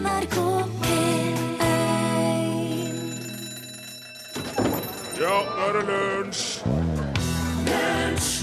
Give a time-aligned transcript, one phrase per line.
[0.00, 0.36] NRK
[0.80, 1.36] P1
[5.20, 6.46] Ja, nå er det lunsj!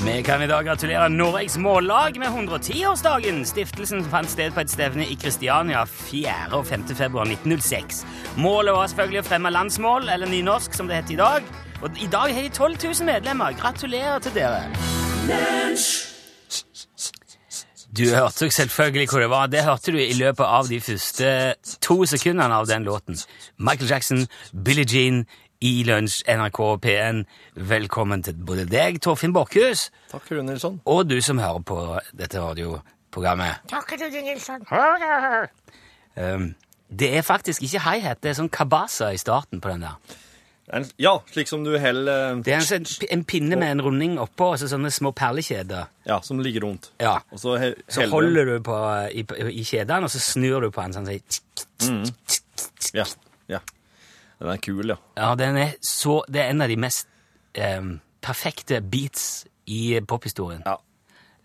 [0.08, 3.42] Vi kan i dag gratulere Norges Mållag med 110-årsdagen.
[3.46, 6.36] Stiftelsen fant sted på et stevne i Kristiania 4.
[6.56, 6.88] og 5.
[6.96, 8.06] februar 1906.
[8.40, 11.56] Målet var selvfølgelig å fremme landsmål, eller nynorsk som det heter i dag.
[11.82, 13.58] Og i dag har de 12 000 medlemmer.
[13.60, 16.07] Gratulerer til dere.
[17.98, 19.48] Du hørte jo selvfølgelig hvor det var.
[19.48, 21.30] Det hørte du i løpet av de første
[21.82, 23.18] to sekundene av den låten.
[23.58, 24.28] Michael Jackson,
[24.66, 25.26] Billie Jean,
[25.62, 27.24] i Lunsj, NRK P1.
[27.56, 30.82] Velkommen til både deg, Torfinn Borchhus, Takk, Rune Nilsson.
[30.86, 31.80] og du som hører på
[32.14, 33.66] dette radioprogrammet.
[33.70, 35.48] Takk, Rune
[36.18, 36.56] Um,
[36.90, 40.00] det er faktisk ikke hi-hat, det er sånn kabasa i starten på den der.
[40.74, 44.18] En- Ja, slik som du heller Det er en, sånn- en pinne med en runding
[44.20, 45.88] oppå, og så sånne små perlekjeder.
[46.06, 46.90] Ja, som ligger rundt.
[47.00, 47.20] Ja.
[47.32, 48.76] Og så, he, Så holder du på
[49.12, 51.22] i, i kjedene, og så snur du på den sånn.
[51.80, 52.12] sånn
[52.94, 53.06] Ja,
[53.48, 53.60] ja.
[54.40, 54.98] Den er kul, ja.
[55.18, 57.08] Ja, den er så, det er en av de mest
[57.58, 60.64] um, perfekte beats i pophistorien.
[60.66, 60.76] ja.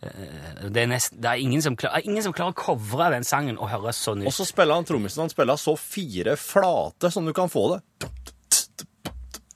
[0.02, 3.54] Det er, nest, det er ingen, som klarer, ingen som klarer å covre den sangen
[3.56, 4.26] og høre sånn ut.
[4.26, 5.20] Og så spiller han trommisen.
[5.22, 8.08] Han spiller så fire flate som du kan få det.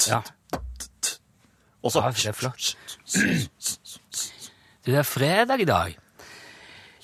[0.08, 0.20] Ja,
[1.82, 2.76] Og så ja, det er flott.
[4.86, 5.96] Du, det er fredag i dag.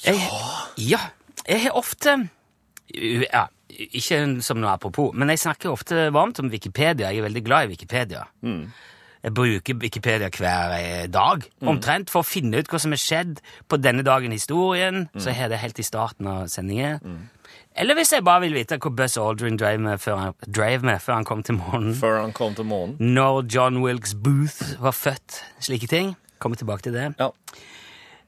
[0.05, 0.19] Jeg,
[0.79, 0.99] ja.
[1.49, 2.17] Jeg har ofte
[2.95, 3.45] ja,
[3.95, 7.11] Ikke som noe apropos, men jeg snakker ofte varmt om Wikipedia.
[7.11, 8.25] Jeg er veldig glad i Wikipedia.
[9.23, 13.39] Jeg bruker Wikipedia hver eh, dag, omtrent, for å finne ut hva som har skjedd
[13.71, 15.05] på denne dagen i historien.
[15.15, 16.99] Så jeg har det helt i starten av sendingen.
[17.77, 20.35] Eller hvis jeg bare vil vite hva Buzz Aldrin drev med før han,
[20.85, 21.95] med før han kom til månen.
[21.97, 22.99] Før han kom til månen.
[23.01, 25.41] Når John Wilkes Booth var født.
[25.61, 26.15] Slike ting.
[26.39, 27.15] Kommer tilbake til det.
[27.19, 27.31] Ja.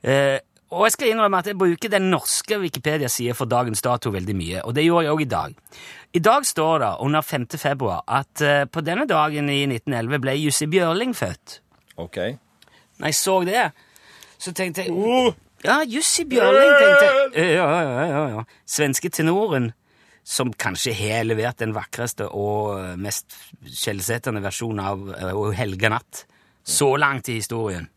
[0.04, 0.38] Eh,
[0.74, 4.62] og jeg skal innrømme at jeg bruker den norske Wikipedia-sida for dagens dato veldig mye,
[4.64, 5.54] og det gjorde jeg òg i dag.
[6.14, 7.46] I dag står det under 5.
[7.58, 11.60] februar at eh, på denne dagen i 1911 ble Jussi Bjørling født.
[12.00, 12.18] OK.
[12.98, 13.64] Når jeg så det,
[14.38, 15.34] så tenkte jeg
[15.64, 17.54] Ja, Jussi Bjørling, tenkte jeg.
[17.56, 18.44] Ja, ja, ja, ja.
[18.68, 19.70] Svenske tenoren,
[20.24, 25.90] som kanskje har levert den vakreste og eh, mest skjellsettende versjonen av eh, O helga
[25.92, 26.24] natt
[26.64, 27.88] så langt i historien.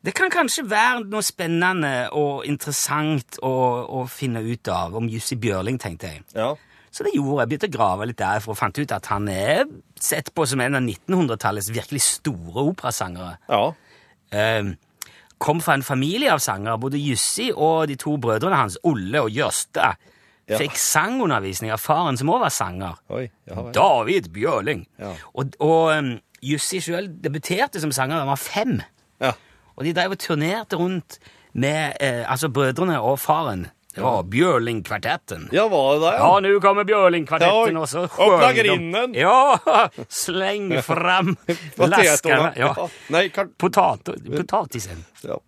[0.00, 3.52] Det kan kanskje være noe spennende og interessant å,
[4.00, 6.22] å finne ut av om Jussi Bjørling, tenkte jeg.
[6.32, 6.54] Ja.
[6.90, 7.50] Så det gjorde jeg.
[7.50, 9.66] Begynte å grave litt der, for å fant ut at han er
[10.00, 13.36] sett på som en av 1900-tallets virkelig store operasangere.
[13.52, 13.60] Ja.
[14.32, 14.72] Eh,
[15.40, 16.76] kom fra en familie av sangere.
[16.80, 19.94] Både Jussi og de to brødrene hans, Olle og Jørsta,
[20.50, 20.58] Ja.
[20.58, 22.96] fikk sangundervisning av faren, som også var sanger.
[23.14, 23.28] Oi.
[23.46, 23.62] Ja.
[23.72, 24.80] David Bjørling.
[24.98, 25.12] Ja.
[25.38, 26.08] Og, og um,
[26.42, 28.80] Jussi sjøl debuterte som sanger da han var fem.
[29.22, 29.32] ja.
[29.78, 31.18] Og de drev og turnerte rundt
[31.54, 33.68] med eh, altså brødrene og faren.
[33.94, 35.48] Det var Bjørling-kvartetten.
[35.52, 36.12] ja, var det det?
[36.22, 39.14] Ja, nå kommer Bjørling-kvartetten, Ja, og så Åpna grinden!
[39.14, 39.58] Ja!
[40.08, 41.36] Sleng fram
[41.76, 42.52] laskerne.
[42.62, 42.74] Ja.
[43.10, 43.50] Nei, kan...
[43.58, 45.04] Potatisen.
[45.26, 45.38] Ja.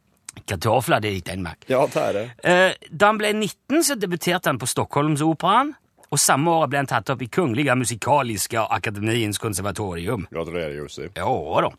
[0.48, 1.64] Kartofler, det er i Danmark.
[1.68, 2.24] ja, det er det.
[2.42, 5.74] Eh, da han ble 19, så debuterte han på Stockholmsoperaen.
[6.12, 10.26] Og samme år ble han tatt opp i Kungliga Musikaliska Akademiens konservatorium.
[10.34, 11.06] Gratulerer, Jussi.
[11.16, 11.30] Ja
[11.64, 11.70] da.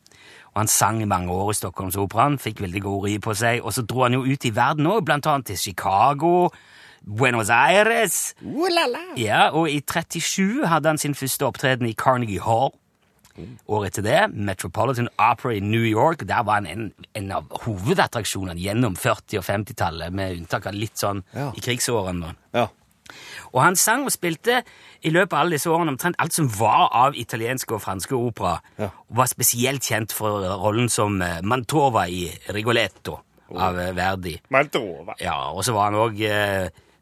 [0.53, 3.63] Og han sang i mange år i Stockholmsoperaen, fikk veldig god ri på seg.
[3.65, 6.49] Og så dro han jo ut i verden òg, blant annet til Chicago,
[7.01, 8.35] Buenos Aires.
[9.17, 12.71] Ja, Og i 37 hadde han sin første opptreden i Carnegie Hall.
[13.67, 16.21] Året etter det, Metropolitan Opera i New York.
[16.29, 21.01] Der var han en, en av hovedattraksjonene gjennom 40- og 50-tallet, med unntak av litt
[21.01, 21.49] sånn Ja.
[21.57, 22.35] i krigsårene.
[22.53, 22.67] Ja.
[23.53, 24.61] Og han sang og spilte
[25.05, 28.55] i løpet av alle disse årene omtrent alt som var av italienske og franske opera,
[28.79, 28.89] Ja.
[29.09, 33.19] og var spesielt kjent for rollen som eh, Mantova i Rigoletto
[33.53, 34.33] av eh, Verdi.
[34.49, 35.13] Mantova.
[35.21, 36.23] Ja, og så var han òg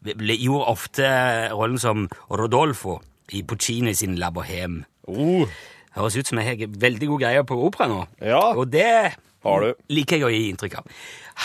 [0.02, 1.06] Gjorde ofte
[1.54, 2.96] rollen som Rodolfo
[3.30, 4.80] i Puccini sin La Bohème.
[5.06, 5.46] Oh.
[5.94, 8.00] Høres ut som jeg har veldig god greie på opera nå.
[8.20, 8.40] Ja.
[8.58, 9.14] Og det
[9.88, 10.90] liker jeg å gi inntrykk av.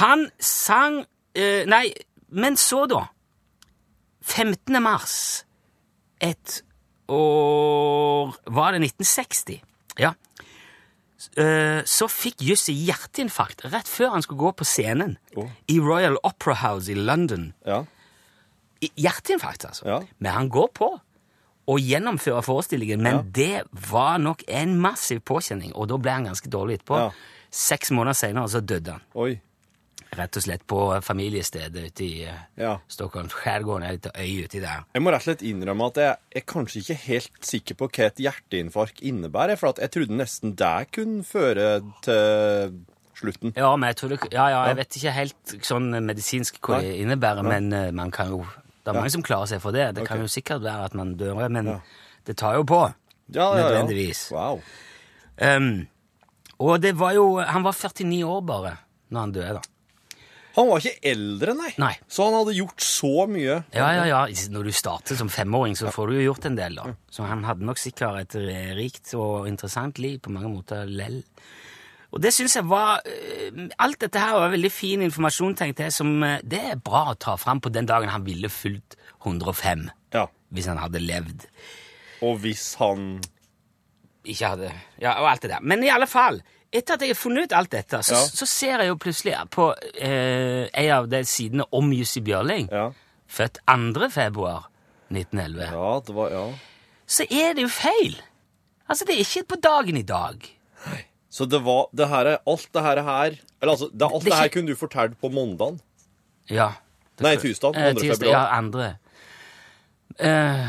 [0.02, 1.04] Han sang
[1.38, 1.92] eh, Nei,
[2.34, 3.04] men så, da.
[4.28, 4.78] 15.
[4.84, 5.18] mars
[6.22, 6.62] et
[7.08, 9.62] år Var det 1960?
[10.02, 10.14] Ja.
[11.38, 15.48] Eh, Så fikk Jussi hjerteinfarkt rett før han skulle gå på scenen oh.
[15.72, 17.54] i Royal Opera House i London.
[17.66, 17.84] Ja.
[18.82, 19.88] Hjerteinfarkt, altså.
[19.88, 20.02] Ja.
[20.22, 20.92] Men han går på
[21.68, 23.22] og gjennomfører forestillingen, men Ja.
[23.36, 27.10] det var nok en massiv påkjenning, og da ble han ganske dårlig etterpå.
[27.52, 29.02] Seks måneder senere så døde han.
[29.16, 29.34] Oi.
[30.16, 32.78] Rett og slett på familiestedet ute i eh, Ja.
[32.88, 33.28] Stockholm.
[33.30, 34.86] Skjærgården er en liten øy uti der.
[34.96, 38.06] Jeg må rett og slett innrømme at jeg er kanskje ikke helt sikker på hva
[38.08, 41.68] et hjerteinfarkt innebærer, for jeg trodde nesten det kunne føre
[42.08, 42.78] til
[43.18, 43.54] slutten.
[43.58, 46.96] Ja, men jeg tror det, ja, ja, jeg vet ikke helt sånn medisinsk hva det
[47.02, 48.46] innebærer, men eh, man kan jo
[48.86, 49.90] Det er mange som klarer seg for det.
[49.98, 51.74] Det kan jo sikkert være at man dør, men
[52.24, 52.86] det tar jo på.
[53.36, 53.64] Ja, ja, ja.
[53.68, 54.30] Nødvendigvis.
[54.32, 54.62] Wow.
[55.38, 55.88] Um,
[56.64, 58.78] og det var jo Han var 49 år bare
[59.12, 59.62] når han døde, da.
[60.58, 61.70] Han var ikke eldre, nei.
[61.78, 61.92] Nei.
[62.10, 63.60] Så han hadde gjort så mye.
[63.76, 64.22] Ja, ja, ja.
[64.50, 66.88] Når du starter som femåring, så får du jo gjort en del, da.
[67.14, 68.38] Så han hadde nok sikkert et
[68.80, 71.22] rikt og interessant liv på mange måter lell.
[72.16, 73.52] Og det syns jeg var eh,
[73.84, 77.18] Alt dette her var veldig fin informasjon, tenkte jeg, som eh, det er bra å
[77.20, 78.96] ta fram på den dagen han ville fylt
[79.26, 80.24] 105, Ja.
[80.56, 81.44] hvis han hadde levd.
[82.26, 83.20] Og hvis han
[84.26, 84.72] Ikke hadde
[85.04, 85.62] Ja, og alt det der.
[85.62, 86.40] Men i alle fall,
[86.78, 88.24] etter at jeg har funnet ut alt dette, så, Ja.
[88.40, 89.68] så ser jeg jo plutselig på
[90.00, 92.92] eh, en av de sidene om Jussi Bjørling, Ja.
[93.28, 94.10] født 2.
[94.14, 94.70] februar
[95.12, 95.72] 1911.
[95.74, 96.46] Ja, det var Ja.
[97.08, 98.18] så er det jo feil.
[98.90, 100.48] Altså, det er ikke på dagen i dag.
[101.30, 104.24] Så det var det her er Alt det her her Eller altså, det, alt Det
[104.24, 105.80] det, er her ikke- kunne du fortalt på mandagen?
[106.50, 106.72] Ja.
[107.20, 107.74] Nei, tirsdag.
[107.74, 107.80] 2.
[107.80, 108.32] Eh, tirsdag, februar.
[108.32, 108.98] Ja, andre.
[110.20, 110.68] Eh,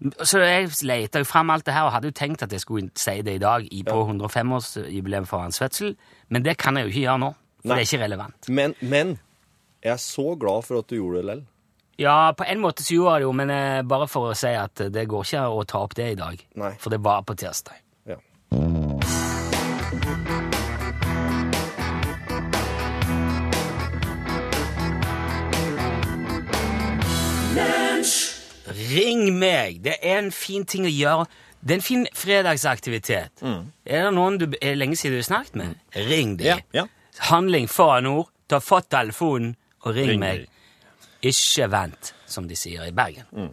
[0.00, 2.88] så jeg leita jo fram alt det her og hadde jo tenkt at jeg skulle
[2.96, 5.94] si det i dag i, på 105-årsjubileum for hans fødsel,
[6.28, 7.32] men det kan jeg jo ikke gjøre nå.
[7.60, 7.76] For Nei.
[7.76, 8.48] det er ikke relevant.
[8.48, 9.18] Men, men
[9.84, 11.42] jeg er så glad for at du gjorde det lell.
[12.00, 14.54] Ja, på en måte så gjorde jeg det jo, men eh, bare for å si
[14.56, 16.46] at det går ikke å ta opp det i dag.
[16.62, 16.72] Nei.
[16.80, 17.82] For det var på tirsdag.
[18.08, 18.16] Ja.
[28.90, 29.80] Ring meg!
[29.84, 31.26] Det er en fin ting å gjøre.
[31.60, 33.42] Det er en fin fredagsaktivitet.
[33.44, 35.74] Er det noen du er lenge siden du har snakket med?
[36.08, 36.46] Ring dem.
[36.46, 36.86] Ja, ja.
[37.30, 38.30] Handling foran ord.
[38.50, 39.52] Ta fatt telefonen
[39.84, 40.46] og ring, Ring meg.
[41.22, 43.28] Ikke vent, som de sier i Bergen.
[43.30, 43.52] Mm.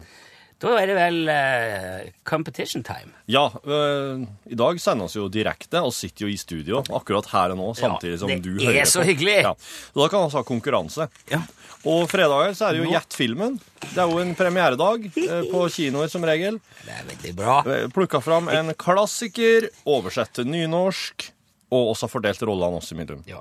[0.58, 3.12] Da er det vel uh, competition time.
[3.30, 7.60] Ja, Uh, i dag sendes jo direkte, og sitter jo i studio akkurat her og
[7.60, 9.36] nå, samtidig som det er så hyggelig.
[9.44, 9.52] Ja.
[9.94, 11.06] Da kan vi ha konkurranse.
[11.30, 11.42] Ja.
[11.86, 13.60] Og fredager så er det jo Gjett filmen.
[13.84, 16.58] Det er jo en premieredag eh, på kinoer som regel.
[16.82, 17.54] Det er veldig bra.
[17.94, 21.28] Plukka fram en klassiker, oversett til nynorsk,
[21.70, 23.22] og også fordelt rollene oss imellom.
[23.30, 23.38] Ja.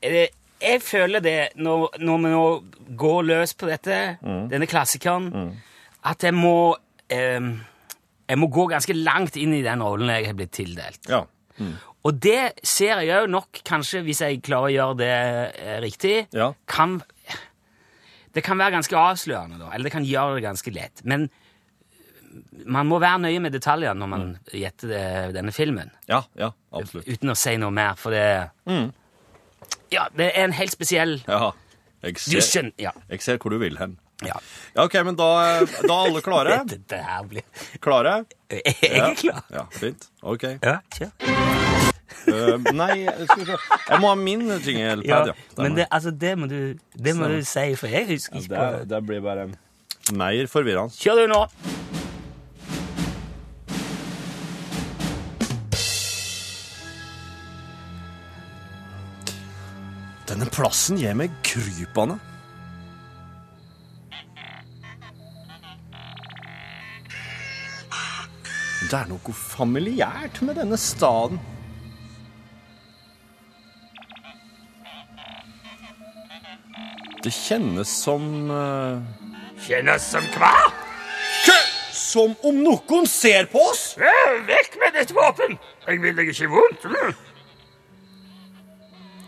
[0.00, 2.44] Jeg føler det, når, når vi nå
[3.04, 4.48] går løs på dette, Mm.
[4.48, 5.28] denne klassikeren,
[6.04, 6.74] at jeg må
[7.10, 7.40] eh,
[8.28, 11.00] Jeg må gå ganske langt inn i den rollen jeg har blitt tildelt.
[11.10, 11.22] Ja.
[12.04, 15.12] Og det ser jeg jo nok, kanskje, hvis jeg klarer å gjøre det
[15.60, 16.52] eh, riktig, Ja.
[16.66, 17.02] kan
[18.34, 19.68] Det kan være ganske avslørende, da.
[19.72, 21.04] Eller det kan gjøre det ganske lett.
[21.04, 21.28] Men
[22.66, 25.92] man må være nøye med detaljene når man gjetter det, denne filmen.
[26.10, 27.06] Ja, ja, absolutt.
[27.06, 28.24] Uten å si noe mer, for det
[29.92, 31.52] Ja, det er en helt spesiell Ja,
[32.02, 32.90] jeg Du ser, skjønner Ja.
[33.08, 33.98] jeg ser hvor du vil hen.
[34.28, 34.38] Ja.
[34.74, 35.28] Ja, OK, men da,
[35.62, 36.56] da er alle klare?
[36.72, 37.44] Dette her blir
[37.84, 38.14] Klare?
[38.50, 39.44] Jeg er klar.
[39.54, 40.08] Ja, fint.
[40.22, 40.48] OK.
[40.62, 41.12] Ja, kjør.
[42.24, 43.58] Uh, nei, skal vi se.
[43.90, 45.34] Jeg må ha min jingle-pad, Ja, ja.
[45.60, 46.58] men det, altså, det må du,
[46.96, 48.90] det må du si, for jeg husker ikke på det, det.
[48.94, 49.48] det blir bare
[50.14, 50.94] mer forvirrende.
[51.00, 51.42] Kjør du nå.
[60.28, 62.16] Denne plassen gir meg krypende.
[68.84, 71.40] Det er noe familiært med denne staden.
[77.24, 79.00] Det kjennes som uh...
[79.64, 80.52] Kjennes som hva?
[81.94, 83.94] Som om noen ser på oss!
[83.96, 85.56] Vekk med ditt våpen!
[85.86, 86.84] Jeg vil deg ikke vondt.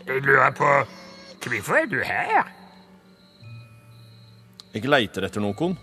[0.07, 0.69] Jeg lurer på
[1.47, 2.47] Hvorfor er du her?
[4.75, 5.77] Jeg leiter etter noen.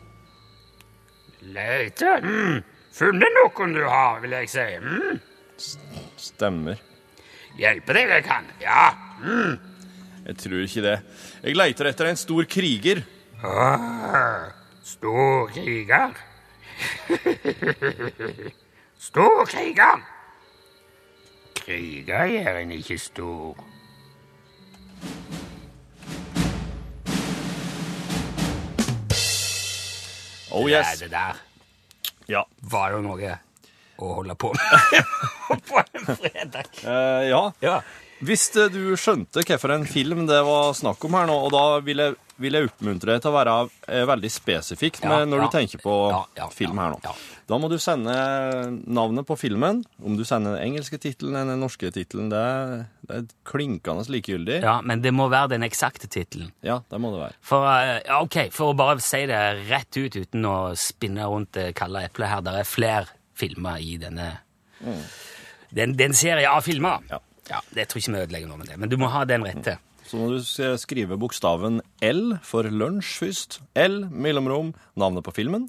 [1.57, 2.25] Leiter?
[2.25, 2.62] Mm.
[2.94, 4.64] Funnet noen du har, vil jeg si.
[4.78, 5.16] Mm.
[6.20, 6.78] Stemmer.
[7.58, 8.46] Hjelpe deg jeg kan.
[8.62, 8.92] Ja.
[10.28, 10.92] Jeg tror ikke det.
[11.42, 13.00] Jeg leiter etter en stor kriger.
[13.42, 14.52] Ah,
[14.86, 16.14] stor kriger.
[19.08, 20.04] stor kriger.
[21.58, 23.58] Kriger gjør en ikke stor.
[30.54, 30.94] Oh yes.
[30.94, 31.42] Det er det der
[32.26, 32.47] Ja.
[32.71, 33.38] var jo noe
[34.02, 36.71] å holde på med på en fredag.
[36.83, 37.43] Uh, ja.
[37.62, 37.76] Ja.
[38.25, 42.14] Hvis du skjønte hvilken film det var snakk om her nå, og da vil jeg,
[42.40, 43.54] vil jeg oppmuntre deg til å være
[43.88, 45.47] eh, veldig spesifikk Ja, når ja.
[45.47, 47.00] du tenker på Ja, ja, film her nå.
[47.04, 47.14] ja.
[47.45, 48.14] Da må du sende
[48.88, 49.83] navnet på filmen.
[50.00, 52.45] Om du sender den engelske tittelen eller den norske tittelen, det,
[53.04, 54.62] det er klinkende likegyldig.
[54.62, 54.71] Ja.
[54.71, 56.54] ja, men det må være den eksakte tittelen.
[56.64, 57.37] det må det være.
[57.45, 61.75] For, uh, okay, for å bare si det rett ut uten å spinne rundt det
[61.76, 64.31] kalde eplet her, det er flere filmer i denne
[65.75, 67.04] Den, den serien av filmer.
[67.11, 67.21] Ja.
[67.50, 69.44] Ja, Det tror jeg ikke vi ødelegger noe med det, men du må ha den
[69.44, 69.78] rette.
[70.04, 73.60] Så må du skriver skrive bokstaven L for lunsj først.
[73.80, 75.68] L, mellomrom, navnet på filmen,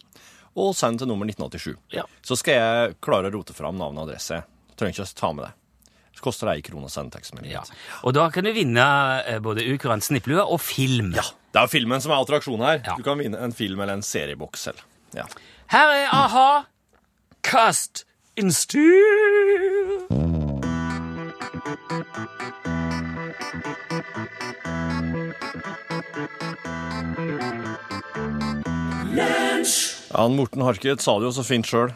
[0.55, 1.75] og send til nummer 1987.
[1.95, 2.03] Ja.
[2.23, 4.41] Så skal jeg klare å rote fram navn og adresse.
[4.75, 5.53] Trenger ikke å ta med det.
[6.15, 7.51] Så koster det ei krone å sende tekstmelding.
[7.51, 7.63] Ja.
[8.07, 8.85] Og da kan du vinne
[9.27, 11.11] eh, både ukurant snipplue og film.
[11.15, 12.79] Ja, Det er filmen som er attraksjonen her.
[12.87, 12.95] Ja.
[12.95, 14.83] Du kan vinne en film eller en serieboks selv.
[15.15, 15.27] Ja.
[15.71, 16.47] Her er a-ha,
[17.43, 18.05] Cast
[18.39, 20.34] in Steel.
[21.65, 21.73] Ja,
[30.29, 31.89] Morten Harket sa det jo så fint sjøl.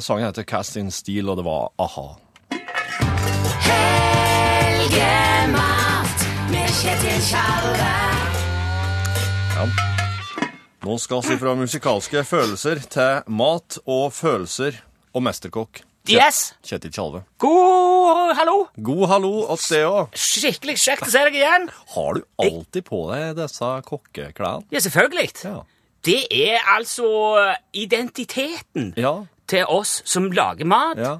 [0.00, 2.16] Sangen heter Cast in Steel, og det var a-ha.
[3.66, 5.04] Helgemat
[6.48, 7.92] med Kjetil Tjalve.
[10.80, 14.80] Nå skal vi fra musikalske følelser til mat og følelser
[15.12, 15.89] og mesterkokk.
[16.08, 16.54] Yes!
[16.64, 17.20] Kjetil Tjalve.
[17.38, 18.68] God hallo!
[18.82, 20.14] God hallo åt det òg.
[20.16, 21.68] Skikkelig kjekt å se deg igjen.
[21.94, 24.64] Har du alltid på deg disse kokkeklærne?
[24.72, 25.28] Ja, selvfølgelig.
[25.44, 25.60] Ja.
[26.06, 27.06] Det er altså
[27.76, 29.24] identiteten Ja.
[29.46, 30.96] til oss som lager mat.
[30.98, 31.18] Ja.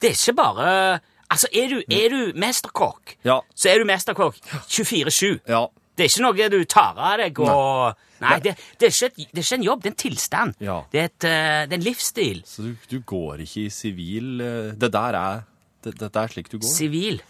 [0.00, 3.40] Det er ikke bare Altså, er du, er du mesterkokk, Ja.
[3.56, 4.36] så er du mesterkokk
[4.70, 5.40] 24-7.
[5.48, 5.66] ja.
[5.96, 9.18] Det er ikke noe du tar av deg og Nei, det, det, er ikke et,
[9.28, 10.54] det er ikke en jobb, det er en tilstand.
[10.64, 10.76] Ja.
[10.92, 12.38] Det, er et, eh, det er en livsstil.
[12.48, 15.42] Så du, du går ikke i sivil eh, Det der er
[15.84, 16.70] det, Dette er slik du går?
[16.70, 17.20] Sivil.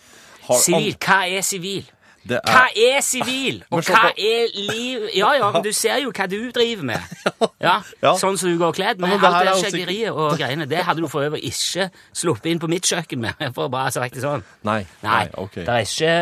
[0.46, 0.94] Har Sivil.
[1.02, 1.90] Hva er sivil?
[2.26, 6.12] Det Hva er er sivil, og hva er liv Ja, ja, men du ser jo
[6.14, 7.14] hva du driver med.
[7.62, 7.80] Ja.
[8.18, 9.10] Sånn som du går kledd med.
[9.10, 9.70] Ja, men det alt det er også...
[9.70, 10.66] skjeggeriet og greiene.
[10.70, 13.44] Det hadde du for øvrig ikke sluppet inn på mitt kjøkken med.
[13.56, 14.42] For å bare sagt det sånn.
[14.66, 14.80] Nei.
[15.04, 15.54] Nei, ok.
[15.62, 16.14] det er ikke,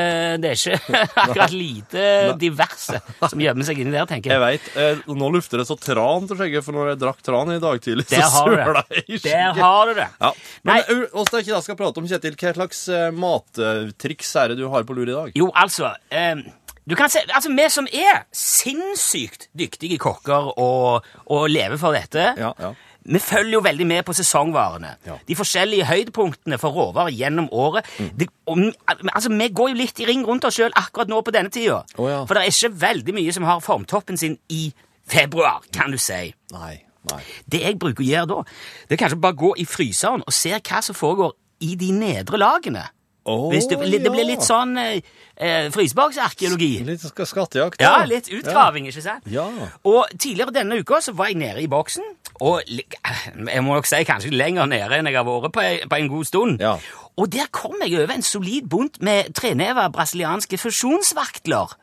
[0.42, 2.04] det er ikke akkurat lite
[2.40, 4.44] diverse som gjemmer seg inni der, tenker Jeg jeg.
[4.44, 4.68] veit.
[4.78, 7.82] Eh, nå lufter det så tran til skjegget, for når jeg drakk tran i dag
[7.84, 8.84] tidlig, så søla det.
[9.00, 10.08] jeg i Der har du det.
[10.20, 10.32] Ja.
[10.66, 14.68] Men det ikke da skal prate om, Kjetil, hva slags uh, mattriks er det du
[14.73, 15.34] har på lur i dag?
[15.38, 16.36] Jo, altså eh,
[16.84, 22.34] du kan se, altså Vi som er sinnssykt dyktige kokker og, og lever for dette,
[22.36, 22.72] Ja, ja.
[23.04, 24.94] vi følger jo veldig med på sesongvarene.
[25.06, 25.16] Ja.
[25.28, 27.88] De forskjellige høydepunktene for råvarer gjennom året.
[28.20, 28.58] Det, og,
[28.88, 31.82] altså, Vi går jo litt i ring rundt oss sjøl akkurat nå på denne tida.
[31.96, 32.24] Oh, ja.
[32.24, 34.72] For det er ikke veldig mye som har formtoppen sin i
[35.08, 36.34] februar, kan du si.
[36.52, 36.82] Nei.
[37.10, 37.20] Nei.
[37.48, 38.42] Det jeg bruker å gjøre da,
[38.88, 41.34] det er kanskje bare gå i fryseren og se hva som foregår
[41.64, 42.86] i de nedre lagene.
[43.25, 46.73] Hvis du, det blir litt sånn eh, frysebaksarkeologi.
[46.85, 47.81] Litt skattejakt?
[47.81, 48.09] Ja, da.
[48.11, 49.25] litt utgraving, ikke sant?
[49.33, 49.47] Ja.
[49.88, 52.04] Og tidligere denne uka så var jeg nede i boksen,
[52.45, 56.12] og jeg må nok si kanskje lenger nede enn jeg har vært på, på en
[56.12, 56.61] god stund.
[56.61, 56.76] Ja.
[57.16, 61.76] Og der kom jeg over en solid bunt med treneva brasilianske fusjonsvaktler.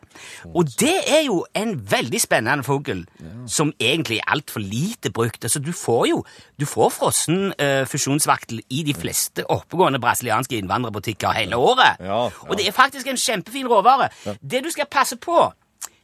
[0.55, 3.05] Og det er jo en veldig spennende fugl,
[3.47, 5.43] som egentlig er altfor lite brukt.
[5.43, 6.23] Altså, du får jo
[6.59, 11.99] du får frossen uh, fusjonsvaktel i de fleste oppegående brasilianske innvandrerbutikker hele året.
[11.99, 12.49] Ja, ja.
[12.49, 14.09] Og det er faktisk en kjempefin råvare.
[14.41, 15.51] Det du skal passe på,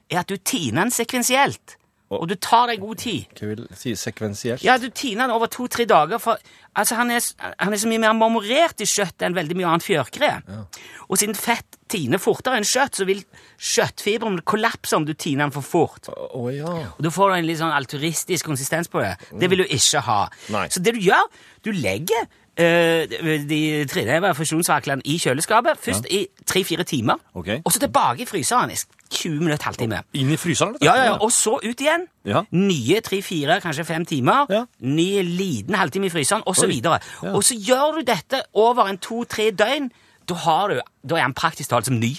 [0.10, 1.78] er at du tiner den sekvensielt.
[2.10, 3.26] Og du tar deg god tid.
[3.36, 4.64] Hva vil si sekvensielt?
[4.64, 6.40] Ja, du tiner den over to-tre dager, for
[6.72, 7.26] altså, han, er,
[7.60, 10.30] han er så mye mer marmorert i kjøttet enn veldig mye annet fjørkre.
[11.10, 13.26] Og siden fett tiner fortere enn kjøtt, så vil
[13.60, 16.08] kjøttfiberen kollapse om du tiner den for fort.
[16.08, 16.74] Å ja.
[16.96, 19.14] Og Da får du en litt sånn alturistisk konsistens på det.
[19.36, 20.22] Det vil du ikke ha.
[20.56, 20.68] Nei.
[20.72, 21.28] Så det du gjør,
[21.68, 23.06] du legger Uh,
[23.46, 27.52] de tredje fusjonsvaklene i kjøleskapet først i tre-fire timer, Ok.
[27.62, 28.74] og så tilbake i fryseren
[29.10, 30.02] 20 minutter, halvtime.
[30.18, 30.76] Inn i fryseren?
[30.82, 32.08] Ja, ja, ja, Og så ut igjen.
[32.28, 32.44] Ja.
[32.52, 34.46] Nye tre-fire, kanskje fem timer.
[34.54, 34.66] Ja.
[34.84, 36.72] Ny liten halvtime i fryseren, osv.
[36.84, 37.00] Ja.
[37.34, 39.92] Og så gjør du dette over en to-tre døgn.
[40.28, 42.16] Da, har du, da er den praktisk talt som ny.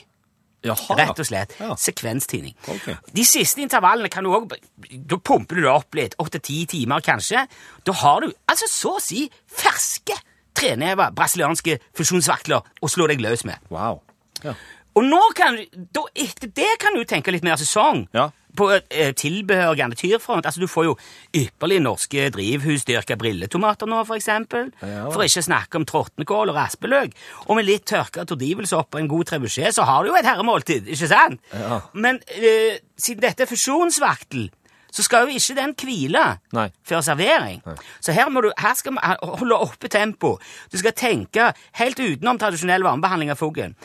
[0.67, 0.97] Jaha.
[0.99, 1.55] Rett og slett.
[1.61, 1.75] Ja.
[1.79, 2.57] Sekvenstidning.
[2.67, 2.97] Okay.
[3.15, 4.57] De siste intervallene kan du òg
[4.91, 6.17] Da pumper du det opp litt.
[6.19, 7.45] Åtte ti timer, kanskje.
[7.87, 10.17] Da har du altså så å si ferske
[10.59, 13.63] treneva brasilianske fusjonsvakler å slå deg løs med.
[13.71, 14.01] Wow.
[14.43, 14.57] Ja.
[14.99, 15.61] Og nå kan
[15.95, 18.07] da, etter det kan du tenke litt mer sesong.
[18.17, 18.29] Ja.
[18.59, 20.47] På eh, tilbehør og garnityrfront.
[20.49, 20.95] Altså, du får jo
[21.37, 24.73] ypperlig norske drivhusdyrka brilletomater nå, for eksempel.
[24.83, 25.05] Ja.
[25.15, 27.15] For ikke snakke om tråtnekål og raspeløk.
[27.47, 30.91] Og med litt tørka tordivelsopp og en god trebuchet, så har du jo et herremåltid,
[30.91, 31.45] ikke sant?
[31.55, 31.83] Ja.
[31.95, 34.49] Men eh, siden dette er fusjonsvaktel,
[34.91, 36.25] så skal jo ikke den hvile
[36.57, 36.69] Nei.
[36.87, 37.61] før servering.
[38.01, 40.37] Så her, du, her skal vi holde oppe tempo.
[40.73, 43.77] Du skal tenke helt utenom tradisjonell varmebehandling av fuglen.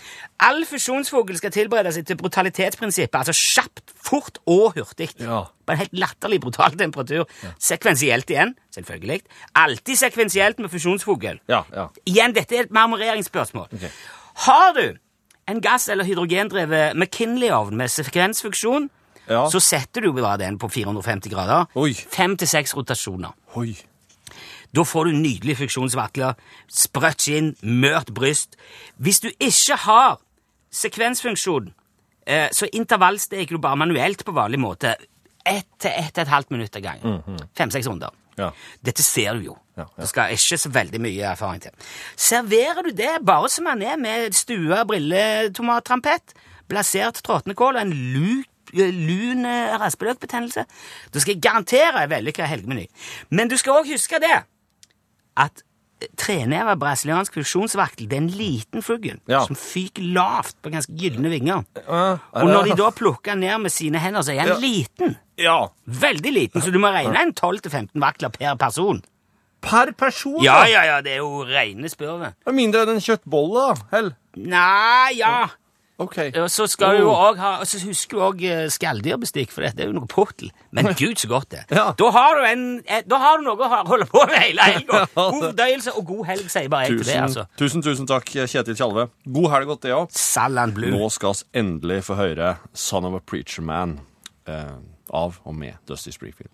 [0.43, 5.11] All fusjonsfugl skal tilberede seg til brutalitetsprinsippet, altså kjapt, fort og hurtig.
[5.19, 5.43] Ja.
[5.63, 7.27] På en helt latterlig brutal temperatur.
[7.59, 9.21] Sekvensielt igjen, selvfølgelig.
[9.59, 11.39] Alltid sekvensielt med fusjonsfugl.
[11.51, 11.87] Ja, ja.
[12.09, 13.69] Igjen, dette er et marmoreringsspørsmål.
[13.75, 13.91] Okay.
[14.47, 14.85] Har du
[15.47, 18.89] en gass- eller hydrogendrevet McKinley-ovn med sekvensfunksjon,
[19.29, 19.45] Ja.
[19.49, 21.65] så setter du bare den på 450 grader.
[22.11, 23.31] Fem til seks rotasjoner.
[23.55, 23.75] Oi.
[24.73, 26.33] Da får du nydelige funksjonsvakler,
[26.67, 28.57] sprøtt skinn, mørt bryst.
[28.97, 30.17] Hvis du ikke har
[30.73, 31.73] sekvensfunksjon
[32.25, 34.95] Eh, så intervallsteker du bare manuelt på vanlig måte.
[35.45, 37.41] Ett til ett og et halvt minutt av gangen.
[37.57, 38.13] Fem-seks runder.
[38.39, 38.49] Ja.
[38.81, 39.57] Dette ser du jo.
[39.75, 40.01] Ja, ja.
[40.01, 41.73] Det skal ikke så veldig mye erfaring til.
[42.15, 46.33] Serverer du det bare som man er, med stua brilletomattrampett,
[46.71, 50.65] blasert tråtnekål og en lu, lun eh, raspeløkbetennelse,
[51.13, 52.87] da skal jeg garantere en vellykka helgemeny.
[53.29, 54.43] Men du skal òg huske det
[55.37, 55.63] at
[56.19, 59.45] treneva brasiliansk fusjonsvaktel det er en liten fugl Ja.
[59.45, 61.63] som fyker lavt på ganske gylne vinger.
[61.87, 64.57] Er Og når de da plukker den ned med sine hender, så er han Ja.
[64.59, 65.17] liten.
[65.37, 65.67] Ja.
[65.87, 69.01] Veldig liten, så du må regne en 12-15 vakler per person.
[69.61, 70.43] Per person?
[70.43, 74.09] Ja, ja, ja, det er jo reine er mindre enn en kjøttbolle, da.
[74.35, 75.47] Nei, ja.
[76.03, 76.17] OK.
[76.41, 77.35] Og så skal du Oh.
[77.39, 78.43] ha, så husker du òg
[78.73, 80.51] skalldyrbestikk, for det er jo noe pottel.
[80.71, 81.63] Men gud, så godt det.
[81.71, 81.91] Ja.
[81.97, 85.05] Da, har du en, eh, da har du noe å holde på med hele helga.
[85.15, 87.45] God fordøyelse og god helg, sier bare jeg til det, Tusen, altså.
[87.57, 89.07] tusen, tusen takk, Kjetil Tjalve.
[89.25, 90.09] God helg godt, det òg.
[90.93, 93.99] Nå skal vi endelig få høre 'Son of a Preacher Man'
[94.47, 94.75] eh,
[95.13, 96.51] av og med Dusty Springfield.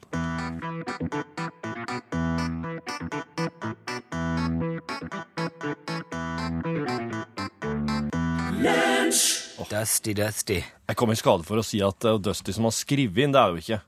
[9.70, 10.60] Dusty, dusty.
[10.90, 13.34] Jeg kom i skade for å si at det er Dusty som har skrevet inn.
[13.36, 13.80] Det er jo ikke.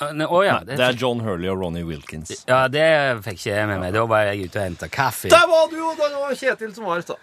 [0.00, 2.32] Å ne- å, ja, Det det, er John Hurley og Ronny Wilkins.
[2.48, 2.84] ja, det
[3.24, 3.92] fikk ikke jeg med meg.
[3.96, 5.28] Da var jeg ute og henta kaffe.
[5.32, 5.92] Der var du jo!
[5.96, 7.16] Det var Kjetil som var i stad.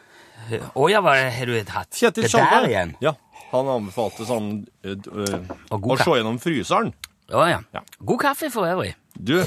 [0.78, 1.90] Å ja, har du hatt?
[1.98, 2.62] Kjetil det Tjalve.
[2.62, 2.96] der igjen?
[3.02, 3.14] Ja.
[3.52, 6.94] Han anbefalte sånn eh, d- eh, god å se gjennom fryseren.
[7.34, 7.62] Å ja.
[7.74, 7.82] Ja.
[8.06, 8.94] God kaffe for øvrig.
[9.18, 9.42] Du,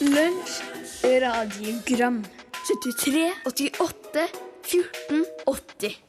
[0.00, 0.60] Lunsj,
[1.22, 2.22] radiogram
[2.68, 4.26] 73, 88,
[4.64, 6.02] 14, 80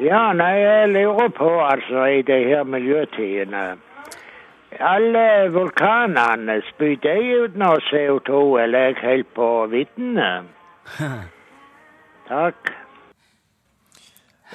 [0.00, 3.64] Ja, nei, jeg lurer på, altså, i de her miljøtidene
[4.80, 7.14] Alle vulkanene, spyr de
[7.44, 10.30] ut noe CO2, eller er jeg helt på viddene?
[12.32, 12.72] Takk.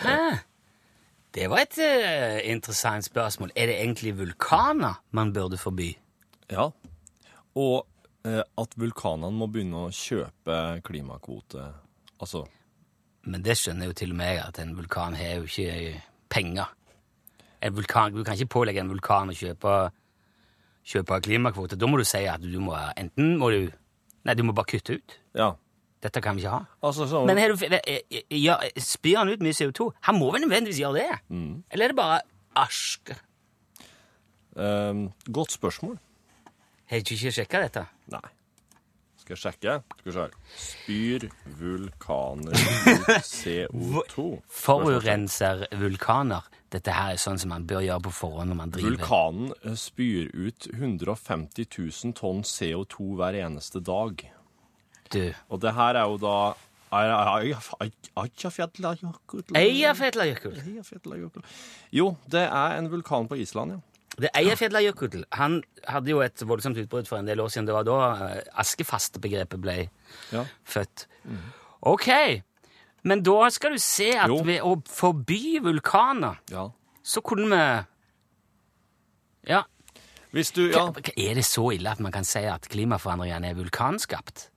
[0.03, 0.19] Hæ?
[1.35, 3.49] Det var et uh, interessant spørsmål.
[3.55, 5.95] Er det egentlig vulkaner man burde forby?
[6.51, 6.69] ja.
[7.55, 7.85] Og
[8.23, 11.69] at vulkanene må begynne å kjøpe klimakvote.
[12.19, 12.43] Altså
[13.31, 16.73] Men det skjønner jo til og med jeg, at en vulkan har jo ikke penger.
[17.61, 19.77] En vulkan, du kan ikke pålegge en vulkan å kjøpe,
[20.87, 21.79] kjøpe klimakvote.
[21.79, 23.61] Da må du si at du må enten må du
[24.27, 25.13] Nei, du må bare kutte ut.
[25.33, 25.53] Ja.
[26.03, 26.65] Dette kan vi ikke ha.
[26.85, 27.21] Altså så...
[27.27, 27.79] Men er du, eh,
[28.11, 29.87] eh, ja, spyr han ut mye CO2?
[30.07, 31.17] Han må vel nødvendigvis gjøre det?
[31.71, 32.19] Eller er det bare
[32.59, 33.15] aske?
[34.59, 35.95] Um, Godt spørsmål.
[36.89, 37.83] Har du ikke sjekka dette?
[38.09, 38.29] Nei.
[39.19, 39.73] Skal jeg sjekke?
[39.99, 40.31] Skal vi se her.
[40.57, 41.25] Spyr
[41.59, 44.23] vulkaner ut CO2?
[44.49, 46.41] Forurenser vulkaner.
[46.73, 49.75] Dette her er sånn som man bør gjøre på forhånd når man driver Vulkanen eh,
[49.77, 54.25] spyr ut 150 000 tonn CO2 hver eneste dag.
[55.13, 55.33] Du.
[55.49, 56.35] Og det her er jo da.
[56.89, 59.43] Eyjafjallajökull.
[59.61, 61.45] Eyjafjallajökull.
[61.93, 63.81] Jo, det er en vulkan på Island, ja.
[64.19, 67.65] Det Eyjafjallajökull Han hadde jo et voldsomt utbrudd for en del år siden.
[67.69, 67.97] Det var da
[68.35, 69.77] eh, askefastebegrepet ble
[70.33, 70.45] Ja.
[70.67, 71.05] født.
[71.81, 72.07] Ok,
[73.03, 74.41] men da skal du se at Jo.
[74.43, 76.69] ved å forby vulkaner, ja.
[77.03, 77.85] så kunne vi
[79.53, 79.63] Ja.
[80.33, 80.87] Hvis du Ja.
[81.17, 84.49] Er det så ille at man kan si at klimaforandringene er vulkanskapt?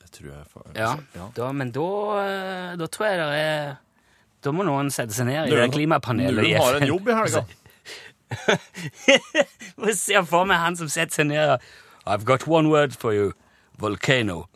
[0.00, 1.28] Det tror jeg for, Ja, ja.
[1.36, 1.80] Da, men da,
[2.22, 3.76] eh, da tror jeg det er
[4.42, 6.46] Da må noen sette seg ned i det klimapanelet.
[6.46, 7.44] i har en jobb i helga.
[9.86, 11.58] Jeg ser for meg han som setter seg ned
[12.06, 13.32] I've got one word for you.
[13.78, 14.48] Volcano.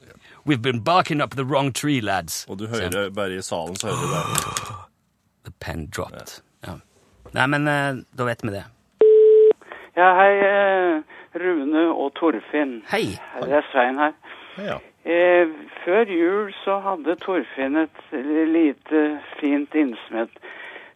[0.46, 2.46] We've been barking up the wrong tree, lads.
[2.48, 4.74] Og du hører bare i salen, så hører du det.
[5.44, 6.40] The pen dropped.
[6.66, 6.78] Ja.
[7.32, 8.64] Nei, men eh, da vet vi det.
[9.96, 11.02] Ja, hei, eh,
[11.40, 12.78] Rune og Torfinn.
[12.90, 13.18] Hei.
[13.42, 14.16] Det er Svein her.
[14.58, 14.78] Ja.
[15.04, 15.52] Eh,
[15.84, 18.02] før jul så hadde Torfinn et
[18.48, 19.04] lite
[19.40, 20.32] fint innsmett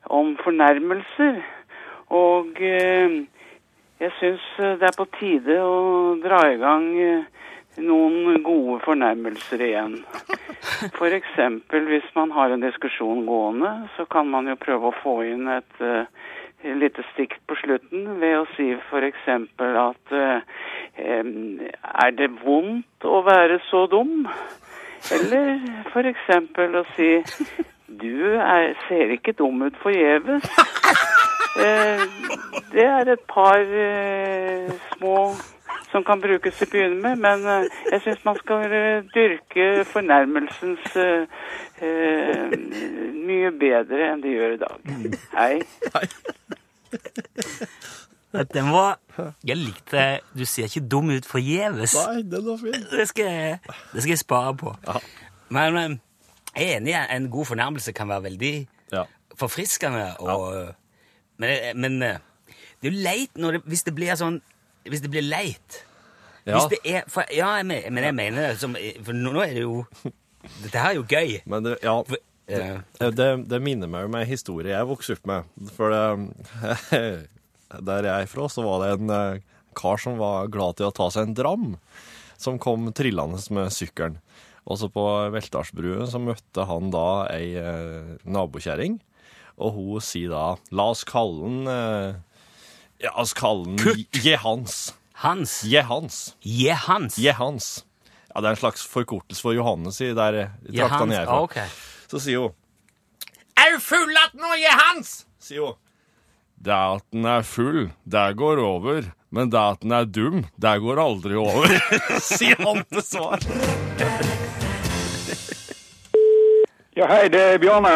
[0.09, 1.43] om fornærmelser.
[2.15, 3.19] Og eh,
[3.99, 4.47] jeg syns
[4.81, 7.25] det er på tide å dra i gang eh,
[7.83, 9.97] noen gode fornærmelser igjen.
[10.99, 15.17] For eksempel hvis man har en diskusjon gående, så kan man jo prøve å få
[15.27, 16.07] inn et eh,
[16.79, 18.71] lite stikk på slutten ved å si
[19.11, 20.41] eksempel at eh,
[20.99, 24.27] er det vondt å være så dum?
[25.15, 25.63] Eller
[26.11, 27.13] eksempel å si
[27.87, 30.47] du er, ser ikke dum ut forgjeves.
[31.57, 32.03] Eh,
[32.73, 35.15] det er et par eh, små
[35.89, 38.67] som kan brukes til å begynne med, men eh, jeg syns man skal
[39.15, 41.25] dyrke fornærmelsens eh,
[41.81, 42.57] eh,
[43.17, 44.77] mye bedre enn de gjør i dag.
[45.39, 45.55] Hei.
[48.53, 48.99] Den var
[49.45, 50.03] Jeg likte
[50.37, 51.95] Du ser ikke dum ut forgjeves.
[51.97, 52.85] Nei, den var fin.
[52.93, 53.59] Det skal jeg,
[53.95, 54.75] det skal jeg spare på.
[55.55, 55.97] Men eh,
[56.59, 58.53] Jeg er enig i en god fornærmelse kan være veldig
[58.93, 59.03] Ja.
[59.37, 60.05] forfriskende.
[60.21, 60.75] Og,
[61.39, 62.21] men, men eh,
[62.79, 64.41] det er jo leit når det, hvis det blir sånn
[64.89, 65.83] Hvis det blir leit.
[66.47, 66.57] Ja.
[66.57, 69.43] Hvis det er, for, ja, jeg men, men jeg mener det som For nå, nå
[69.45, 69.83] er det jo
[70.63, 71.35] Dette her er jo gøy.
[71.51, 75.19] Men det, ja, For, eh, Eh, Det, det minner meg om en historie jeg vokste
[75.19, 75.51] opp med.
[75.77, 76.05] For det,
[77.91, 79.43] der jeg er fra, så var det en eh,
[79.79, 81.67] kar som var glad til å ta seg en dram,
[82.41, 84.17] som kom trillende med sykkelen.
[84.69, 88.99] Også på Veltdalsbrua så møtte han da ei eh, nabokjerring,
[89.59, 90.43] og hun sier da
[90.79, 92.15] La oss kalle den eh,
[93.03, 94.21] Ja, la oss kalle den Kurt.
[94.25, 94.79] Jehans.
[95.23, 95.57] Hans.
[95.67, 96.19] Jehans.
[96.47, 97.19] Jehans.
[97.19, 97.69] Jehans.
[98.31, 100.45] Ja, det er en slags forkortelse for Johannes i der i
[100.77, 100.79] Jehans.
[100.79, 101.67] traktene jeg er Ah, okay.
[101.67, 102.09] ok.
[102.13, 102.55] Så sier hun
[103.59, 105.13] Er du full at nå, Jehans?
[105.43, 105.79] sier hun.
[106.59, 109.11] Det at den er full, det går over.
[109.31, 111.69] Men det at den er dum, det går aldri over,
[112.25, 113.43] sier han til svar.
[116.97, 117.93] Ja, hei, det er Bjarne.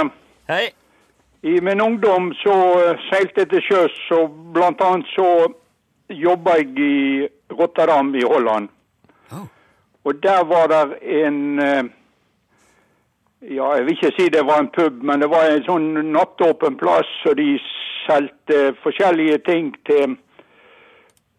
[0.51, 0.69] Hei.
[1.45, 5.27] I min ungdom så eh, seilte jeg til sjøs, og blant annet så
[6.15, 7.27] jobba jeg i
[7.59, 8.69] Rotterdam i Holland.
[9.35, 9.49] Oh.
[10.05, 11.85] Og der var det en eh,
[13.43, 16.77] Ja, jeg vil ikke si det var en pub, men det var en sånn nattåpen
[16.79, 17.57] plass, og de
[18.05, 20.15] solgte forskjellige ting til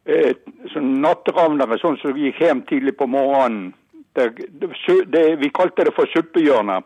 [0.03, 0.35] eh,
[0.73, 3.71] sånn natteravnere, sånn som gikk hjem tidlig på morgenen.
[4.19, 4.73] Det, det,
[5.15, 6.83] det, vi kalte det for suppehjørnet.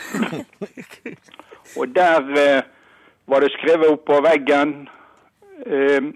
[1.76, 2.62] Og der eh,
[3.26, 4.88] var det skrevet opp på veggen
[5.66, 6.12] eh,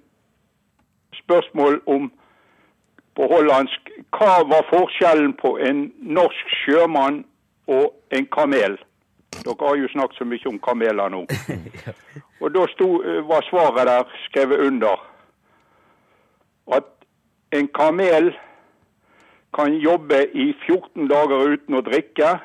[1.22, 2.10] spørsmål om
[3.18, 7.24] på hollandsk hva var forskjellen på en norsk sjømann
[7.66, 8.78] og en kamel.
[9.42, 11.24] Dere har jo snakket så mye om kameler nå.
[12.42, 15.02] Og da sto, eh, var svaret der skrevet under
[16.76, 16.86] at
[17.52, 18.30] en kamel
[19.54, 22.36] kan jobbe i 14 dager uten å drikke,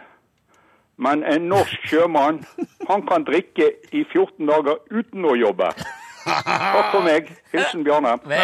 [0.98, 2.44] men en norsk sjømann
[2.90, 5.72] han kan drikke i 14 dager uten å jobbe.
[6.24, 7.32] Takk for meg.
[7.52, 8.14] Hilsen Bjarne.
[8.24, 8.44] Bra.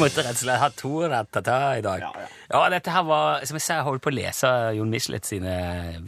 [0.00, 2.00] Måtte rett og slett ha to ratata i dag.
[2.00, 2.28] Ja, ja.
[2.54, 5.52] ja, dette her var, som jeg sa, jeg holdt på å lese Jon Michelet sine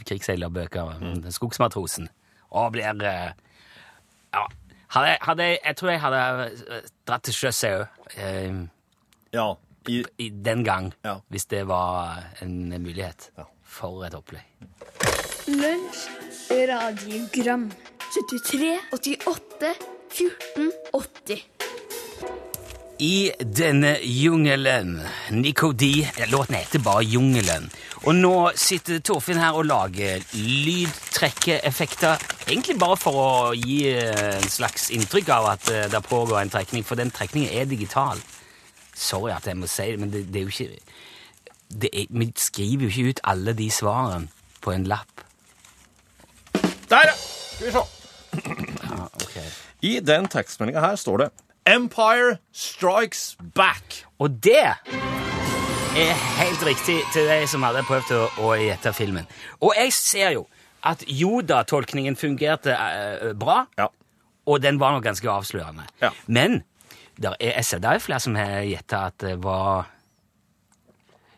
[0.09, 1.19] krigsseilerbøker, mm.
[1.35, 2.09] Skogsmatrosen,
[2.57, 3.35] og blir eh,
[4.35, 4.47] Ja.
[4.95, 6.23] Hadde, hadde, jeg- jeg tror jeg hadde
[6.79, 7.87] eh, dratt til sjøs, jeg òg.
[8.17, 8.63] Eh,
[9.35, 9.49] Ja,
[9.91, 11.19] i, i den gang, Ja.
[11.29, 13.29] hvis det var en mulighet.
[13.37, 13.45] Ja.
[13.75, 14.47] For et opplegg.
[15.51, 16.05] Lunsj,
[16.71, 17.67] radiogram
[18.15, 19.73] 73, 88,
[20.15, 21.43] 14, 80
[23.03, 25.01] I denne jungelen
[25.35, 27.67] Nico D Låten heter bare Jungelen.
[28.05, 32.23] Og nå sitter Torfinn her og lager lydtrekkeeffekter.
[32.47, 36.55] Egentlig bare for å gi eh, en slags inntrykk av at eh, det pågår en
[36.55, 38.23] trekning, for den trekningen er digital.
[38.95, 40.94] Sorry at jeg må si det, men det, det er jo ikke
[41.85, 44.29] er, Vi skriver jo ikke ut alle de svarene
[44.65, 45.25] på en lapp.
[46.91, 47.15] Der, ja!
[47.55, 47.85] Skal vi se.
[48.85, 49.37] Ja, ok.
[49.83, 51.29] I den tekstmeldinga her står det
[51.71, 54.05] Empire Strikes Back.
[54.19, 54.59] Og det
[55.95, 59.27] er helt riktig til deg som hadde prøvd å, å gjette filmen.
[59.63, 60.47] Og jeg ser jo
[60.85, 63.87] at Joda-tolkningen fungerte eh, bra, Ja.
[64.47, 65.87] og den var nok ganske avslørende.
[66.03, 66.11] Ja.
[66.27, 66.63] Men
[67.17, 69.87] der er, jeg ser det er flere som har gjetta at det var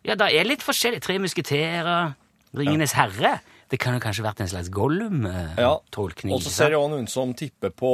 [0.07, 1.01] Ja, det er litt forskjellig.
[1.03, 2.15] Tre musketerer,
[2.57, 3.41] Ringenes herre.
[3.67, 6.31] Det kan jo kanskje vært en slags Gollum-tolkning.
[6.31, 6.37] Ja.
[6.39, 7.91] Og så ser jeg også noen som tipper på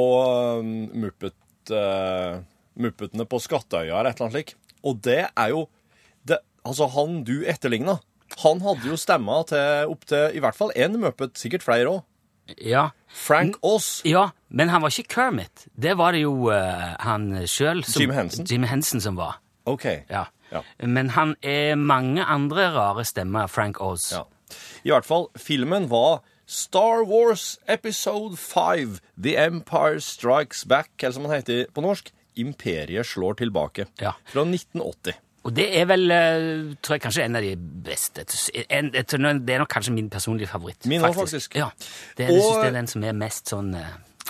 [0.61, 1.35] um, Muppet,
[1.73, 2.37] uh,
[2.77, 4.53] Muppetene på Skattøya eller et eller annet slik.
[4.85, 5.65] Og det er jo
[6.27, 7.97] det, Altså, han du etterligna,
[8.43, 12.03] han hadde jo stemma til opptil i hvert fall én Muppet, sikkert flere òg.
[12.61, 12.91] Ja.
[13.07, 14.03] Frank Oz.
[14.05, 15.65] Ja, men han var ikke Kermit.
[15.73, 18.45] Det var det jo uh, han sjøl Jim Henson?
[18.45, 19.39] Jim Henson som var.
[19.65, 19.85] OK.
[20.11, 20.27] Ja.
[20.53, 20.61] Ja.
[20.85, 24.11] Men han er mange andre rare stemmer, Frank Oz.
[24.13, 24.23] Ja.
[24.85, 31.23] I hvert fall, filmen var Star Wars Episode 5, The Empire Strikes Back, eller som
[31.23, 34.11] den heter på norsk, Imperiet slår tilbake, Ja.
[34.25, 35.13] fra 1980.
[35.45, 38.23] Og det er vel, eh, tror jeg, kanskje en av de beste.
[38.69, 39.13] En, Det
[39.53, 40.85] er nok kanskje min personlige favoritt.
[40.85, 41.55] Min også, faktisk.
[41.55, 41.69] Ja,
[42.17, 43.85] det, er, Og- det er den som er mest sånn uh,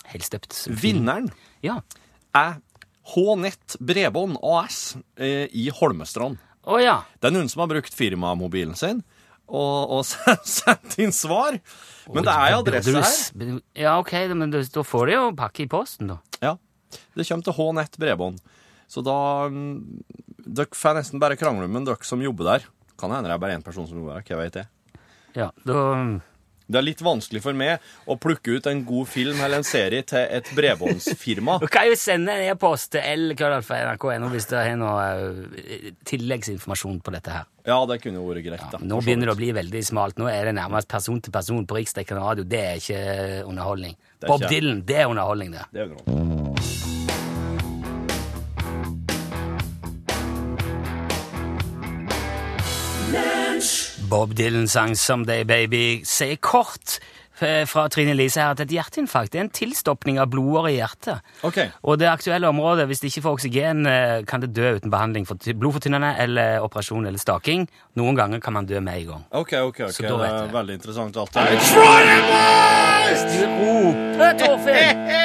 [0.06, 0.68] helstøpt.
[0.82, 1.30] Vinneren
[1.64, 1.80] Ja.
[2.36, 2.56] er
[3.04, 6.40] H-Nett Bredbånd AS eh, i Holmestrand.
[6.64, 7.02] Å ja.
[7.20, 9.02] Det er noen som har brukt firmamobilen sin
[9.54, 10.06] og, og
[10.48, 11.60] sendt inn svar.
[12.14, 13.58] Men det er jo adresse her.
[13.76, 16.20] Ja, ok, men da får de jo pakke i posten, da.
[16.44, 16.56] Ja,
[17.16, 18.40] Det kommer til H-Nett Bredbånd.
[18.92, 20.04] Så da mm,
[20.44, 22.66] Dere får nesten bare krangle med dere som jobber der.
[23.00, 24.28] Kan hende det er bare én person som jobber der.
[24.28, 24.70] Hva vet jeg.
[25.34, 25.80] Ja, da
[26.74, 30.04] Det er litt vanskelig for meg å plukke ut en god film eller en serie
[30.10, 31.60] til et bredbåndsfirma.
[31.64, 35.06] Du kan jo sende en e-post til lkrøllalfa.nrk.no hvis det er noe
[35.62, 37.48] eh, tilleggsinformasjon på dette her.
[37.70, 38.66] Ja, det kunne jo vært greit.
[38.74, 38.82] da.
[38.84, 40.18] Nå begynner det å bli veldig smalt.
[40.20, 42.44] Nå er det nærmest person til person på riksdekkende radio.
[42.44, 43.04] Det er ikke
[43.48, 43.96] underholdning.
[44.24, 45.66] er Bob ikke- Dylan, det er underholdning, det.
[45.72, 46.83] Det er jo
[54.10, 56.02] Bob Dylan sang 'Someday Baby'.
[56.06, 57.00] Se kort
[57.42, 61.20] eh, fra Trine Lise her at et hjerteinfarkt er en tilstoppning av blodårer i hjertet.
[61.44, 61.68] Okay.
[61.84, 65.28] Og det aktuelle området, hvis det ikke får oksygen, eh, kan det dø uten behandling
[65.28, 67.68] for ty- blodfortynnende eller operasjon eller staking.
[67.96, 69.26] Noen ganger kan man dø med en gang.
[69.32, 69.92] Ok, ok, ok.
[69.92, 70.54] Så da Det vet er jeg.
[70.54, 71.42] veldig interessant alt det
[73.34, 75.20] Du roper, Torfinn!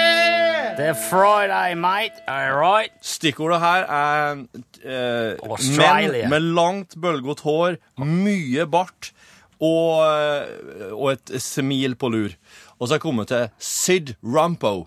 [0.79, 2.21] Det er Friday, mate.
[2.31, 2.93] All right.
[3.03, 4.37] Stikkordet her er
[4.87, 9.09] eh, menn med langt, bølgete hår, mye bart
[9.59, 12.37] og, eh, og et smil på lur.
[12.79, 14.87] Og så er jeg kommet til Sid Rampo.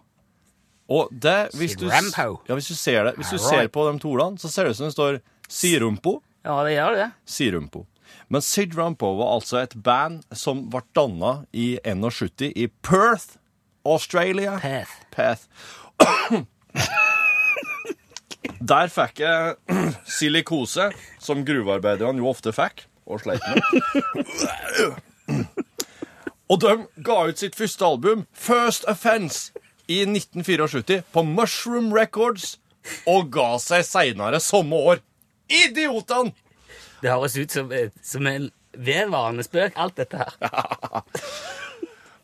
[0.88, 2.40] Og det, hvis Sid du, Rampo?
[2.48, 3.50] Ja, hvis du ser det, hvis du right.
[3.50, 5.20] ser på de to ordene, så ser det ut som det står
[5.52, 6.22] Sirumpo.
[6.48, 7.10] Ja, det gjør det.
[7.28, 7.84] Sirumpo.
[8.32, 13.36] Men Sid Rampo var altså et band som ble danna i 71 i Perth,
[13.84, 14.56] Australia.
[14.62, 15.02] Perth.
[15.12, 15.48] Path.
[18.62, 19.56] Der fikk jeg
[20.06, 23.58] silikose, som gruvearbeiderne jo ofte fikk, og sleit med.
[26.52, 26.74] Og de
[27.06, 29.52] ga ut sitt første album, First Offense,
[29.88, 32.60] i 1974 på Mushroom Records,
[33.08, 35.02] og ga seg seinere samme år.
[35.52, 36.34] Idiotene!
[37.02, 37.72] Det høres ut som,
[38.04, 40.32] som en vedvarende spøk, alt dette her.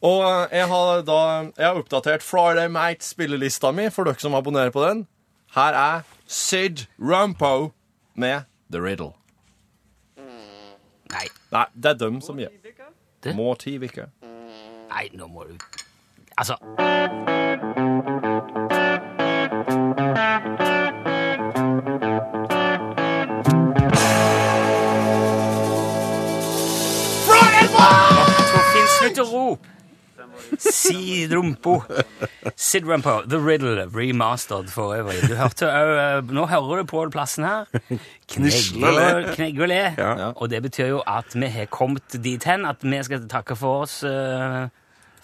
[0.01, 1.19] Og eh, jeg har da
[1.57, 5.07] jeg har oppdatert Friday Mate-spillelista mi, for dere som abonnerer på den.
[5.55, 7.71] Her er Sid Rumpo
[8.15, 9.13] med The Riddle.
[11.07, 12.51] Nei, Nei, det er dem som gjør
[13.23, 13.35] Det?
[13.35, 14.11] Må ti uker.
[14.91, 15.55] nei, nå må du
[16.37, 16.59] Altså
[28.97, 29.76] slutt å rope!
[30.57, 31.81] Sid Rumpo.
[33.29, 35.21] The Riddle, remastered for øvrig.
[35.29, 37.65] Du hørte òg Nå hører du på plassen her.
[38.27, 39.07] Knegg og le.
[39.61, 39.83] Og le.
[39.97, 40.31] Ja.
[40.35, 43.85] Og det betyr jo at vi har kommet dit hen at vi skal takke for
[43.85, 44.01] oss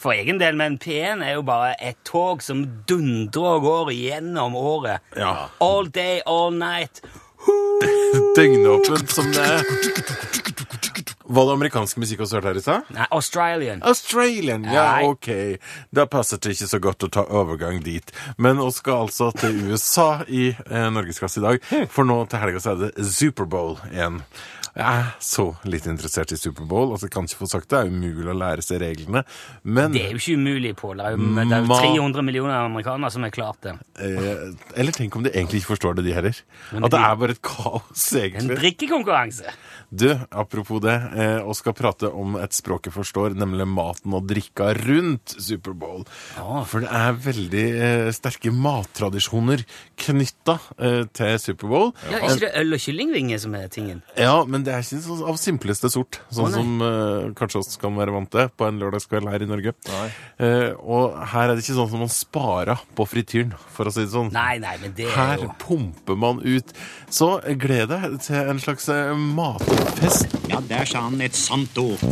[0.04, 0.58] for egen del.
[0.60, 5.04] Men P1 er jo bare et tog som dundrer og går gjennom året.
[5.18, 5.50] Ja.
[5.64, 7.04] All day, all night.
[8.38, 10.82] Døgnåpent som det er.
[11.34, 12.90] Var det amerikansk musikk også hørte her i stad?
[12.94, 13.80] Nei, Australian.
[13.90, 15.08] Australian, ja, Nei.
[15.10, 15.30] ok.
[15.96, 18.14] Da passer det ikke så godt å ta overgang dit.
[18.38, 22.62] Men vi skal altså til USA i eh, Norgesklasse i dag, for nå til helga
[22.62, 24.22] så er det Superbowl igjen.
[24.74, 27.82] Jeg er så litt interessert i Superbowl, altså jeg kan ikke få sagt det, det
[27.86, 29.22] er umulig å lære seg reglene,
[29.64, 30.98] men Det er jo ikke umulig, Pål.
[30.98, 33.76] Det er jo det er jo 300 millioner amerikanere som har klart det.
[34.02, 36.42] eh, Eller tenk om de egentlig ikke forstår det, de heller.
[36.74, 39.54] At det er bare et kaos, En drikkekonkurranse.
[39.94, 44.26] Du, apropos det, eh, og skal prate om et språk jeg forstår, nemlig maten og
[44.26, 46.02] drikka rundt Superbowl.
[46.38, 46.64] Ja.
[46.66, 49.62] For det er veldig eh, sterke mattradisjoner
[50.02, 51.92] knytta eh, til Superbowl.
[52.10, 54.02] Ja, ikke det øl og kyllingvinger som er tingen?
[54.18, 56.60] Ja, men det er ikke så, av simpleste sort, sånn Å, nei.
[56.62, 59.74] som eh, kanskje oss kan være vant til på en lørdagskveld her i Norge.
[59.94, 64.06] Eh, og her er det ikke sånn som man sparer på frityren, for å si
[64.06, 64.32] det sånn.
[64.36, 66.74] Nei, nei, men det er Her jo pumper man ut.
[67.14, 70.38] Så gled deg til en slags eh, matfest.
[70.52, 72.04] Ja, der sa han et sant ord.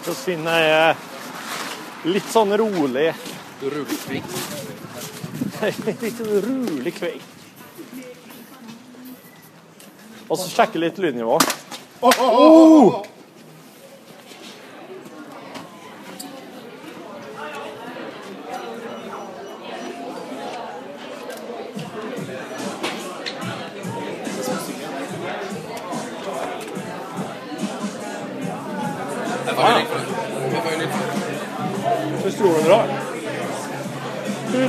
[0.00, 3.10] Så finner jeg litt sånn rolig
[3.60, 3.76] Litt
[6.16, 7.20] sånn rolig kveld.
[10.30, 11.36] Og så sjekke litt lydnivå.
[32.20, 33.09] Syns du det bra?
[34.50, 34.66] Kjøre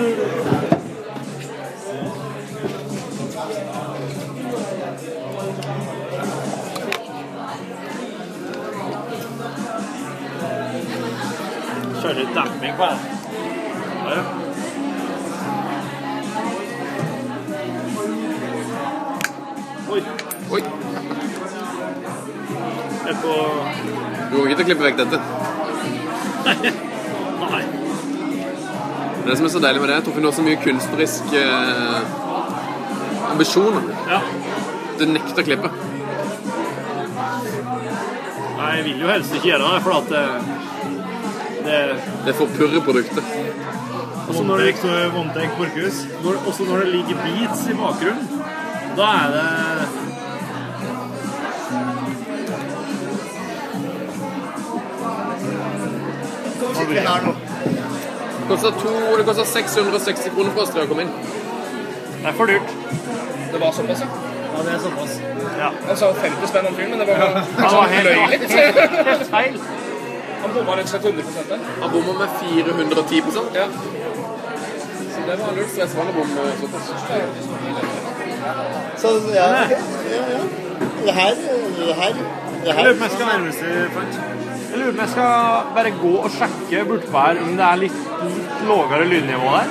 [12.14, 13.00] litt demping på den.
[14.04, 14.24] Der, ja.
[19.90, 20.02] Oi.
[20.52, 20.62] Oi.
[23.08, 23.34] Er på
[24.30, 25.18] Du kommer ikke til å klippe vekk dette.
[29.26, 32.00] Det som er så deilig med det, Torfinn, du har så mye kunstnerisk eh,
[33.32, 33.88] ambisjoner.
[34.10, 34.20] Ja.
[35.00, 35.72] Du nekter å klippe.
[38.58, 40.26] Nei, jeg vil jo helst ikke gjøre det, for at det,
[41.66, 41.80] det
[42.28, 43.26] Det forpurrer produktet.
[44.32, 46.06] Også når det, Borchhus.
[46.24, 48.28] Når, også når det ligger beats i bakgrunnen,
[48.98, 49.48] da er det
[56.92, 57.41] Det
[58.52, 61.14] koster, to, det koster 660 kroner for oss til å komme inn.
[62.22, 62.74] Det er for dyrt.
[63.52, 64.10] Det var såpass, ja.
[64.52, 65.14] Ja, det er såpass.
[65.62, 65.70] Ja.
[65.90, 68.52] Jeg sa 50 spenn om filmen, men det var Ja, det var helt- løy litt.
[69.10, 69.58] helt feil.
[70.42, 71.60] Han bomma rett og slett 100 der.
[71.82, 73.68] Han bommer med 410% Ja.
[75.14, 75.78] Så det var lurt.
[75.78, 76.26] Jeg for han å
[76.62, 76.86] såpass.
[79.02, 79.72] Så ja, ok.
[80.12, 80.42] ja, ja.
[81.06, 81.34] Det her,
[81.78, 82.84] det her, det Jeg her.
[82.84, 85.32] lurer på om jeg skal nærmest Jeg lurer på om jeg skal
[85.76, 88.00] bare gå og sjekke bortpå her om det er litt,
[88.62, 89.62] litt lavere lydnivå der.
[89.62, 89.68] Er?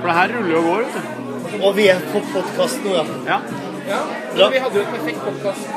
[0.00, 1.00] For det her ruller og går, vet du.
[1.64, 3.04] Og vi er på podkast nå, ja.
[3.28, 3.38] Ja.
[3.88, 3.98] Ja,
[4.34, 4.48] Bra.
[4.48, 5.68] vi hadde jo et perfekt podkast.
[5.68, 5.72] Er.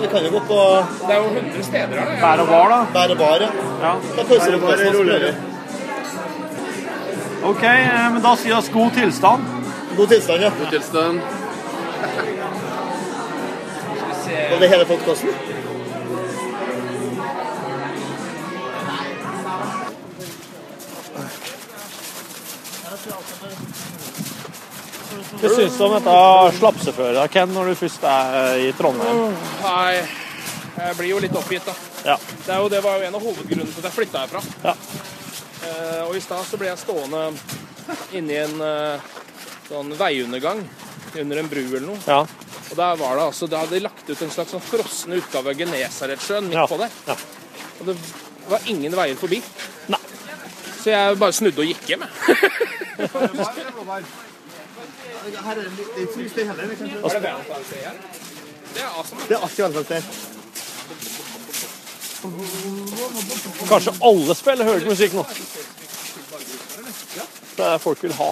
[0.00, 2.20] Vi kan jo gå på Det er jo 100 steder her.
[2.20, 2.78] Bær og bar, da.
[2.94, 3.50] Bær og bar, ja.
[3.82, 3.92] Ja.
[4.16, 5.34] Da pauser vi podkasten og ruller.
[7.50, 9.42] OK, eh, men da sier vi god tilstand.
[9.96, 10.50] God tilstand, ja.
[10.58, 11.20] God tilstand.
[14.50, 15.59] Og det hele podkasten?
[25.40, 26.16] Hva syns du om dette
[26.58, 29.22] slapseføret, Ken, når du først er i Trondheim?
[29.64, 30.02] Nei,
[30.76, 31.74] jeg blir jo litt oppgitt, da.
[32.04, 32.16] Ja.
[32.46, 34.42] Det, jo, det var jo en av hovedgrunnene til at jeg flytta herfra.
[34.64, 34.74] Ja.
[35.60, 37.24] Eh, og i stad så ble jeg stående
[38.16, 39.10] inni en eh,
[39.68, 40.62] sånn veiundergang
[41.20, 42.00] under en bru eller noe.
[42.06, 42.22] Ja.
[42.70, 45.52] Og der var det altså, da hadde de lagt ut en slags sånn frossen utgave
[45.52, 46.94] av Genesaretsjøen midt på der.
[47.10, 47.16] Ja.
[47.80, 47.96] Og det
[48.50, 49.40] var ingen veier forbi.
[49.90, 50.00] Nei.
[50.82, 52.10] Så jeg bare snudde og gikk hjem, jeg.
[55.44, 56.64] Her er det litt trist, det heller.
[56.66, 56.78] Det?
[58.74, 59.20] Det er awesome.
[59.28, 60.02] Det er veldig
[63.68, 65.24] Kanskje alle spiller høymusikk nå?
[67.56, 68.30] Det er det folk vil ha.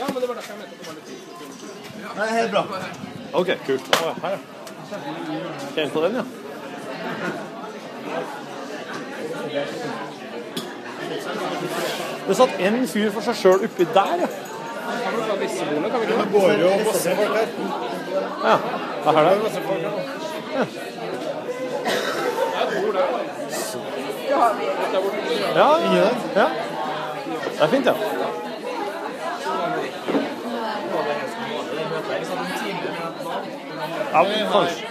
[0.00, 1.08] Ja, men det var derfor jeg mente at det var litt.
[2.16, 2.62] Nei, helt bra.
[3.32, 3.86] OK, kult.
[4.00, 4.38] Å, her, ja.
[5.74, 6.24] Kjenn på den, ja.
[12.28, 14.30] Det satt en fyr for seg sjøl oppi der, ja.
[14.30, 16.16] Ikke?
[16.32, 17.48] går jo masse folk her.
[18.44, 18.56] Ja,
[19.04, 19.36] det er her det.
[25.54, 25.70] Ja,
[26.40, 26.48] ja.
[27.44, 27.94] Det er fint, ja.
[34.12, 34.86] Ja, kanskje.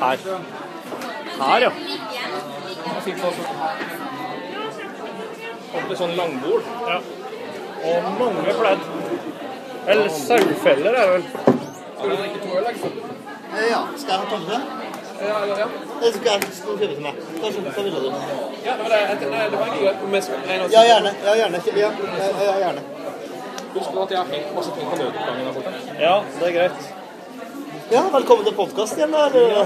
[0.00, 0.16] Her.
[1.40, 1.70] Her, ja.
[5.70, 6.64] Ordentlig sånn langbord.
[6.90, 6.98] ja.
[7.80, 8.82] Og mange pledd.
[9.88, 11.24] Eller sauefeller er det vel.
[11.30, 12.66] Skal du drikke to øl?
[12.70, 14.44] Eh, Ja, skal jeg ha tatt?
[15.20, 15.66] Ja, ja, ja.
[16.00, 17.14] Eller skal jeg skal du kjøpe til meg?
[17.40, 18.10] Kanskje, hva ville du?
[18.66, 19.84] ja det, var det, det var egentlig
[20.20, 21.10] jeg- Ja, gjerne.
[21.24, 21.58] Ja, gjerne.
[21.66, 21.90] Ja, ja,
[22.44, 22.82] ja, gjerne.
[23.74, 25.72] Husk at jeg har hengt masse ting på nødutgangen der borte.
[26.00, 26.99] Ja, det er greit.
[27.90, 29.12] Ja, velkommen til podkast igjen.
[29.12, 29.64] da.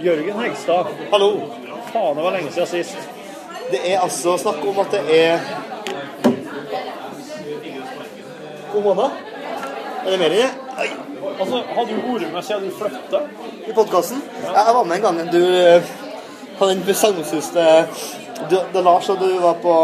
[0.00, 0.86] Jørgen Hegstad.
[1.12, 1.28] Hallo.
[1.92, 2.96] Faen, det var lenge siden sist.
[3.70, 5.40] Det er altså snakk om at det er
[8.72, 9.10] To måneder?
[10.04, 10.48] Er det mer enn det?
[10.78, 10.88] Oi.
[11.40, 13.20] Altså, Har du vært med siden du flytta?
[13.68, 14.22] I podkasten?
[14.44, 15.92] Ja, jeg var med en gang du eh,
[16.60, 17.66] hadde den sagnomsuste
[18.50, 19.74] du- Da Lars og du var på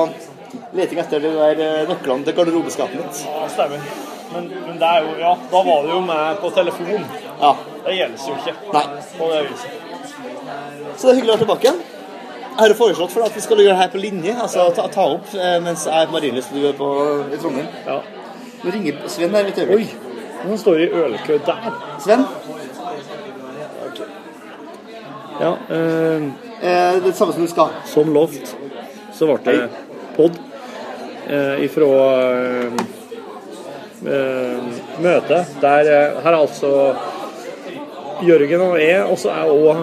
[0.72, 3.24] leting etter de der eh, nøklene til garderobeskapet mitt.
[3.28, 3.80] Ja, stemmer.
[4.34, 7.04] Men, men det er jo, ja, da var du jo med på telefon.
[7.40, 7.54] Ja.
[7.84, 8.84] Det gjelder jo ikke Nei.
[9.18, 9.70] på det viset.
[10.96, 11.80] Så det er hyggelig å være tilbake igjen.
[12.54, 14.84] Jeg har foreslått for deg at vi skal gjøre det her på linje, altså ta,
[14.94, 16.90] ta opp eh, mens jeg er på Marienlyst og du er på,
[17.34, 17.66] i Trondheim.
[17.88, 17.96] Ja.
[18.62, 19.96] Nå ringer Sven her litt øyeblikk.
[19.98, 20.12] Oi,
[20.44, 21.70] han står i ølkø der.
[22.04, 22.26] Sven,
[25.40, 26.20] Ja, eh, eh,
[26.62, 27.72] det er det samme som du skal.
[27.90, 28.52] som lovt
[29.14, 29.64] så ble det
[30.14, 30.36] pod
[31.26, 31.88] eh, ifra
[32.22, 32.84] eh,
[34.06, 36.70] eh, møte der eh, Her er altså
[38.24, 39.80] Jørgen og jeg, og så er òg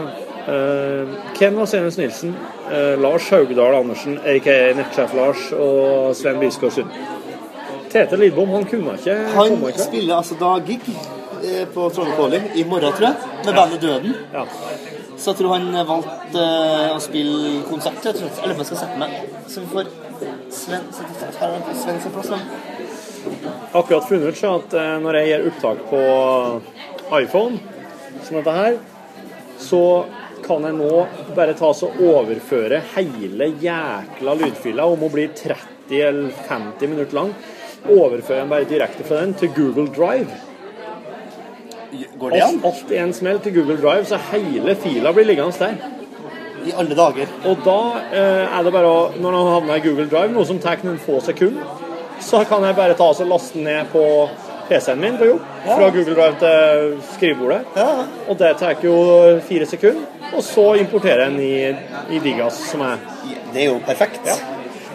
[0.52, 2.36] eh, Ken Vasenus Nilsen,
[2.72, 6.94] eh, Lars Haugdal Andersen, aka Nettsjef-Lars, og Sven Biskår Sund.
[7.92, 10.86] Tete Lidbom han kunne ikke Han komme i spiller altså da gig
[11.44, 14.16] eh, på Trondheim Calling i morgen, tror jeg, med bandet Døden.
[14.34, 14.46] Ja.
[15.18, 16.46] Så jeg tror han valgte
[16.96, 18.32] å spille konsert, Jeg tror.
[18.42, 19.20] Jeg jeg skal sette meg.
[19.48, 19.92] Så vi får
[20.52, 22.32] Sven, Sven sin plass.
[23.74, 26.02] akkurat funnet ut at når jeg gjør opptak på
[27.20, 27.60] iPhone,
[28.26, 28.78] som dette her,
[29.62, 29.84] så
[30.45, 30.91] kan jeg nå
[31.36, 37.34] bare ta og overføre hele jækla lydfila om å bli 30 eller 50 minutter lang.
[37.82, 40.30] Overfører den bare direkte fra den til Google Drive.
[42.20, 42.59] Går det an?
[42.66, 45.80] Alt, i en smell til Google Drive, så hele fila blir liggende der.
[46.62, 47.32] I alle dager.
[47.49, 47.80] Og da
[48.14, 51.01] eh, er det bare å, når den havner i Google Drive, noe som tar noen
[51.01, 51.66] få sekunder,
[52.22, 54.03] så kan jeg bare ta og laste den ned på
[54.72, 57.62] PC-en min på jobb, fra Google Drive til skrivebordet.
[58.32, 58.96] Og det tar jo
[59.48, 61.54] fire sekunder, og så importerer den i,
[62.16, 62.98] i Digas, som er
[63.52, 64.32] Det er jo perfekt.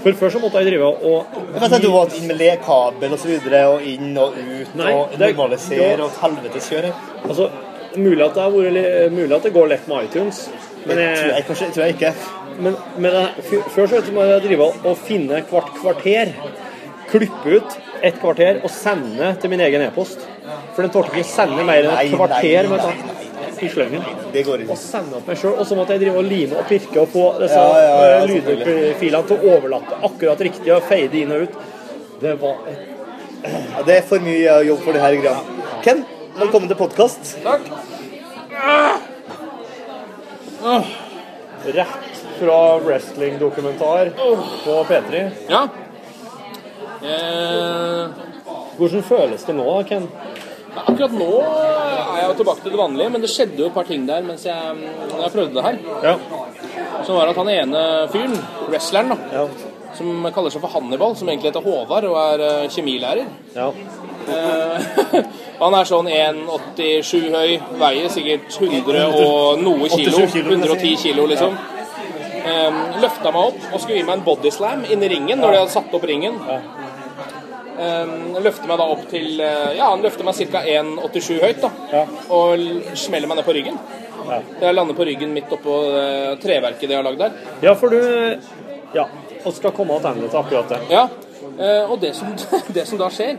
[0.06, 3.12] For før så måtte jeg drive og Jeg vet at du var inn med lekabel
[3.16, 6.86] og så videre, og inn og ut, Nei, og normalisere og et helvetes kjør.
[7.26, 7.48] Altså,
[7.96, 10.44] mulig at vært mulig at det går lett med iTunes,
[10.86, 12.12] men jeg, tror jeg kanskje- tror jeg ikke.
[12.62, 16.30] Men, men jeg, før så måtte jeg drive og finne hvert kvarter,
[17.10, 20.24] klippe ut et kvarter og sende til min egen e-post.
[20.74, 23.68] For den tålte ikke å sende mer enn et kvarter nei, nei, nei, ta- i
[23.72, 24.02] slengen.
[24.32, 24.74] Det går ikke.
[24.74, 25.54] Og sende opp meg sjøl.
[25.56, 28.18] Og så måtte jeg drive og lime og pirke og få disse Ja, ja, ja,
[28.18, 31.56] eh, lydfilene til å overlappe akkurat riktig og fade inn og ut.
[32.20, 32.92] Det var et
[33.46, 35.36] Ja, det er for mye jobb for det her greia.
[35.84, 36.04] Ken,
[36.38, 37.36] velkommen til podkast.
[37.44, 37.68] Takk.
[41.66, 44.10] rett fra wrestling-dokumentar
[44.64, 45.30] på P3.
[45.48, 45.68] Ja.
[47.06, 48.24] Eh,
[48.76, 50.08] Hvordan føles det nå, Ken?
[50.76, 53.86] akkurat nå er jeg jo tilbake til det vanlige, men det skjedde jo et par
[53.88, 54.90] ting der mens jeg,
[55.22, 55.78] jeg prøvde det her.
[56.04, 56.14] Ja.
[57.06, 58.36] Som var at han ene fyren,
[58.68, 59.46] wrestleren, da,
[59.96, 63.22] som kaller seg for Hannibal, som egentlig heter Håvard og er uh, kjemilærer
[63.56, 63.70] Ja.
[63.70, 65.16] uh,
[65.62, 70.26] han er sånn 1,87 høy, veier sikkert 100 og noe kilo.
[70.26, 71.56] 110 kilo, liksom.
[72.46, 75.62] Um, løfta meg opp og skulle gi meg en bodyslam inn i ringen når de
[75.64, 76.36] hadde satt opp ringen.
[77.76, 80.62] Um, løfter meg da opp til eh, Ja, han løfter meg ca.
[80.64, 82.04] 1,87 høyt, da.
[82.32, 83.76] Og l- smeller meg ned på ryggen.
[84.60, 87.36] Jeg lander på ryggen midt oppå uh, treverket de har lagd der.
[87.62, 88.00] Ja, for du
[88.96, 89.04] Ja,
[89.44, 90.82] og skal komme tilbake til akkurat det.
[90.90, 91.06] Ja,
[91.56, 92.32] Uh, og det som,
[92.76, 93.38] det som da skjer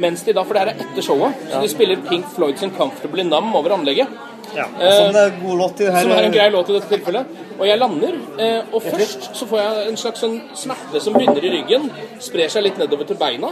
[0.00, 2.70] Mens de da, for det her er etter showet, så de spiller Pink Floyd sin
[2.70, 4.08] 'Comfortably Numb' over anlegget.
[4.54, 4.64] Ja.
[4.78, 6.02] Som det er god låt i det her.
[6.06, 7.26] som er en grei låt i dette tilfellet.
[7.58, 11.44] Og jeg lander, eh, og først så får jeg en slags sånn smerte som begynner
[11.44, 11.90] i ryggen,
[12.22, 13.50] sprer seg litt nedover til beina,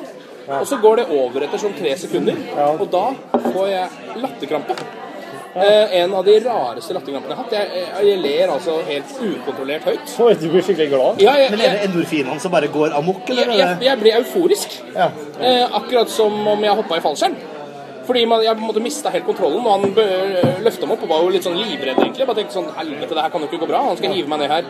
[0.48, 2.38] og så går det over etter sånn tre sekunder,
[2.76, 3.08] og da
[3.50, 4.78] får jeg latterkrampe.
[5.56, 7.52] Eh, en av de rareste latterkrampene jeg har hatt.
[7.56, 10.16] Jeg, jeg, jeg ler altså helt ukontrollert høyt.
[10.20, 11.22] Oi, du blir skikkelig glad?
[11.24, 13.54] Ja, jeg, Men er det endorfinene som bare går amok, eller?
[13.54, 14.76] jeg, jeg, jeg blir euforisk.
[14.92, 15.06] Ja.
[15.40, 17.38] Eh, akkurat som om jeg hoppa i fallskjerm.
[18.06, 21.10] Fordi man, jeg på en måte mista helt kontrollen, og han løfta meg opp og
[21.10, 22.22] var jo litt sånn livredd, egentlig.
[22.22, 23.80] Jeg bare tenkte sånn Helvete, det her kan jo ikke gå bra.
[23.88, 24.68] Han skal hive meg ned her.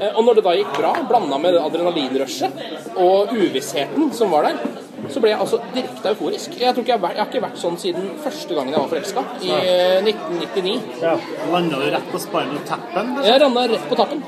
[0.00, 2.60] Eh, og når det da gikk bra, blanda med adrenalinrushet
[2.96, 4.60] og uvissheten som var der,
[5.08, 6.56] så ble jeg altså direkte euforisk.
[6.60, 9.24] Jeg, tror ikke jeg, jeg har ikke vært sånn siden første gangen jeg var forelska,
[9.46, 10.76] i eh, 1999.
[11.02, 11.14] Ja.
[11.52, 13.14] Landa du rett på spinal tappen?
[13.24, 14.22] Jeg randa rett på tappen.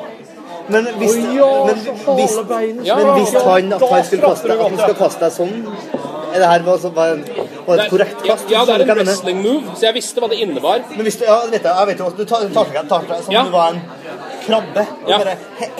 [0.70, 1.78] Men hvis, oh, ja, men,
[2.14, 2.34] hvis.
[2.86, 5.54] Ja, men hvis han, at han skulle kaste, at han skal kaste deg sånn
[6.30, 8.46] Er det her var, altså, var, en- var et korrekt kast?
[8.52, 10.84] ja, det er en wrestling move, så jeg visste hva det innebar.
[10.92, 13.24] Men hvis du, ja, vet jeg, jeg vet jo du tar, tar, tar, tar tar
[13.26, 13.42] som Ja.
[13.42, 13.80] du var en
[14.50, 14.84] krabbe.
[15.04, 15.18] Og Ja.
[15.22, 15.36] bare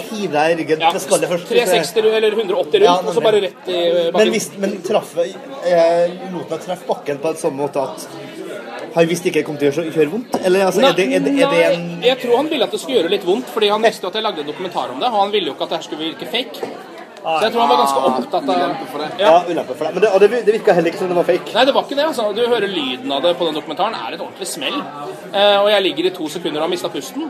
[0.09, 1.49] hive deg i ryggen Ja, til skallet først.
[1.51, 4.33] 360 eller 180 rundt, Ja, og så bare rett i Men, bakken.
[4.35, 8.07] hvis, men traff, jeg lot meg treffe bakken på en sånn måte at
[8.95, 10.41] han visste ikke det kom til å gjøre- vondt?
[10.45, 12.71] Eller altså, er, det, er, det, er det en Nei, jeg tror han ville at
[12.73, 14.99] det skulle gjøre litt vondt, fordi han visste jo at jeg lagde en dokumentar om
[14.99, 16.71] det, og han ville jo ikke at det her skulle virke fake.
[17.21, 19.93] Så jeg tror han var ganske opptatt av Ja, ulempe for det.
[19.95, 21.53] Men det, og det, det virka heller ikke som det var fake.
[21.53, 22.07] Nei, det var ikke det.
[22.09, 22.33] altså.
[22.35, 23.93] Du hører lyden av det på den dokumentaren.
[23.93, 24.79] Det er et ordentlig smell.
[25.35, 27.29] Eh, og jeg ligger i to sekunder og har mista pusten.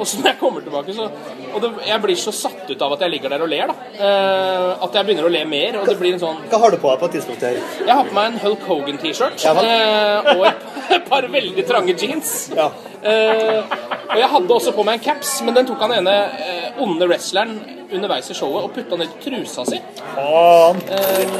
[0.00, 1.08] Og så når jeg kommer tilbake, så
[1.50, 3.88] Og det, jeg blir så satt ut av at jeg ligger der og ler, da.
[3.92, 6.78] Eh, at jeg begynner å le mer, og det blir en sånn Hva har du
[6.80, 7.58] på deg på et tidspunkt her?
[7.84, 10.46] Jeg har på meg en Hulk Hogan-T-shirt Ja, eh, og
[10.96, 12.32] et, par veldig trange jeans.
[12.56, 12.70] Ja.
[13.02, 13.76] Eh,
[14.10, 17.08] og jeg hadde også på meg en caps, men den tok han ene eh, onde
[17.10, 17.58] wrestleren
[17.90, 19.80] underveis i showet og putta ned i trusa si.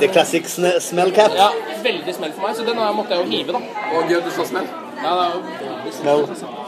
[0.01, 1.37] The classic smell cap.
[1.39, 1.53] Ja,
[1.85, 3.87] veldig smell for meg, så den måtte jeg jo hive, da.
[3.95, 4.67] Og gøy at du så smell.
[5.01, 6.60] Ja, det er jo veldig Smell.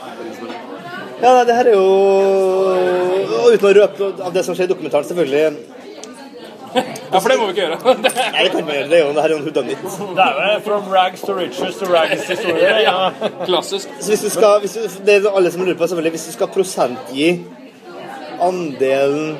[1.22, 1.86] Ja, nei, det her er jo
[3.42, 5.80] og Uten å røpe av det som skjer i dokumentaren, selvfølgelig.
[7.12, 7.94] Ja, for det må vi ikke gjøre.
[8.32, 8.86] Nei, det kan vi gjøre.
[8.88, 9.82] Det er jo det her er jo en hudanitt.
[10.16, 12.70] Det er jo from rags to riches to rags historie.
[12.86, 13.10] Ja.
[13.44, 13.90] Klassisk.
[14.00, 16.32] Så hvis du skal, hvis du, det er alle som lurer på, selvfølgelig, hvis du
[16.38, 17.28] skal prosentgi
[18.42, 19.36] andelen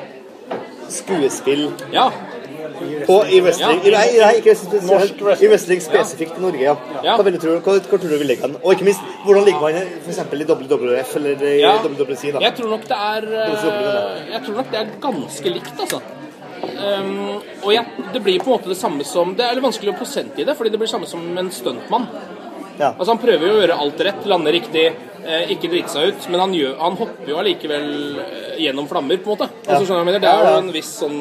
[0.93, 2.11] skuespill Ja.
[3.07, 3.91] På, i wrestling Ja.
[3.99, 5.43] Nei, nei, ikke spesielt, wrestling.
[5.47, 6.75] I wrestling spesifikt i Norge, ja.
[7.03, 7.15] Ja.
[7.17, 8.57] Hva, vil du tro, hva, hvor tror du vil ligge an?
[8.63, 10.19] Og ikke minst, hvordan ligger man f.eks.
[10.19, 11.75] i WWF eller i Ja.
[11.83, 12.33] WWC?
[12.37, 12.43] da?
[12.47, 16.01] Jeg tror nok det er eh, Jeg tror nok det er ganske likt, altså.
[16.63, 19.91] Um, og jeg, det blir på en måte det samme som Det er litt vanskelig
[19.91, 22.07] å prosente i det, fordi det blir samme som en stuntmann.
[22.79, 24.85] Altså Han prøver jo å gjøre alt rett, lande riktig,
[25.23, 27.85] eh, ikke drite seg ut, men han, gjør, han hopper jo allikevel
[28.23, 29.49] eh, gjennom flammer, på en måte.
[29.61, 29.75] Ja.
[29.75, 30.23] Altså, skjønner jeg mener?
[30.23, 30.55] Det er Ja, ja.
[30.55, 31.19] jo en viss sånn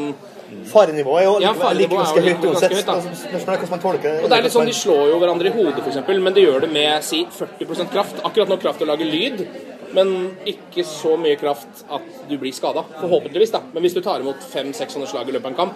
[0.73, 2.71] Farenivået er jo Ja, farenivået like ganske høyt uansett.
[2.71, 2.89] ganske høyt.
[2.95, 4.23] Altså, Spørsmålet er hvordan man tolker det.
[4.25, 6.61] Og det er litt sånn, De slår jo hverandre i hodet, f.eks., men de gjør
[6.67, 8.23] det med si 40% kraft.
[8.25, 9.47] Akkurat nok kraft til å lage lyd,
[9.93, 10.13] men
[10.49, 12.83] ikke så mye kraft at du blir skada.
[13.01, 13.61] Forhåpentligvis, da.
[13.75, 15.75] Men hvis du tar imot fem-seks sånne slag i løpet av en kamp,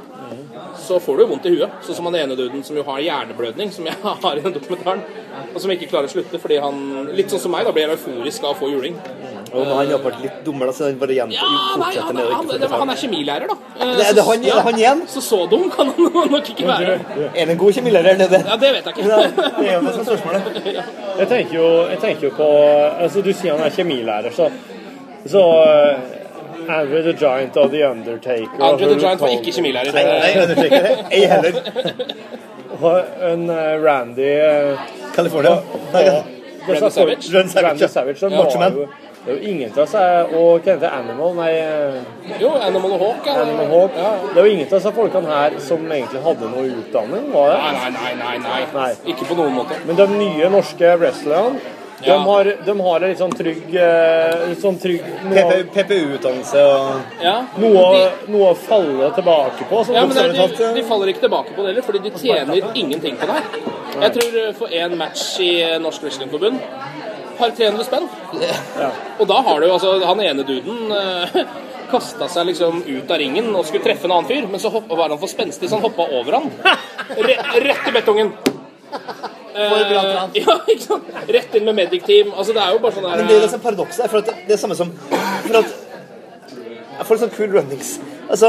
[0.86, 1.70] så får du jo vondt i huet.
[1.84, 5.02] Sånn som han ene duden som jo har hjerneblødning, som jeg har i den dokumentaren,
[5.54, 8.42] og som ikke klarer å slutte fordi han Litt sånn som meg, da blir euforisk
[8.44, 8.96] av å få juling.
[9.54, 12.24] Og han er vært litt dummere, så han bare igjen Ja, nei, fortsetter han, med
[12.24, 13.56] å han, få han er kjemilærer, da.
[13.78, 15.02] Eh, Det er det han- er han igjen?
[15.08, 16.96] Så så dum kan han nok ikke være.
[17.34, 18.18] Er det en god kjemilærer?
[18.18, 18.42] Det, det.
[18.48, 19.02] Ja, det vet jeg ikke.
[19.60, 20.42] Det er jo det som er spørsmålet.
[21.20, 22.48] Jeg tenker jo, jeg tenker jo på
[23.06, 24.50] altså Du sier han er kjemilærer, så,
[25.26, 26.16] så uh,
[26.68, 29.92] Andre the Giant og The Undertaker Andre the Giant var ikke kjemilærer.
[29.94, 31.52] Nei, Undertaker, ei heller.
[32.80, 32.96] Og
[33.30, 35.54] en uh, Randy uh, California.
[35.94, 37.30] Randy Savage?
[37.32, 37.88] Randy Savage, Randy ja.
[37.88, 38.88] Savage var Man.
[39.26, 40.90] Det er jo ingen av oss er Og hva heter?
[40.94, 41.34] Animal?
[41.34, 43.26] Nei, eh, Jo, Animal og Hawk.
[43.26, 43.34] Ja.
[43.42, 43.94] Animal Hawk.
[44.32, 47.58] Det er jo ingen av disse folkene her som egentlig hadde noe utdanning, var det?
[47.62, 48.92] Nei, nei, nei, nei, nei.
[49.12, 49.80] Ikke på noen måte.
[49.86, 51.58] Men de nye norske wrestlerne,
[51.98, 52.18] de, Ja.
[52.18, 55.02] har, de har en litt sånn trygg, eh, litt sånn trygg
[55.74, 57.46] PPU-utdannelse og Ja.
[57.58, 59.82] noe, å- noe å falle tilbake på.
[59.94, 63.26] Ja, men de, de faller ikke tilbake på det heller, fordi de tjener ingenting på
[63.26, 63.44] det her.
[64.02, 66.60] Jeg tror eh, for én match i Norsk Wrestlingforbund
[67.38, 68.08] har 300 spenn.
[69.20, 71.40] Og da har du altså Han ene duden uh,
[71.90, 74.88] kasta seg liksom ut av ringen og skulle treffe en annen fyr, men så hopp,
[74.90, 76.50] var han for spenstig, så han hoppa over han.
[77.16, 78.32] Re, rett i betongen.
[79.56, 80.36] Trent.
[80.36, 81.08] ja, ikke sant?
[81.32, 82.34] Rett inn med medic-team.
[82.34, 84.10] Altså, det er jo bare sånn der Men det er liksom som paradokset.
[84.12, 85.72] For at det, det er samme som For at
[86.50, 87.94] Jeg får litt sånn cool runnings.
[88.26, 88.48] Altså,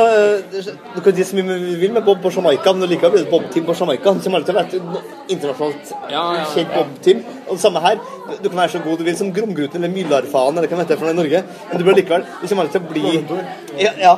[0.95, 3.31] Du kan si så mye du vil med Bob på Jamaica, men likevel blir det
[3.31, 4.09] Bob-team på Jamaica.
[4.13, 7.21] Han kommer alltid til å være et internasjonalt Ja, ja, kjent Bob-team.
[7.47, 7.99] Og det samme her.
[8.41, 10.97] Du kan være så god du vil som Gromgutten eller Mylarfaen eller hva det heter
[10.97, 13.91] for noe i Norge, men du blir likevel Du kommer alltid til å bli Ja.
[14.01, 14.17] ja.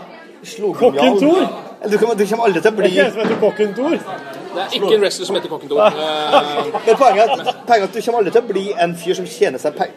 [0.80, 1.42] Kokken Thor?
[1.90, 3.74] Du kommer, du kommer aldri til å Det er bli ikke en som heter Kokken
[3.76, 4.00] Thor.
[4.50, 7.88] Det er ikke en wrestler som heter Kokken Eh, Men poenget er at, poenget er
[7.88, 9.94] at du kommer aldri til å bli en fyr som tjener seg penger.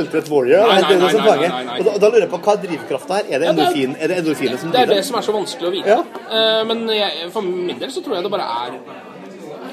[0.00, 0.66] Ultimate Warrior.
[0.70, 1.76] Nei, det det nei, nei, nei, nei, nei.
[1.80, 3.28] Og da, da lurer jeg på hva er drivkrafta her?
[3.28, 5.74] Er det det er- endorfin, det som Det er det som er så vanskelig å
[5.74, 5.96] vite.
[5.96, 6.00] Ja.
[6.30, 8.78] Uh, men jeg, for min del så tror jeg det bare er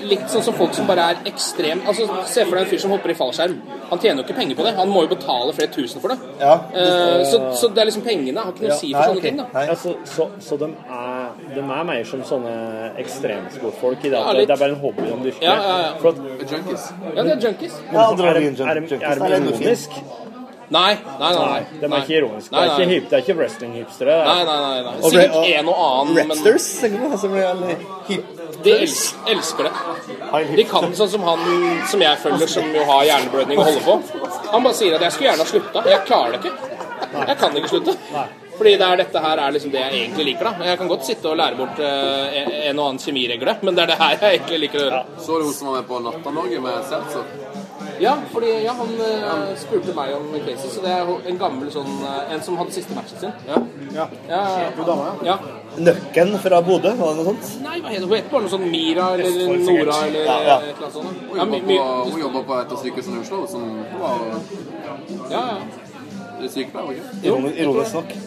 [0.04, 2.94] litt sånn som folk som bare er ekstrem Altså, Se for deg en fyr som
[2.94, 3.56] hopper i fallskjerm.
[3.90, 4.74] Han tjener jo ikke penger på det.
[4.78, 6.18] Han må jo betale flere tusen for det.
[6.42, 6.54] Ja.
[6.74, 9.22] Uh, så, så det er liksom pengene har ikke noe å si for Nei, sånne
[9.22, 9.32] okay.
[9.32, 9.42] ting.
[9.42, 12.54] da Ja, så, så, så de, er, de er mer som sånne
[13.04, 15.48] ekstremsportfolk i det Ja, at det er bare en hobby de dyrker.
[15.48, 15.92] Ja, ja, ja.
[15.98, 16.88] At, Junkies.
[17.14, 17.82] Ja, det er junkies.
[17.92, 18.42] Ja, er, er,
[18.72, 20.00] er, er er ironisk?
[20.68, 21.44] Nei, nei, nei.
[21.48, 22.52] Nei, de er ikke ironiske.
[22.52, 24.12] Nei, Det er ikke, hip, det er ikke wrestling-hipstere.
[24.12, 25.12] er- Nei, nei, nei, nei.
[25.12, 26.68] Sikkert en og annen, men Rapsters,
[28.08, 28.26] hip...
[28.68, 29.02] de els
[29.34, 30.48] elsker det.
[30.60, 31.46] De kan sånn som han
[31.92, 34.26] som jeg følger, som jo har hjerneblødning og holder på.
[34.52, 35.88] Han bare sier at 'jeg skulle gjerne ha slutta'.
[35.94, 36.56] Jeg klarer det ikke.
[37.28, 37.98] Jeg kan ikke slutte.
[38.58, 40.50] Fordi det er, dette her er liksom det jeg egentlig liker.
[40.50, 43.84] da Jeg kan godt sitte og lære bort eh, en og annen kjemiregle, men det
[43.84, 45.04] er det her jeg egentlig liker å gjøre.
[45.26, 47.57] Så du hun som var med på Natta-Norge med Seltzer?
[48.00, 51.90] Ja, fordi ja, han uh, spurte meg om cases, så det er en gammel sånn
[52.04, 53.34] uh, En som hadde siste matchen sin.
[53.48, 53.62] Ja.
[53.96, 54.06] Ja.
[54.30, 55.08] ja.
[55.26, 55.38] ja.
[55.78, 57.50] Nøkken fra Bodø, var det noe sånt?
[57.66, 58.16] Nei, hva heter hun?
[58.18, 60.58] heter bare noe sånn Mira eller Nora eller Ja, ja.
[60.62, 62.14] et eller annet sånt.
[62.14, 63.68] Hun jobba på, et av sykehusene i Oslo, som
[64.02, 64.26] var
[64.88, 64.98] ja,
[65.34, 65.44] ja.
[66.38, 67.22] det var sykepleier, ikke?
[67.28, 68.18] Ironisk, ironisk nok.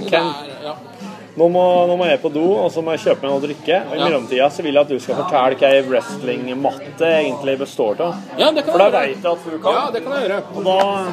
[0.00, 0.74] Er, ja.
[1.38, 3.44] Nå må, nå må jeg på do, og så må jeg kjøpe meg noe å
[3.44, 3.76] drikke.
[3.86, 4.04] Og I Ja.
[4.08, 8.14] mellomtida så vil jeg at du skal fortelle hva ei wrestlingmatte egentlig består av.
[8.38, 9.72] Ja, det kan For da veit vet jeg at du kan.
[9.72, 10.42] Ja, det kan jeg gjøre.
[10.56, 11.06] Og da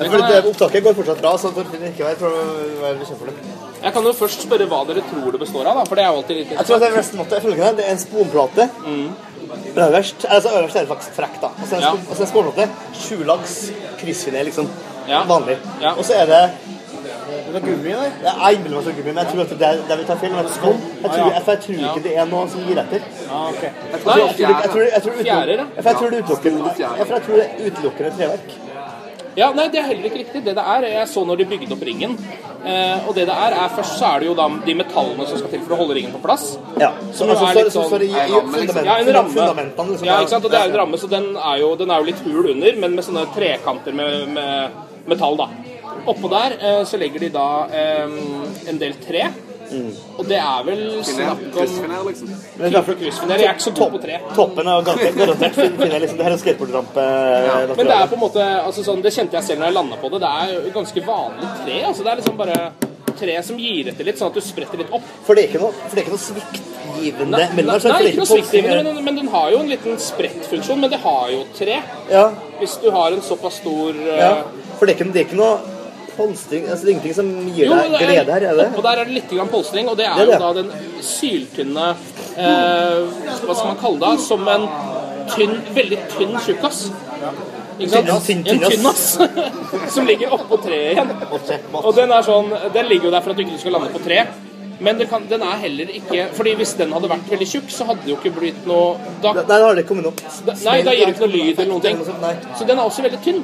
[0.00, 0.44] Det kan jeg...
[0.48, 3.34] Opptaket går fortsatt bra, så Torfinn ikke vær være bekymret.
[3.82, 6.08] Jeg kan jo først spørre hva dere tror det består av, da, for det er
[6.08, 7.76] jo alltid litt Jeg tror at det er wrestlingmatte er følgende.
[7.76, 8.68] Det er en sponplate.
[9.76, 11.46] Øverst, altså øverst er det faktisk frekk, da.
[11.52, 12.22] Og så er det Ja.
[12.24, 12.68] en sponplate.
[12.94, 14.68] Sju lags kryssfiné, liksom.
[15.08, 15.22] Ja.
[15.24, 15.58] Vanlig.
[15.82, 15.92] Ja.
[15.98, 16.50] Og så er det
[17.52, 18.12] det er gummi, der?
[18.24, 20.14] Ja, jeg innbiller meg at gummi, men jeg tror at det er, det vil ta
[20.22, 20.30] feil.
[20.30, 22.78] Men jeg tror, jeg tror, jeg, for jeg tror ikke det er noen som gir
[22.84, 23.00] etter.
[23.30, 23.48] Ah.
[23.90, 24.16] Jeg tror,
[27.36, 28.48] det er utelukkende er treverk.
[29.38, 30.40] Ja, nei, det er heller ikke riktig.
[30.44, 32.16] Det det er, jeg så når de bygde opp ringen.
[32.66, 35.38] Eh, og det det er, er først så er det jo da de metallene som
[35.40, 36.58] skal til for å holde ringen på plass.
[36.82, 36.90] Ja.
[37.16, 39.30] Som altså, er litt sånn så det i- i fundament- Ja, en ramme.
[39.30, 40.06] fundamentene, liksom.
[40.06, 40.44] Ja, ikke sant?
[40.44, 42.76] Og det er en ramme, så den er jo, den er jo litt hul under,
[42.76, 44.70] men med sånne trekanter med, med
[45.06, 45.48] metall, da.
[46.08, 48.18] Oppå der eh, så legger de da eh,
[48.70, 49.28] en del tre.
[50.18, 52.30] Og det er vel snakk om Kryssfiner, liksom.
[52.32, 53.38] Men det er derfor- Kryssfiner.
[53.38, 54.16] Jeg er ikke så god på tre.
[54.34, 57.04] Toppen er garantert, garantert liksom, Det her er skateboardrampe.
[57.76, 60.00] Men det er på en måte altså sånn, Det kjente jeg selv når jeg landa
[60.02, 60.20] på det.
[60.24, 61.76] Det er ganske vanlig tre.
[61.86, 62.58] altså Det er liksom bare
[63.20, 65.06] tre som gir etter litt, sånn at du spretter litt opp.
[65.26, 67.92] For det er ikke noe, for det er ikke noe sviktgivende Nei, mellom nei, der,
[67.92, 70.80] nei, ikke noe sviktgivende, men, men den har jo en liten sprettfunksjon.
[70.80, 71.76] Men det har jo tre.
[72.10, 72.24] Ja,
[72.58, 74.32] Hvis du har en såpass stor eh, ja.
[74.80, 75.76] For det er ikke, det er ikke noe
[76.20, 78.66] polstring altså Det er ingenting som gir deg glede her, er det?
[78.70, 80.38] Oppå der er det litt grann polstring, og det er, Det er det.
[80.38, 81.86] jo da den syltynne
[82.36, 82.98] eh,
[83.44, 84.12] Hva skal man kalle det?
[84.26, 84.68] Som en
[85.30, 86.84] tynn, veldig tynn tjukkas.
[87.80, 88.30] Ikke sant?
[88.30, 89.04] En tynnas.
[89.94, 91.12] som ligger oppå treet igjen.
[91.80, 94.02] Og den er sånn Den ligger jo der for at du ikke skal lande på
[94.04, 94.38] treet.
[94.80, 98.00] Men kan, den er heller ikke Fordi hvis den hadde vært veldig tjukk, så hadde
[98.06, 100.94] det jo ikke blitt noe da, Nei, da har det kommet noe da, Nei, da
[100.96, 102.00] gir det ikke noe lyd eller noen ting.
[102.56, 103.42] Så den er også veldig tynn.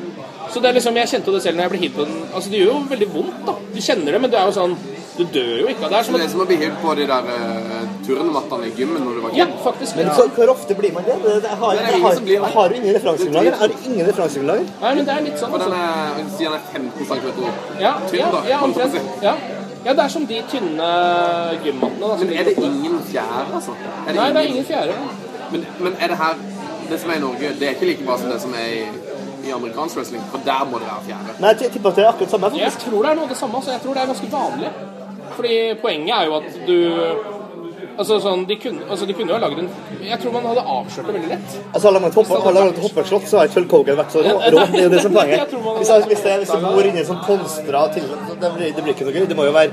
[0.52, 2.20] Så det er liksom, Jeg kjente det selv når jeg ble hit på den.
[2.34, 3.54] Altså, Det gjør jo veldig vondt, da.
[3.74, 4.76] Du kjenner det, men det er jo sånn
[5.16, 5.98] Du dør jo ikke av det.
[5.98, 8.72] er Så som det er som å bli hivd på de der uh, turnmattene i
[8.78, 9.96] gymmen når du var Ja, faktisk.
[9.96, 11.16] Men hvor, hvor ofte blir man det?
[11.24, 12.50] det, det har, Det ingen har, som blir det.
[12.56, 13.52] har du ingen referansegrunnlag.
[13.62, 14.66] Har du ingen referansegrunnlag.
[14.82, 15.50] Nei, men det er litt sånn.
[15.50, 16.42] For den Altså.
[16.42, 18.42] er, den er 15 cm Ja, tynn, da.
[18.52, 18.98] ja, omtrent.
[19.24, 19.34] Ja.
[19.86, 20.90] ja, det er som de tynne
[21.64, 22.12] gymmattene.
[22.20, 23.72] Men er det ingen fjære, altså?
[24.06, 24.94] Er Nei, det er ingen fjære.
[25.52, 26.34] Men, men er det her
[26.90, 28.82] Det som er i Norge, det er ikke like bra som det som er i,
[29.48, 30.22] i amerikansk wrestling?
[30.32, 31.38] For der må det være fjerde.
[31.40, 32.50] Nei, jeg tipper at det er akkurat samme.
[32.58, 33.62] Jeg tror det er noe av det samme.
[33.64, 34.70] Så jeg tror det er ganske vanlig.
[35.36, 36.78] Fordi poenget er jo at du
[37.96, 39.68] Altså sånn, de kunne, altså, de kunne jo ha laget en
[40.04, 41.54] Jeg tror man hadde avslørt det veldig lett.
[41.72, 44.34] Altså, Hadde man hoppa- et man hoppeslått, så har ikke Phil Cogan vært så rå.
[44.36, 44.64] rå.
[44.72, 45.54] Det er jo det som er poenget.
[45.78, 48.04] Hvis, jeg, hvis, det, hvis det bor inni en sånn polstra til
[48.42, 49.26] det blir, det blir ikke noe gøy.
[49.32, 49.72] Det må jo være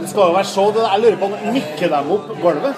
[0.00, 0.72] Det skal jo være show.
[0.74, 2.74] Det- Jeg lurer på om nikker dem opp gulvet?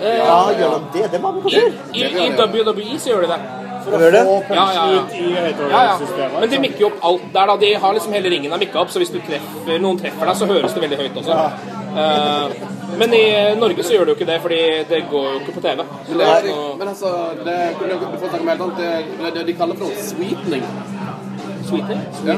[0.00, 1.10] Ja, gjør de det?
[1.12, 1.64] Det må man kanskje
[1.94, 2.26] I, gjøre.
[2.26, 3.40] i WWE så gjør de det.
[3.84, 5.00] For å få Ja, ja, punchen ja.
[5.00, 5.44] ut i Ja, ja.
[5.46, 6.40] høyttalersystemet.
[6.40, 7.56] Men de mikker jo opp alt der, da.
[7.64, 10.36] De har liksom hele ringen er mikka opp, så hvis du treffer, noen treffer deg,
[10.40, 11.38] så høres det veldig høyt også.
[11.90, 12.46] Uh,
[13.00, 13.22] men i
[13.58, 14.60] Norge så gjør det jo ikke det, fordi
[14.90, 15.80] det går jo ikke på TV.
[15.80, 17.14] Men, det, er- men altså,
[17.44, 17.56] det.
[17.80, 20.62] Det, det, det de kaller for noe sweetening.
[21.66, 22.04] Sweetening?
[22.26, 22.36] Ja.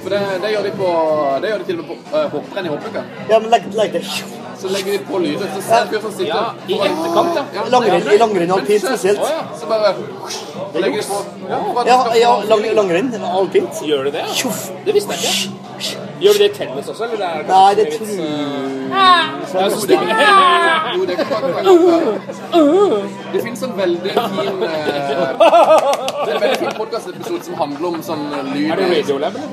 [0.00, 0.90] For det, det gjør de på
[1.42, 3.02] Det gjør de til og med på uh, hopprenn i hoppuka.
[3.28, 4.02] Ja, men legg, legg det
[4.60, 5.48] Så legger de på lyder.
[5.56, 7.64] Så ser du som sitter Ja, i etterkant, ja.
[7.72, 9.20] Langrenn, i langrenn og alpint spesielt.
[9.60, 9.92] Så bare.
[10.74, 13.14] Ja, Ja, ja lang, langrenn.
[13.24, 13.82] Alpint.
[13.82, 14.24] Gjør du det?
[14.44, 14.52] ja?
[14.86, 15.60] Det visste jeg ikke.
[16.20, 17.26] Gjør du det i tennis også, eller?
[17.26, 19.98] Er Nei, det er tror eh, jeg det-
[20.96, 21.62] Jo, det kan være
[23.32, 24.84] Det finnes en veldig fin eh,
[26.24, 29.48] Det er en veldig fin podkastepisode som handler om sånn lyd Er det Radiolab, eller?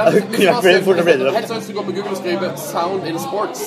[0.00, 1.34] Det.
[1.36, 3.66] Helt sånn hvis du går på Google og skriver 'sound in sports',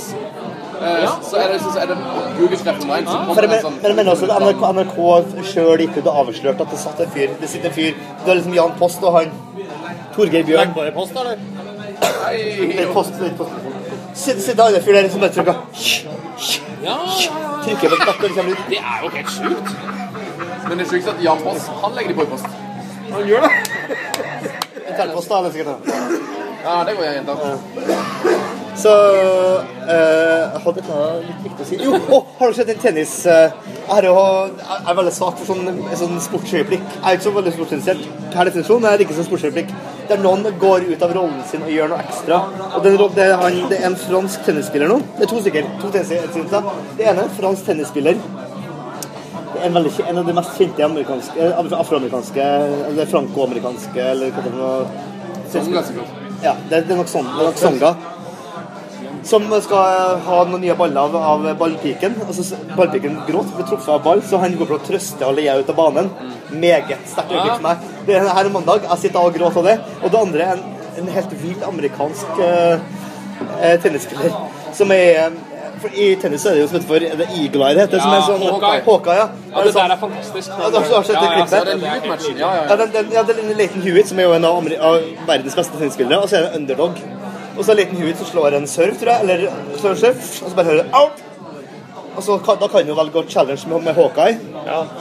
[0.84, 3.12] eh, så er det, så er det referanse.
[3.12, 4.98] som For kommer men, sånn- men mener også at NRK, NRK
[5.54, 7.94] sjøl gikk ut og avslørte at det satt en fyr Det sitter en fyr
[8.26, 9.32] Det er liksom Jan Post og han
[10.16, 10.74] Torgeir Bjørn.
[10.76, 11.38] Bare post, eller?
[12.00, 13.52] Det er post, post.
[14.14, 15.56] Sitter sitter en fyr der som bare trykker
[16.84, 17.52] Ja, ja, ja.
[17.64, 18.64] Trykker på knappen og kommer ut.
[18.70, 19.70] Det er jo helt sjukt.
[20.68, 22.46] Men det er sjukt at Jan Post, han legger de på i post.
[23.14, 23.52] Han gjør det.
[24.90, 25.68] Internpost, da, det er sikkert.
[25.86, 25.94] det.
[26.64, 27.34] Ja, det går jeg jenta.
[28.80, 28.92] Så
[29.86, 31.80] eh, Jeg hadde noe litt viktig å si.
[31.84, 33.54] Jo, oh, har du sett en tennis eh,
[33.88, 36.86] Jeg er, jeg er veldig svak for sånn, sånn sportsøyeblikk.
[36.96, 39.74] Jeg er ikke så veldig sportsinteressert per definisjon, men jeg liker sånn sportsøyeblikk
[40.10, 42.40] der noen går ut av rollen sin og gjør noe ekstra.
[42.74, 44.98] Og den, det, er han, det er en fransk tennisspiller nå.
[45.18, 45.70] Det er to stykker.
[45.84, 46.74] To tennisspillere.
[46.98, 48.20] Det ene er en fransk tennisspiller.
[49.54, 52.48] Det er en, veldig, en av de mest kjente amerikanske, eh, afroamerikanske
[52.90, 54.74] eller franco-amerikanske eller hva det er noe.
[56.44, 57.30] Ja, det, er nok sånn.
[57.30, 57.94] Det er nok Songa.
[59.24, 62.18] Som skal ha noen nye baller av, ballpiken.
[62.28, 65.56] Altså, ballpiken gråt, ble truffet av ball, så han går for å trøste og leie
[65.60, 66.12] ut av banen.
[66.52, 67.88] Meget sterkt øyeblikk for meg.
[68.08, 68.90] Det er her mandag.
[68.90, 69.78] Jeg sitter og gråter av det.
[70.02, 70.68] Og det andre er en,
[71.00, 72.92] en helt vill amerikansk uh,
[73.84, 74.36] tennisspiller
[74.74, 75.34] som er eh,
[75.82, 78.00] for I tennis er det jo som heter for The Eagle Eye det heter.
[78.04, 78.84] som er sånn, Hawkeye.
[78.86, 79.26] Hawkeye, ja.
[79.52, 80.54] Ja, det der er fantastisk.
[80.54, 82.28] Ja, du har sett det Ja, ja, klippet?
[82.40, 82.78] Ja, ja, ja.
[82.78, 86.22] Ja, ja, det er Leighton Hewitt, som er jo en av, av verdens beste tennisspillere,
[86.22, 87.02] og så er det underdog.
[87.58, 90.32] Og så er liten hud som slår en serve, tror jeg, eller slår en surf,
[90.42, 91.24] og så bare hører du out!
[92.16, 94.38] Og så kan, da kan jo vel gå challenge med, med Hawkeye,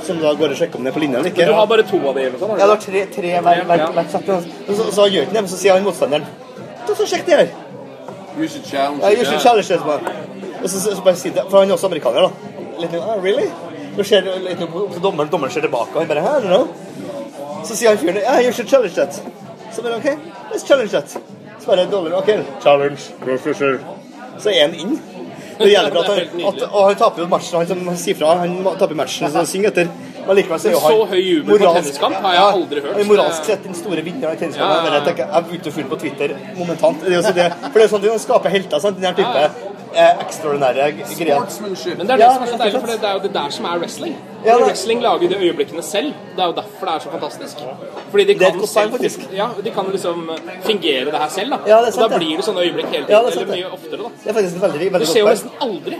[0.04, 1.42] som da går og sjekker om det er på linja eller ikke.
[1.42, 2.30] Men du har bare to av dem?
[2.30, 2.56] eller noe?
[2.60, 4.30] Ja, du har tre, tre hver, hver, hver, sett.
[4.32, 6.24] Og så, så gjør han det, men så sier han motstanderen
[6.88, 7.52] Da så sjekk det her.
[8.38, 9.02] You should challenge.
[9.04, 9.82] Ja, you should challenge this.
[10.62, 12.64] Og så, så, så bare sier det, for han er også amerikaner, da.
[12.80, 13.50] Litt, ah, really?
[13.96, 17.62] Så ser litt så dommeren, dommeren ser tilbake, og han bare, Hæ, eller noe?
[17.68, 19.20] Så sier han fyren, yeah, you should challenge that.
[19.72, 21.18] Så bare, ok, let's challenge that.
[21.66, 22.30] Dommeren, ok,
[22.62, 23.78] challenge, professor.
[24.38, 24.96] Så er han inn.
[25.58, 28.16] Det er jævlig bra at han, at, og han taper jo matchen, han som sier
[28.18, 29.90] fra, han taper matchen, så han synger etter.
[30.26, 32.98] Men likevel så er jo han så høy jubel på tenniskamp har jeg aldri hørt.
[33.02, 34.88] Er moralsk sett den store vinneren i tenniskampen.
[34.88, 35.26] Ja, ja, ja.
[35.34, 37.02] Jeg, begynte å følge på Twitter momentant.
[37.02, 39.71] Det er også det, for det er sånn, det skaper helter, sant, den her type
[39.94, 40.86] ekstraordinære
[41.18, 41.96] greier.
[41.98, 43.50] Men det er det som er så deilig, for det, det er jo det der
[43.50, 44.14] som er wrestling.
[44.46, 46.12] Ja, Wrestling lager de øyeblikkene selv.
[46.36, 47.56] Det er jo derfor det er så fantastisk.
[48.10, 49.20] Fordi de Det er kan, selv, faktisk.
[49.36, 50.30] ja, de kan liksom
[50.62, 51.56] fingere det her selv, da.
[51.66, 53.24] Ja, det er sant, og da blir det sånne øyeblikk hele Ja, tiden.
[53.26, 53.64] det er sant, eller det.
[53.64, 54.08] mye oftere, da.
[54.24, 55.96] Det er faktisk et veldig, det skjer jo nesten aldri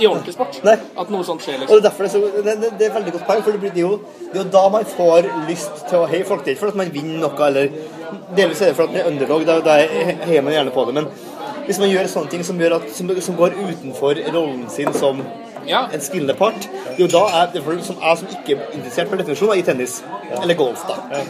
[0.00, 0.76] i ordentlig sport Nei.
[0.98, 1.76] at noe sånt skjer, Og liksom.
[1.76, 3.60] det er derfor det er, så, det, det, det er veldig godt poeng, for det,
[3.60, 4.00] blir, det, er jo,
[4.32, 6.40] det er jo da man får lyst til å heie folk.
[6.44, 7.68] Det er ikke for at man vinner noe, eller
[8.36, 9.76] delvis er det for at man er underdog, da, da
[10.24, 10.94] heier man gjerne på det.
[10.94, 11.06] Men
[11.66, 15.22] hvis man gjør sånne ting som, gjør at, som, som går utenfor rollen sin som
[15.62, 19.20] en spillende part, jo da er det for, som jeg som ikke er interessert per
[19.20, 20.00] definisjon i tennis,
[20.40, 21.22] eller golf, da,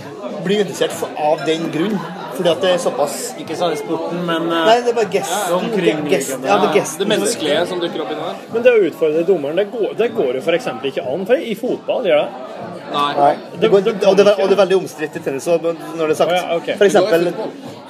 [0.45, 1.99] blir interessert for, av den grunn.
[2.33, 5.11] Fordi at det er såpass Ikke særlig i sporten, men eh, Nei, det er bare
[5.12, 5.53] gesten.
[5.53, 6.49] omkring gest, liggende.
[6.49, 7.03] ja, det, gesten.
[7.03, 8.39] Det menneskelige som dukker opp inni der.
[8.55, 10.70] Men det å utfordre dommeren, det går, det går jo f.eks.
[10.89, 11.26] ikke an.
[11.28, 12.62] For i fotball gjør det.
[12.93, 13.35] Nei.
[13.61, 16.33] Det går, og, det og det er veldig omstridt i tennis når det er sagt.
[16.33, 16.76] Ja.
[16.80, 17.28] For eksempel,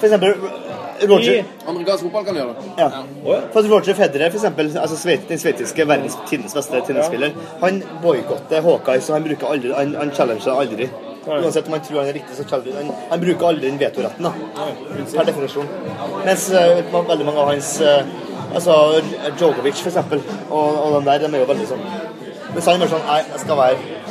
[0.00, 0.34] for eksempel
[1.08, 2.72] Roger Amerikansk fotball kan gjøre det.
[2.78, 2.88] ja.
[3.52, 7.82] For at Roger Federer, for eksempel, altså sveit- den sveitsiske verdens tidenes beste tennisspiller, han
[8.02, 10.88] boikotter Hawkeye, så han bruker aldri Han, han challenger aldri.
[11.26, 12.90] Uansett om han tror han er riktig, så challenger han.
[13.10, 14.32] Han bruker aldri den vetoretten, da.
[15.16, 15.68] Per definisjon.
[16.24, 18.02] Mens uh, veldig mange av hans uh,
[18.52, 18.74] Altså
[19.38, 21.84] Djokovic, for eksempel, og, og den der, de er jo veldig sånn
[22.52, 24.02] Mens han er mer sånn jeg skal være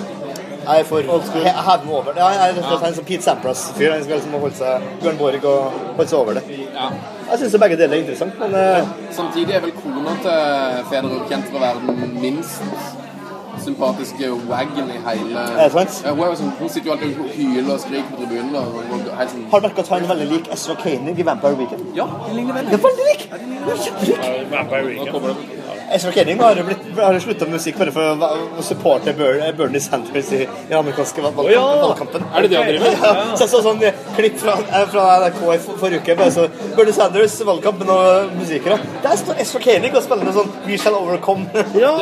[0.61, 1.09] jeg er for meg
[1.89, 2.19] over det.
[2.21, 3.93] Ja, Jeg er rett og slett en sånn Pete Sampras-fyr.
[3.95, 6.43] Han skal liksom holde seg Bjørn Borg og holde seg over det.
[6.71, 8.89] Jeg syns begge deler er interessant, men uh...
[9.15, 12.63] Samtidig er vel kona til Federer kjent for å være den minst
[13.61, 15.97] sympatiske waggen i hele Er det sant?
[16.05, 18.55] Ja, hun, er sånn, hun sitter jo alltid og hyler og skriker på tribunen.
[18.55, 21.91] Sånn har du merka at han er veldig lik Ezra Koenig i Vampire Weekend?
[21.97, 22.71] Ja, de ligner veldig.
[22.71, 23.27] Det er veldig lik!
[23.31, 24.25] Ja, Det er kjempelik.
[24.25, 25.59] Ja, Vampire Weekend.
[25.97, 30.31] Ezra Koenig har blitt- har jo slutta med musikk bare for å, supporte Bernie Sanders
[30.35, 31.61] i, i den amerikanske valg- ja!
[31.81, 32.25] valgkampen.
[32.35, 33.05] Er det det han driver med?
[33.05, 33.35] Ja.
[33.35, 36.15] Så jeg så sånn eh, klipp fra, eh, fra NRK i for- forrige uke.
[36.21, 38.79] Bare så Bernie Sanders, valgkampen og musikere.
[39.03, 41.47] Der står Ezra Koenig og spiller sånn We Shall Overcome.
[41.81, 41.93] Ja,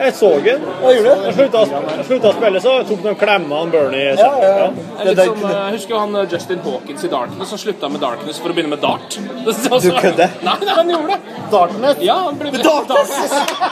[0.00, 0.62] jeg så den.
[0.80, 1.26] Hva gjorde du?
[1.28, 4.14] Jeg slutta jeg å spille, så jeg tok noen klemmer av Bernie.
[4.18, 4.68] Ja, ja, ja.
[5.02, 7.90] Det litt som, eh, Jeg husker jo han eh, Justin Hawkins i Darkness som slutta
[7.92, 9.18] med Darkness for å begynne med Dart.
[9.46, 10.32] Så, så- Du kødder?
[10.42, 11.38] Nei, nei, han gjorde det.
[11.52, 12.02] Darkness?
[12.02, 13.12] Ja, han ble Darkness!
[13.32, 13.70] Ja,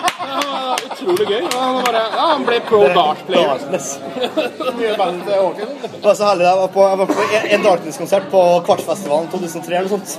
[0.90, 1.40] utrolig gøy.
[1.42, 3.48] Ja, Han, bare, ja, han ble pro dart-player.
[3.54, 3.88] Darkness.
[4.78, 5.86] Nye bandet til Hawkins.
[5.94, 6.46] Det var så herlig.
[6.48, 10.18] Jeg var på, jeg var på en- dartingskonsert på Kvartfestivalen 2003 eller noe sånt.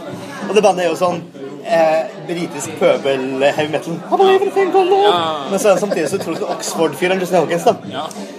[0.49, 1.21] Og det bandet er jo sånn
[1.65, 3.99] eh, britisk pøbel-heavy metal.
[4.11, 5.13] I believe in a thing love.
[5.51, 7.63] Men så er det samtidig så utrolig Oxford-fyr, han Justin Hawkins.
[7.63, 7.75] da.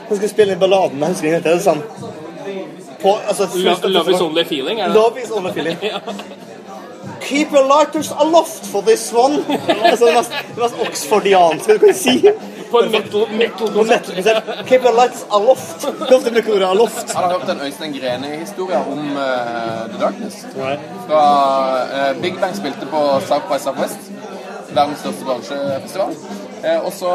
[0.08, 1.84] Han skulle spille inn balladen, jeg husker den heter sånn
[3.02, 5.76] på, altså, Love, love is only feeling, er det Love is only feeling.
[7.29, 9.35] Keep your lighters aloft for this one.
[9.91, 12.29] altså, det mest, det mest oxfordianske du kan si.
[12.70, 14.68] På en metal, metal På metal-konsert.
[14.68, 15.85] Keep your lighters aloft.
[16.16, 17.14] Ofte bruker ordet aloft?
[17.14, 20.47] Har dere hørt en Øystein Greni-historie om uh, The Darkness?
[21.09, 21.25] Fra
[21.83, 24.11] uh, Big Bang spilte på South by Southwest,
[24.75, 26.16] verdens største bransjefestival.
[26.64, 27.11] Eh, og så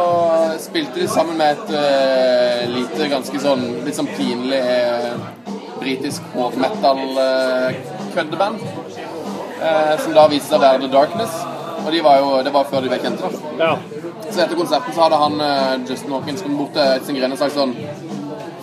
[0.59, 5.13] spilte de sammen med et eh, lite, ganske sånn litt sånn pinlig eh,
[5.79, 8.59] britisk hårdmetal-køddeband.
[9.61, 11.37] Eh, som da viste seg å være The Darkness.
[11.83, 13.29] Og de var jo, det var før de ble kjente.
[13.57, 13.73] Ja.
[14.27, 17.41] Så etter konserten så hadde han eh, Justin Hawkins kommet bort til Øystein Grene og
[17.41, 17.73] sagt sånn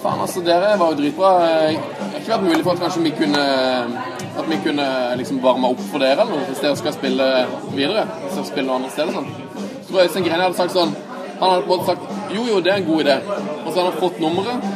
[0.04, 1.30] Faen, altså, dere var jo dritbra.
[1.40, 3.44] Det har ikke vært mulig for at kanskje vi kunne
[4.34, 4.86] At vi kunne
[5.16, 7.28] liksom varme opp for dere eller noe, hvis dere skal spille
[7.72, 8.04] videre.
[8.26, 9.30] Hvis dere spiller noe annet sted sånn.
[9.54, 10.92] Så tror jeg Øystein Greni hadde sagt sånn
[11.40, 13.16] Han hadde på en måte sagt jo, jo, det er en god idé.
[13.62, 14.68] Og så hadde han fått nummeret,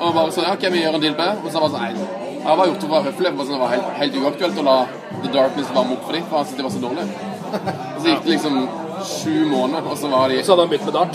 [0.00, 1.40] og bare sånn OK, vi gjør en deal på det.
[1.44, 2.23] Og så var han sånn Nei.
[2.44, 3.30] Jeg var gjort det for å være høflig.
[3.48, 4.76] Det var helt, helt uaktuelt å la
[5.22, 7.08] The Darkness varme opp for dem, for han syntes de var så dårlige.
[7.54, 8.56] Og så gikk det liksom
[9.04, 11.12] sju måneder, og så var de Så hadde han begynt med dart.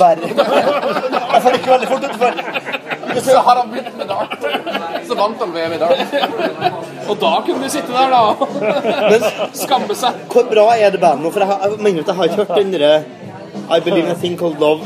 [1.33, 2.15] Jeg får ikke veldig fort ut.
[2.19, 4.35] For Så har han begynt med dart.
[5.09, 5.99] Så vant han VM i dart.
[7.09, 9.49] Og da kunne du sitte der, da.
[9.57, 10.23] Skamme seg.
[10.33, 11.31] Hvor bra er det bandet nå?
[11.33, 13.03] For jeg, har- jeg mener at jeg har ikke hørt den derre
[13.69, 14.81] I Believe in a Thing Called Love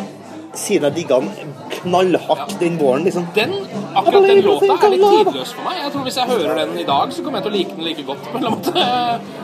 [0.54, 3.26] siden jeg digga den knallhardt den våren, liksom.
[3.36, 3.54] Den,
[3.97, 5.80] akkurat den låta er litt tidløs for meg.
[5.82, 7.86] Jeg tror Hvis jeg hører den i dag, så kommer jeg til å like den
[7.88, 8.28] like godt.
[8.32, 8.74] på en måte.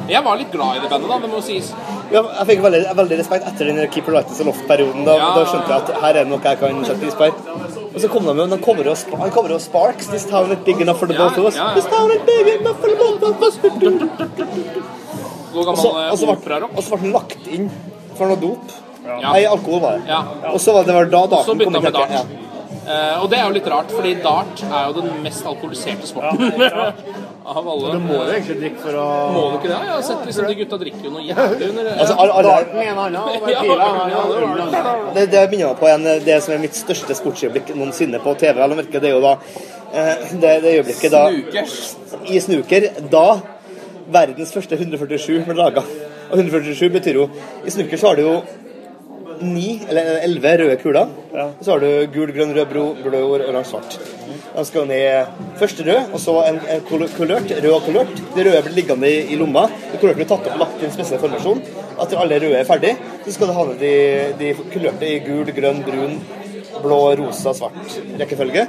[0.10, 1.72] Jeg var litt glad i det bandet, da, det må sies.
[2.14, 5.06] Ja, jeg fikk veldig, veldig respekt etter den Keeper Lightness Lighters Aloft-perioden.
[5.06, 5.30] Da, Ja.
[5.36, 7.32] da skjønte jeg at her er det noe jeg kan sette pris på.
[7.94, 10.08] Og så kom de med de coverer Sp- han kommer jo Sparks.
[10.08, 11.56] This town is big enough for the both of us.
[11.76, 13.58] This town is big enough for the both of us.
[15.54, 16.78] God Og så- gammel og operarock?
[16.78, 17.72] Og så ble den lagt inn
[18.16, 18.72] for noe dop.
[19.10, 19.34] Ja.
[19.34, 20.12] Nei, alkohol var det.
[20.12, 20.22] Ja.
[20.54, 22.16] Og så var det var da Så darten bytta kom han med dart.
[22.20, 22.46] Ja.
[22.90, 26.54] Eh, og det er jo litt rart, fordi dart er jo den mest alkoholiserte sporten.
[27.50, 27.92] Av alle.
[27.98, 29.78] Du må jo egentlig drikke for å Må du ikke det?
[29.82, 33.00] Jeg har sett liksom, de gutta drikker jo noe jævlig under Altså, Darten er en
[33.06, 34.60] annen, og Ja, pila en ja, annen.
[34.60, 35.16] det det.
[35.16, 38.54] Det, det minner meg på en, det som er mitt største sportsøyeblikk noensinne på TV.
[38.62, 41.24] Eller merke, det er jo da eh, det, det øyeblikket da
[42.30, 42.90] I snooker.
[43.10, 43.26] Da
[44.14, 45.86] verdens første 147 ble laga.
[46.30, 47.30] Og 147 betyr jo
[47.66, 48.36] I snooker så har du jo
[49.42, 51.12] ni eller elleve røde kuler.
[51.34, 54.00] Og så har du gul, grønn, rød, blå, blå oransje, svart.
[54.56, 55.30] De skal ned
[55.60, 58.14] først rød, og så en, en kulørt, rød og kulørt.
[58.36, 59.68] Det røde blir liggende i, i lomma.
[59.92, 61.64] Det kulørte blir tatt opp og lagt i en spesiell formasjon.
[62.00, 63.94] Etter alle røde er ferdig, så skal du ha ned de,
[64.42, 66.20] de kulørte i gul, grønn, brun,
[66.84, 68.68] blå, rosa, svart rekkefølge.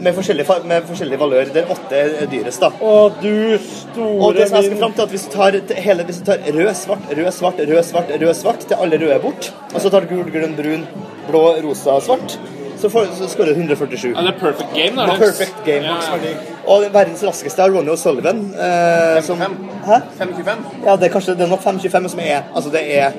[0.00, 2.70] Med forskjellig, med forskjellig valør, der åtte er dyrest, da.
[2.80, 6.06] Å, du store Og det som jeg skal fram til, at hvis du tar hele,
[6.08, 9.20] hvis du tar rød, svart, rød, svart, rød, svart, rød, svart, til alle røde er
[9.20, 10.86] bort, og så tar du gul, grønn, brun,
[11.28, 12.38] blå, rosa, svart,
[12.80, 14.14] så, får, så skårer du 147.
[14.14, 15.04] Ja, det er perfect game, da.
[15.04, 16.32] Det er perfect game.
[16.70, 18.40] Og verdens raskeste er Ronny O'Sullivan.
[18.56, 19.42] Eh, som,
[19.84, 20.00] hæ?
[20.22, 20.64] 5.25?
[20.86, 23.12] Ja, det er kanskje det er nok 5.25 som er Altså, det er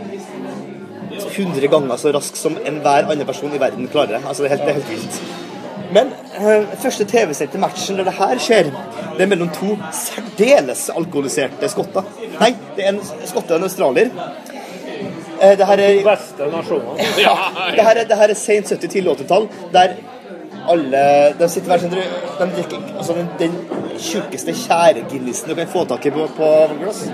[1.29, 4.23] 100 ganger så rask som enhver annen person i verden klarer.
[4.25, 5.40] Altså, det er helt, det er helt vilt.
[5.91, 8.69] Men eh, første TV-sendte matchen der det her skjer,
[9.17, 12.07] det er mellom to særdeles alkoholiserte skotter.
[12.39, 14.13] Nei, det er en skotte og en australier.
[15.41, 17.09] Eh, det her er Beste nasjonene.
[17.25, 17.35] ja,
[17.75, 19.99] det her er, det her er sent 70- til 80-tall, der
[20.69, 20.99] alle
[21.39, 23.55] De sitter hver sin De drikker altså den, den
[23.97, 26.49] tjukkeste tjære-Guinnessen du kan få tak i på, på
[26.83, 27.07] glass.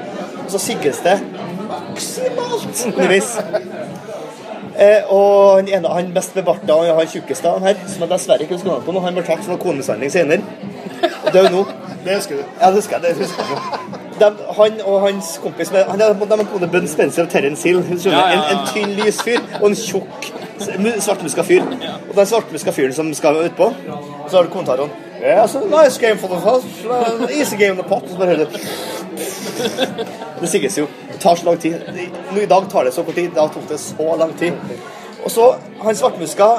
[0.44, 1.16] Og så sigges det
[1.68, 3.38] maksimalt underveis.
[4.78, 8.46] Eh, og han ene, han best bebarta og han tjukkeste han her, som jeg dessverre
[8.46, 10.42] ikke husker navnet på nå, han ble tatt for konesending senere.
[11.26, 11.64] Og død nå.
[12.06, 12.44] Det husker du?
[12.62, 13.04] Ja, det husker jeg.
[13.08, 14.04] det husker jeg.
[14.18, 17.82] De, han og hans kompis med, han de har kone Bun Spencer og Terence Hill.
[18.06, 18.38] Ja, ja, ja.
[18.38, 20.32] En, en tynn, lys fyr og en tjukk
[21.00, 21.66] svartmuska fyr.
[22.10, 23.74] Og den svartmuska fyren som skal utpå,
[24.24, 27.72] og så har du kommentaren Yes, a nice game for the first, uh, easy game
[27.72, 28.04] in the pot.
[30.42, 30.88] Det sigges jo.
[31.20, 31.82] Tar så lang tid.
[32.34, 33.32] Nå I dag tar det så kort tid.
[33.36, 34.54] Da tok det så lang tid.
[35.24, 35.48] Og så,
[35.82, 36.50] han svartmuska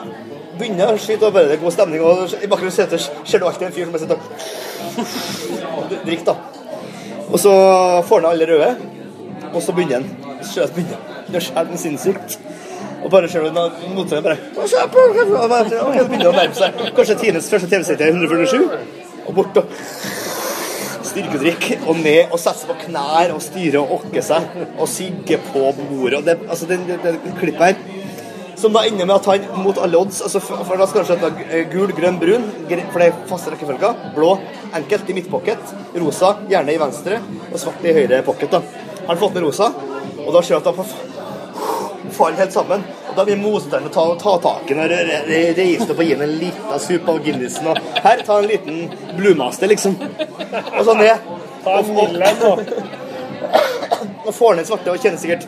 [0.59, 2.03] begynner å skyte, og bare det er god stemning.
[2.03, 4.19] Og i bakgrunnen sitter- ser du alltid en fyr som sitter
[5.79, 6.35] og drikker, da.
[7.29, 7.53] Og så
[8.09, 8.71] får han alle røde,
[9.53, 10.43] og så begynner han.
[10.43, 11.15] Så begynner han.
[11.33, 12.39] Det den sinnssykt.
[13.05, 13.51] Og bare ser du
[13.95, 14.37] motstanderen bare?
[15.87, 16.81] Og begynner å nærme seg.
[16.97, 18.65] Kanskje tidenes første TV-serie er 147,
[19.29, 19.71] og bort og
[21.11, 25.41] styrkedrikk, og ned og sette seg på knær og styre og okke seg, og sigge
[25.51, 26.21] på bordet.
[26.21, 27.99] Og det, altså, den, den, den klippet her
[28.59, 31.45] som da ender med at han mot alle odds altså for, da skal han skjøtte
[31.47, 32.47] eh, gul, grønn, brun,
[32.91, 34.09] for det er faste rekkefølger.
[34.17, 34.33] Blå
[34.75, 35.75] enkelt i midtpocket.
[36.03, 37.21] Rosa gjerne i venstre,
[37.53, 38.57] og svart i høyre pocket.
[38.57, 38.63] da.
[39.05, 39.71] Han har fått med rosa,
[40.25, 41.18] og da ser han at han
[42.15, 42.83] faller helt sammen.
[43.11, 46.05] Og Da vil motstanderen ta, ta tak i den og re- re- reise opp og
[46.05, 47.67] gi den en liten sup av Guinnessen.
[47.73, 49.97] Og her, ta en liten Bluemaster, liksom.
[50.01, 51.31] Og så ned.
[51.65, 52.43] Ta en Millen,
[54.29, 55.47] Og får ned svarte og kjenner sikkert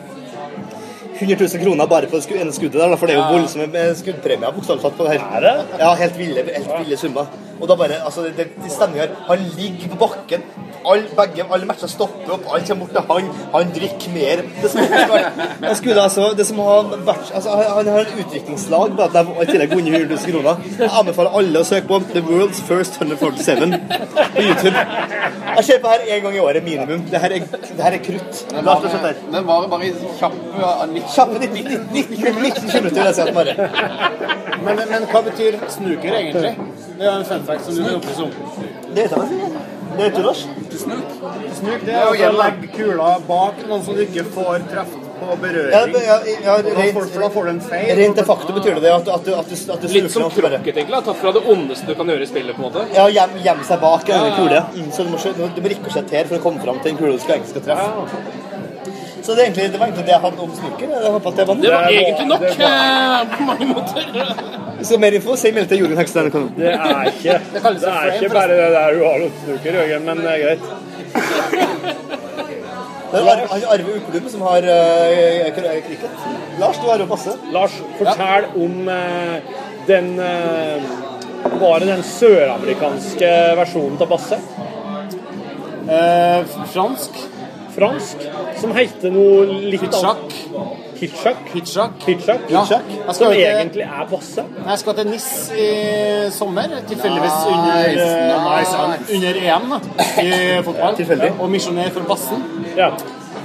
[1.21, 3.93] 100 000 kroner bare på det ene skuddet der, for det er jo voldsomme eh,
[4.01, 5.47] skuddpremier bokstavelig talt på det her.
[5.79, 7.31] Ja, helt ville, helt ville summer.
[7.61, 9.15] Og da bare, altså, det, det stemmer her.
[9.27, 10.43] Han ligger på bakken.
[10.91, 13.27] All, begge, alle matcher stopper opp, alle kommer bort til han.
[13.53, 14.39] Han drikker mer.
[14.63, 14.81] Det som,
[15.61, 19.35] han skulle altså, det som har vært, altså, han, har en utdrikningslag på at de
[19.43, 20.63] i tillegg vunnet 100 000 kroner.
[20.79, 23.77] Jeg anbefaler alle å søke på The World's First 147
[24.33, 24.87] på YouTube.
[25.51, 27.05] Jeg ser på her en gang i året minimum.
[27.11, 28.41] Det her er, det her er krutt.
[28.55, 29.31] Men La oss fortsette varer, her.
[29.37, 33.21] den varer bare kjapp, kjappe ja, 90 Kjappe 19 19 19 minutter, vil jeg si
[33.21, 33.55] at bare.
[34.63, 36.53] Men, men hva betyr snooker egentlig?
[36.97, 38.33] Det er en fun fact som du vil opplyse om.
[38.95, 39.51] Det vet jeg ikke.
[39.91, 40.41] Det vet du, Lars.
[40.81, 45.97] Snuk det er å legge kula bak noen som du ikke får treffe på berøring.
[46.01, 47.91] ja, ja, rent, da får- da får du en feil.
[47.99, 50.23] Rent de facto betyr det det at, at, du, at, du, at du Litt som
[50.31, 51.01] krokket, egentlig.
[51.09, 52.85] Tatt fra det ondeste du kan gjøre i spillet, på en måte.
[52.95, 54.31] Ja, gjem, gjemme seg bak en Ja.
[54.39, 54.63] kule.
[54.77, 55.19] Mm, så du må,
[55.57, 58.60] du må rikosjettere for å komme fram til en kule du skal egentlig skal treffe.
[59.21, 60.87] Så det, egentlig, det var egentlig det jeg hadde om snooker.
[60.89, 64.01] Jeg håper at det var Det var egentlig nok eh, på mange måter.
[64.81, 66.31] Så mer info, si meld til Jorunn Hekstad.
[66.57, 67.61] Det er ikke, det
[67.91, 70.63] er ikke bare det der du har om snuker, Jørgen, men det er greit.
[73.11, 76.09] Det er Arve, Arve Ukelum som har uh, cricket.
[76.59, 77.35] Lars, du har jo passe.
[77.51, 79.57] Lars, fortell om uh,
[79.87, 84.39] den uh, Var det den søramerikanske versjonen av basse?
[85.91, 87.21] Uh, fransk.
[87.75, 88.25] Fransk?
[88.61, 90.37] Som heter noe litt Hitchak.
[91.01, 91.37] Hitchhack.
[91.53, 91.91] Hitchhack.
[92.05, 92.41] Hitchhack.
[92.49, 92.65] Ja.
[92.65, 94.43] Som til- egentlig er basse?
[94.67, 95.69] Jeg skal til NIS i
[96.31, 98.77] sommer, tilfeldigvis under, eh, nice.
[98.87, 99.79] nice, under EM da,
[100.21, 100.95] i fotball.
[100.95, 101.31] Tilfeldig.
[101.39, 102.43] Og misjonær for bassen.
[102.77, 102.91] Ja.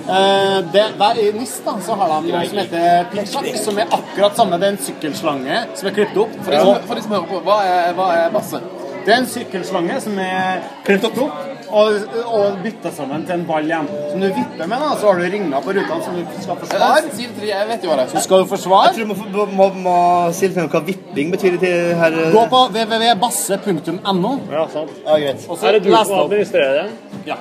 [0.07, 3.87] Uh, det, der i NIS da, så har de noe som heter pitchak, som er
[3.91, 4.59] akkurat samme.
[4.61, 6.37] Det er en sykkelslange som er klippet opp.
[6.43, 8.61] For de, som, for de som hører på, hva er, hva er basse?
[9.07, 11.37] Det er en sykkelslange som er klippet opp
[11.67, 11.97] og,
[12.27, 13.87] og bytta sammen til en ball igjen.
[14.11, 17.13] Som du vipper med, da, så har du ringer på rutene som du skal forsvare.
[17.47, 18.13] Jeg vet jo hva det er.
[18.17, 18.91] Så skal du forsvare.
[18.91, 19.97] Jeg tror du må, må, må
[20.35, 21.59] si litt om hva vipping betyr
[22.03, 22.19] her.
[22.35, 24.33] Gå på www.basse.no.
[24.53, 24.97] Ja, sant.
[25.05, 25.47] Ja, greit.
[25.47, 26.91] Og så Er det du som administrerer den?
[27.31, 27.39] Ja.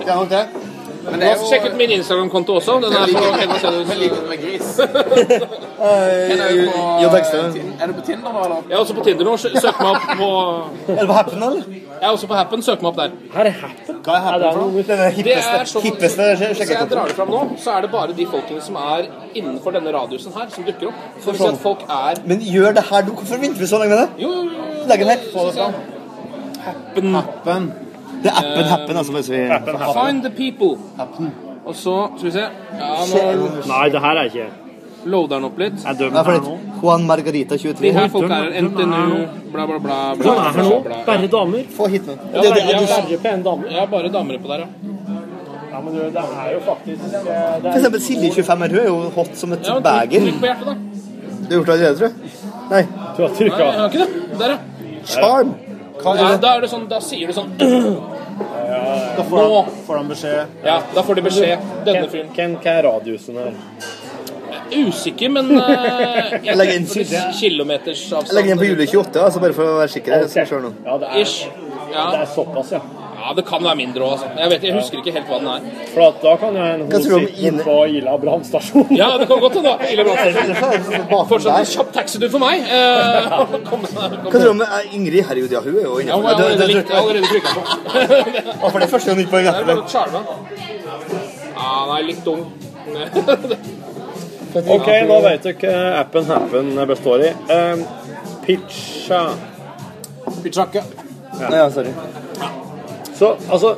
[0.00, 0.44] Det er nok det.
[1.04, 2.74] Men det er jo Sjekk ut min Instagram-konto også.
[2.84, 3.20] Den er på.
[3.88, 4.68] Men liker du med gris?
[5.80, 6.80] Er du på
[7.80, 8.56] Er du på Tinder nå, eller?
[8.68, 9.36] Jeg er også på Tinder nå.
[9.40, 10.28] Sø- Søk meg opp på
[10.92, 11.62] Er du på Happen, eller?
[11.70, 12.62] Jeg er også på Happen.
[12.66, 13.10] Søk meg opp der.
[13.32, 13.96] Her er Happen.
[14.04, 14.84] Hva er Happen for noe?
[14.90, 18.16] Det er hippeste, sånn, hippeste Hvis jeg drar det fram nå, så er det bare
[18.20, 21.00] de folkene som er innenfor denne radiusen her, som dukker opp.
[21.24, 21.56] Så hvis Sånn.
[21.56, 23.12] at folk er Men gjør det her, du.
[23.16, 24.24] Hvorfor venter vi så lenge med det?
[24.26, 24.88] Jo, jo, jo.
[24.92, 25.24] Legg den her.
[25.32, 25.72] Få det fram.
[26.68, 27.14] Happen.
[27.14, 27.72] Happen.
[28.22, 29.12] Det er appen Happen, altså.
[29.12, 29.40] Hvis vi...
[29.96, 30.72] Find the people.
[31.64, 34.48] Og så skal vi se Ja, nå Nei, det her er ikke
[35.04, 35.78] loader den opp litt.
[35.84, 36.54] Ja, for her nå.
[36.82, 37.80] Juan Margarita 23.
[37.86, 39.20] De her folk er NTNU,
[39.52, 39.98] bla, bla, bla.
[40.18, 40.80] bla, er her nå?
[40.84, 40.98] bla, bla.
[41.06, 41.62] Bare damer?
[41.76, 42.16] Få hit nå.
[42.34, 43.86] Ja, Det er bare, det- du- damer?
[43.94, 44.66] bare damer på der, ja.
[45.72, 48.78] Ja, men du, det er jo faktisk er For er, eksempel Silje 25 her, hun
[48.78, 50.20] er jo hot som et ja beger.
[50.26, 50.74] trykk, på hjertet, da.
[51.48, 52.14] Du har gjort det allerede, tror jeg?
[52.70, 52.82] Nei.
[53.16, 54.38] Du har Nei, trykka jeg har ikke det.
[54.38, 54.58] Der, ja.
[55.04, 55.54] Charm.
[56.00, 56.26] Hva ja.
[56.26, 56.40] er det?
[56.42, 60.58] Da er det sånn, da sier du sånn Da får de, får de beskjed.
[60.64, 61.70] Ja, da får de beskjed.
[61.88, 62.30] Denne fyren.
[62.36, 63.56] Hvem hva er radiusen her?
[64.70, 65.64] Usikker, men uh,
[66.46, 67.24] Jeg legger inn side.
[67.40, 70.24] kilometers Jeg legger den på juli 28, altså bare for å være sikker.
[70.24, 70.72] Jeg skal se nå.
[70.86, 71.48] Ja, det er, Ish.
[71.90, 72.82] det er såpass, ja.
[73.20, 74.28] Ja, det kan være mindre òg, altså.
[74.40, 75.64] Jeg vet, jeg husker ikke helt hva den er.
[75.92, 78.14] For at da kan jo en Hva hun tror du om sitte Ine- på Ila
[78.22, 78.86] brannstasjon.
[78.96, 79.74] Ja, det kan godt hende.
[79.76, 80.04] da.
[80.08, 81.06] brannstasjon.
[81.10, 81.20] bra.
[81.32, 82.64] Fortsatt en kjapp taxitur for meg.
[82.64, 83.36] Eh,
[83.68, 83.84] kom.
[83.84, 85.24] Hva tror du om eh, Ingrid?
[85.28, 86.12] Herregud, ja, hun er jo Ja, inne.
[86.16, 86.84] hun har allerede, jeg
[87.28, 87.62] trykka på.
[88.62, 89.66] Hva for det er første poeng Det er etter.
[89.68, 90.20] bare Charma.
[91.60, 92.42] Ja, nei, litt ung.
[94.50, 97.28] Ok, nå vet dere hva appen Happen består i.
[97.54, 97.84] Um,
[98.42, 99.20] pitcha
[100.42, 100.82] Pichakke.
[101.38, 101.92] Ja, sorry.
[103.20, 103.76] Så altså,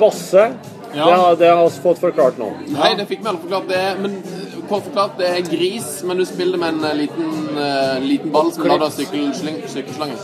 [0.00, 0.52] Basse
[0.94, 1.04] Ja.
[1.06, 2.50] det, har, det har vi fått forklart nå.
[2.74, 3.68] Nei, det fikk vi alle forklart.
[3.70, 7.30] Det men eh, kort forklart, det er gris, men du spiller med en eh, liten,
[7.56, 10.18] uh, liten ball som lader sykkelsling- sykkelslange.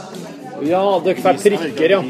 [0.69, 2.03] Ja, dere får prikker, ja.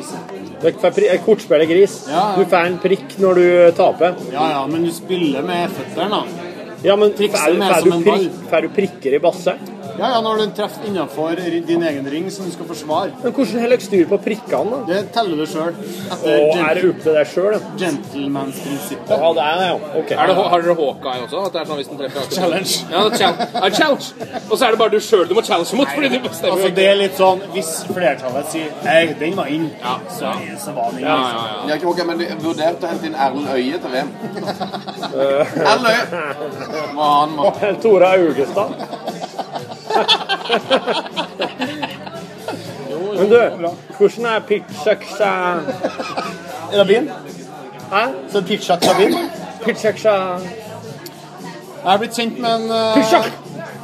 [0.64, 2.00] Dere eh, kortspillet gris.
[2.11, 2.42] Ja, ja.
[2.42, 3.46] Du får en prikk når du
[3.78, 4.18] taper.
[4.34, 6.54] Ja, ja, men du spiller med føttene, da.
[6.82, 9.54] Ja, men får du, du prikker i basse?
[9.99, 13.11] Ja, ja, når du treffer innenfor din egen ring som du skal forsvare.
[13.22, 14.78] Men hvordan holder dere styr på prikkene, da?
[14.92, 15.74] Det teller du sjøl.
[15.74, 17.61] Er det opp til deg sjøl, ja?
[17.82, 19.11] gentlemansprinsippet.
[19.11, 19.78] Ja, det er det, ja.
[20.03, 20.16] Okay.
[20.18, 21.42] Er det, har dere Hawkeye også?
[21.49, 22.72] At det er sånn hvis den treffer akkurat- Challenge.
[22.92, 23.49] Ja, det er challenge.
[23.55, 24.07] Ja, challenge.
[24.51, 26.70] Og så er det bare du sjøl du må challenge mot, fordi du bestemmer Altså,
[26.78, 29.66] det er litt sånn Hvis flertallet sier Nei, den var inn,
[30.14, 31.07] så, er så var den inn.
[31.09, 31.59] Ja, ja, ja.
[31.66, 34.11] Jeg har ikke ok, men du vurderte å hente inn Erlend Øye til VM.
[35.72, 36.03] Erlend Øye!
[36.94, 37.80] Hva han.
[37.82, 39.17] Tora Augestad.
[43.18, 43.68] Men du,
[43.99, 45.30] hvordan er pitchaksa
[46.78, 47.11] Rabin?
[47.92, 48.03] Hæ?
[48.32, 49.14] Så pitchak Rabin?
[49.64, 50.11] Pitchaksa
[51.84, 53.32] Jeg er blitt kjent med en, eh, Pitchak!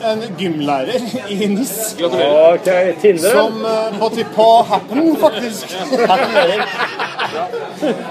[0.04, 1.00] en gymlærer
[1.30, 1.96] i NIS.
[1.98, 2.52] Gratulerer.
[2.54, 3.30] OK, Tinder?
[3.30, 5.76] Som uh, på, typ på Happen, faktisk.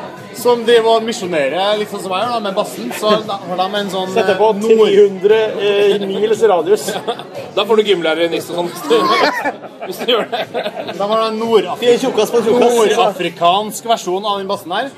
[0.40, 2.90] Som de og misjonerer, litt sånn som jeg gjør, da, med bassen.
[3.00, 6.90] Så har de en sånn Setter på eh, 900 eh, mils radius.
[7.54, 8.70] Da får du gymlærer i og sånn.
[9.86, 10.44] hvis du- gjør det.
[10.98, 11.40] Da var det en
[12.64, 14.90] nordafrikansk versjon av den bassen her.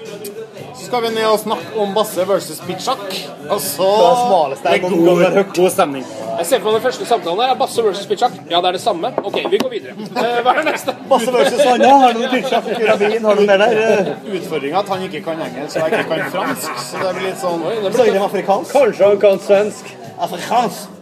[0.76, 3.04] Så skal vi ned og snakke om basse versus pitchak.
[3.50, 6.06] Og så Det er smaleste Det er noen god, god stemning.
[6.36, 8.34] Jeg ser for meg den første samtalen her er Basse versus Pitchak.
[8.52, 9.08] Ja, det er det samme.
[9.24, 9.94] Ok, vi går videre.
[9.96, 10.96] Eh, Hva er det neste?
[11.12, 11.92] Basse versus Anna.
[12.02, 12.68] Har du noe pitchak?
[12.76, 14.10] Kurabin, Har du mer der?
[14.36, 16.84] Utfordringa at han ikke kan engelsk og jeg ikke kan fransk.
[16.90, 18.76] Så det blir litt sånn Snakker de afrikansk?
[18.76, 19.96] Kanskje han kan svensk.
[20.28, 21.00] Afrikansk?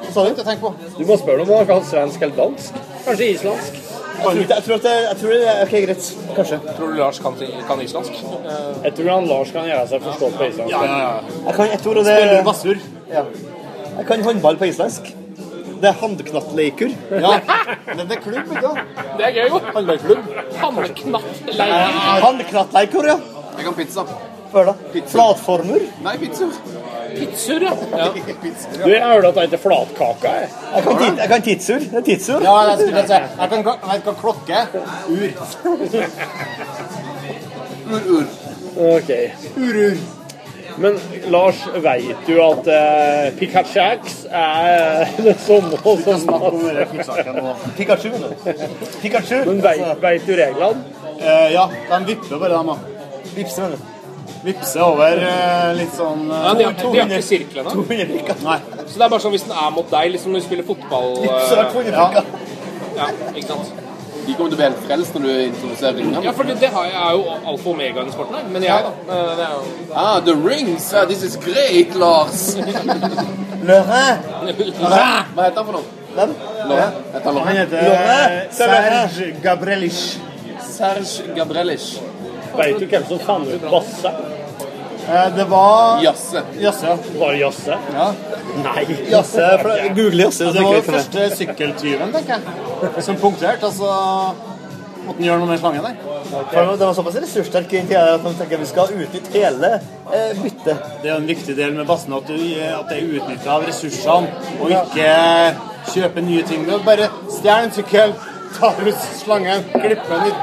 [0.00, 0.32] Hva sa du?
[0.32, 0.72] Ikke tenk på.
[0.96, 2.80] Du må spørre om han kan svensk eller dansk.
[3.04, 3.80] Kanskje islandsk.
[4.20, 6.08] Jeg tror, jeg tror det, jeg tror det er OK, greit.
[6.36, 6.58] Kanskje.
[6.76, 7.36] Tror du Lars kan,
[7.68, 8.18] kan islandsk?
[8.84, 10.74] Jeg tror han Lars kan gjøre seg forstått på islandsk.
[10.74, 11.38] Ja, ja, ja.
[11.46, 12.84] Jeg kan et ord, og det Spiller bassur.
[13.14, 13.24] ja.
[13.96, 15.08] Jeg kan håndball på islandsk.
[15.80, 16.90] Det er handknattleikur.
[17.10, 17.32] Ja.
[17.88, 18.96] Men det er klubb, ikke sant?
[19.18, 19.60] Det er gøy, jo.
[19.74, 20.26] Håndballklubb.
[20.60, 22.00] Handeknattleiker.
[22.26, 23.16] Handknattleikur, ja.
[23.56, 24.04] Jeg kan pizza.
[24.52, 24.74] Hør da.
[25.06, 25.82] Flatformer.
[26.02, 26.54] Nei, pizzaer.
[27.14, 27.74] Pizzaer, ja.
[27.98, 28.08] ja.
[28.84, 30.30] Du, jeg hørte at det heter flatkake.
[30.34, 30.48] jeg.
[30.74, 31.78] Jeg kan, tit, jeg kan tidsur.
[31.90, 32.46] Det er tidsur.
[32.46, 34.66] Ja, jeg skulle si Jeg kan jeg vet hva klokke er.
[35.10, 35.28] Ur.
[37.90, 38.24] Ur, ur.
[38.94, 39.10] Ok.
[39.56, 40.00] Ur-ur.
[40.80, 40.96] Men
[41.28, 46.22] Lars, veit du at eh, Pikachax er det samme som.
[47.76, 48.08] Pikachu.
[48.14, 48.86] vet du.
[49.02, 49.42] Pikachu.
[49.50, 50.84] Men veit du reglene?
[51.20, 52.78] Eh, ja, de vipper bare, dem, da.
[53.34, 53.99] Vipse, mener du.
[54.44, 57.74] Vipser over eh, litt sånn eh, ja de, har, de har ikke sirklene.
[57.76, 58.40] 200 prikker.
[58.46, 58.56] Nei.
[58.86, 61.12] Så det er bare sånn hvis den er mot deg, liksom når du spiller fotball
[61.26, 62.24] eh, 200 Ja.
[62.96, 63.70] Ja, ikke sant?
[64.26, 66.22] De kommer til å bli helt frelst når du introduserer ringene.
[66.24, 68.50] Ja, for det, det har jeg, er jo alfa og omega i sporten her.
[68.52, 69.20] Men jeg, da.
[69.38, 69.62] Det er jo
[69.96, 70.90] Ah, the rings!
[70.92, 72.42] Yeah, this is great, Lars!
[73.68, 74.28] Laurent.
[74.80, 75.84] Hva heter han for noe?
[76.14, 76.34] Hvem?
[77.24, 80.18] Han heter Serge Gabrelish.
[80.68, 82.00] Serge Gabrelish.
[82.56, 84.12] Veit du hvem som fant ut basse?
[85.08, 86.42] Eh, Det var Jasse.
[86.60, 86.98] Jasse.
[87.18, 87.78] Var det Jasse?
[87.94, 88.12] Ja.
[88.64, 88.84] Nei.
[89.10, 89.48] Jasse,
[89.96, 90.52] Google Jasse.
[90.52, 90.84] Det var det.
[90.84, 93.66] første sykkeltyven, tenker jeg, som punkterte.
[93.66, 93.90] Altså
[95.06, 95.94] måtte han gjøre noe med slangen der.
[96.30, 96.66] Okay.
[96.78, 99.70] Det var såpass ressurssterk i tida at man tenker vi skal utnytte hele
[100.14, 100.84] eh, byttet.
[101.02, 103.66] Det er jo en viktig del med bassen at, du, at det er utnytta av
[103.66, 104.30] ressursene,
[104.60, 105.08] og ikke
[105.90, 106.66] kjøpe nye ting.
[106.68, 108.14] Du bare stjel en sykkel,
[108.58, 110.34] ta ut slangen, klippe den i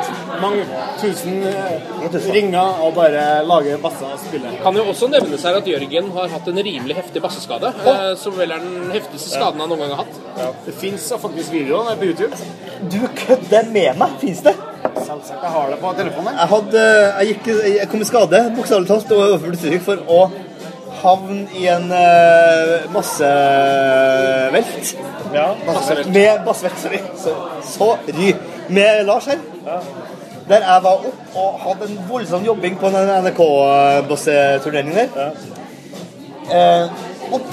[0.42, 0.66] mange
[1.02, 4.56] tusen eh, ringer og bare lager basser og spiller.
[4.64, 8.38] Kan jo også nevnes her at Jørgen har hatt en rimelig heftig basseskade, eh, som
[8.38, 10.58] vel er den heftigste skaden han noen gang har hatt.
[10.66, 12.42] Det fins faktisk videoer på YouTube.
[12.92, 14.18] Du kødder med meg!
[14.22, 14.56] Fins det?
[14.98, 15.44] Selvsagt.
[15.44, 16.34] Jeg har det på telefonen.
[16.34, 20.20] Jeg, hadde, jeg, gikk, jeg kom i skade, bokstavelig talt, og overførte uttrykk for å
[21.02, 24.94] havne i en uh, massevelt.
[25.36, 26.12] Ja, massevelt.
[26.14, 27.02] Med bassevelt, sorry.
[27.24, 27.32] Så,
[27.78, 28.30] sorry.
[28.74, 29.40] Med Lars her.
[30.48, 35.32] Der jeg var opp og hadde en voldsom jobbing på den NRK-bosseturneringen der.
[36.48, 36.86] Eh,
[37.36, 37.50] opp.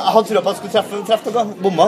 [0.00, 1.44] Jeg hadde trua på at jeg skulle treffe, treffe noe.
[1.62, 1.86] Bomma.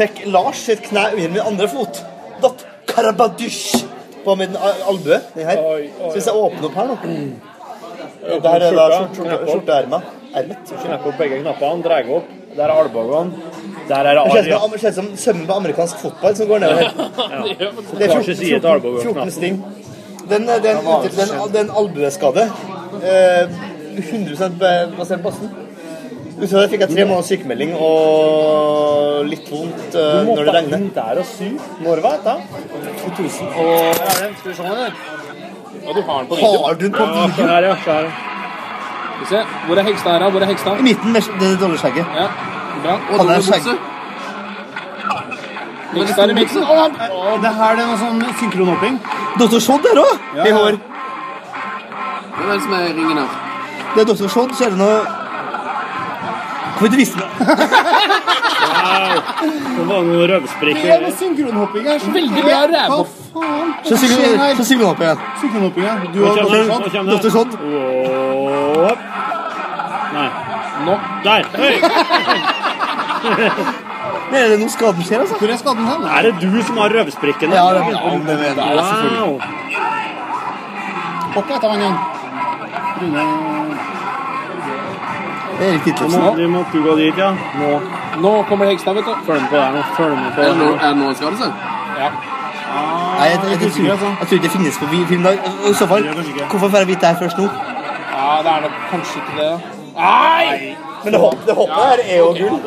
[0.00, 1.94] Fikk Lars sitt kne under min andre fot.
[2.42, 3.84] Datt karabadusj
[4.24, 5.20] på min al- albue.
[5.36, 5.56] Den her.
[6.00, 6.96] Så hvis jeg åpner opp her nå
[8.20, 10.02] Det her er da skjorteermet.
[10.34, 10.74] Ermet.
[10.82, 12.26] Knepper opp begge knappene, drar opp.
[12.56, 13.30] Der er albuen.
[13.90, 16.58] Der er Det ser som- det ser ut som sømmen på amerikansk fotball som går
[16.58, 16.90] nedover her.
[17.98, 19.64] Det er Hver sin side til 14, 14 sting.
[20.30, 20.76] Den, den, den,
[21.18, 22.44] den, den albueskade
[23.02, 23.48] eh,
[23.98, 25.50] 100 ba- basert på bassen.
[26.40, 30.76] Utover det fikk jeg tre måneders sykemelding og litt vondt uh, når det regner.
[30.78, 31.50] inn der og sy.
[31.84, 32.36] Når var dette?
[33.02, 34.30] 2000 og Her er det.
[34.38, 34.94] Skal vi se her.
[35.88, 36.62] Og du har den på video.
[36.64, 37.46] Har du den på Ja, video?
[37.50, 37.74] her, ja.
[37.74, 38.08] Her.
[39.10, 39.42] Skal vi se.
[39.66, 40.30] Hvor er Hegstad her, da?
[40.30, 40.78] Hvor er Hegstad?
[40.80, 42.06] I midten med det dårlige skjegget.
[42.22, 42.26] Ja,
[42.82, 42.98] bra.
[43.18, 43.72] Han er skjegg.
[45.94, 46.62] Hegstad i midten.
[46.62, 49.00] Å, han- Og det her det er noe sånn synkronhopping.
[49.38, 49.58] Dr.
[49.60, 50.18] Shodd der òg!
[50.36, 50.54] Ja, I ja.
[50.56, 50.78] hår.
[52.36, 53.30] Hvem er det som er i ringen her?
[53.94, 54.28] Det er Dr.
[54.28, 55.00] Shodd, så er det noe
[56.70, 57.28] Hvorfor ikke vise det?
[58.80, 59.16] Wow.
[59.76, 61.98] Det var noe Det er noe synkronhopping her.
[62.14, 63.08] Veldig bra rævhopp.
[63.34, 63.74] Hva faen?
[63.84, 64.14] Så synger
[64.64, 65.18] så opp igjen.
[65.42, 65.94] Synkronhopping, ja.
[66.14, 67.30] Du Nå har kommer nå kommer Dr.
[67.34, 67.50] Shodd.
[68.90, 68.98] Opp.
[70.14, 70.28] Nei.
[70.86, 70.98] Nå.
[71.24, 71.42] Der.
[71.58, 72.56] Hei.
[74.30, 75.36] Det er det noe skaden skjer, altså.
[75.40, 76.04] Hvor er skaden hen?
[76.06, 77.52] Er det du som har røvsprikken?
[77.52, 77.94] Ja, det er det.
[78.26, 79.20] Det er det, selvfølgelig.
[79.20, 79.40] Wow.
[81.34, 81.98] Hopp etter han igjen.
[83.00, 83.24] Rune
[85.60, 87.30] Erik må, vi må du gå dit, ja.
[87.60, 87.80] Nå.
[88.20, 89.14] Nå kommer Hegstad, vet du.
[89.26, 89.82] Følg med på der nå.
[89.96, 90.76] Følg med på Er det noen, nå.
[90.76, 91.50] en det noen skade seg?
[92.00, 95.26] Nei, jeg, jeg, jeg, tror, jeg tror ikke det finnes på film.
[95.26, 96.06] I så fall,
[96.50, 97.48] hvorfor får jeg vite det her først nå?
[98.14, 99.50] Ja, det er nok kanskje ikke det.
[99.98, 100.89] Nei!
[101.04, 102.58] Men det, hopp- det hoppet her er jo gull.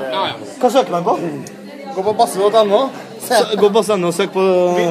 [0.62, 1.18] Hva søker man på?
[1.94, 2.80] Gå på basse.no.
[3.24, 4.44] Gå på basse.no og søk på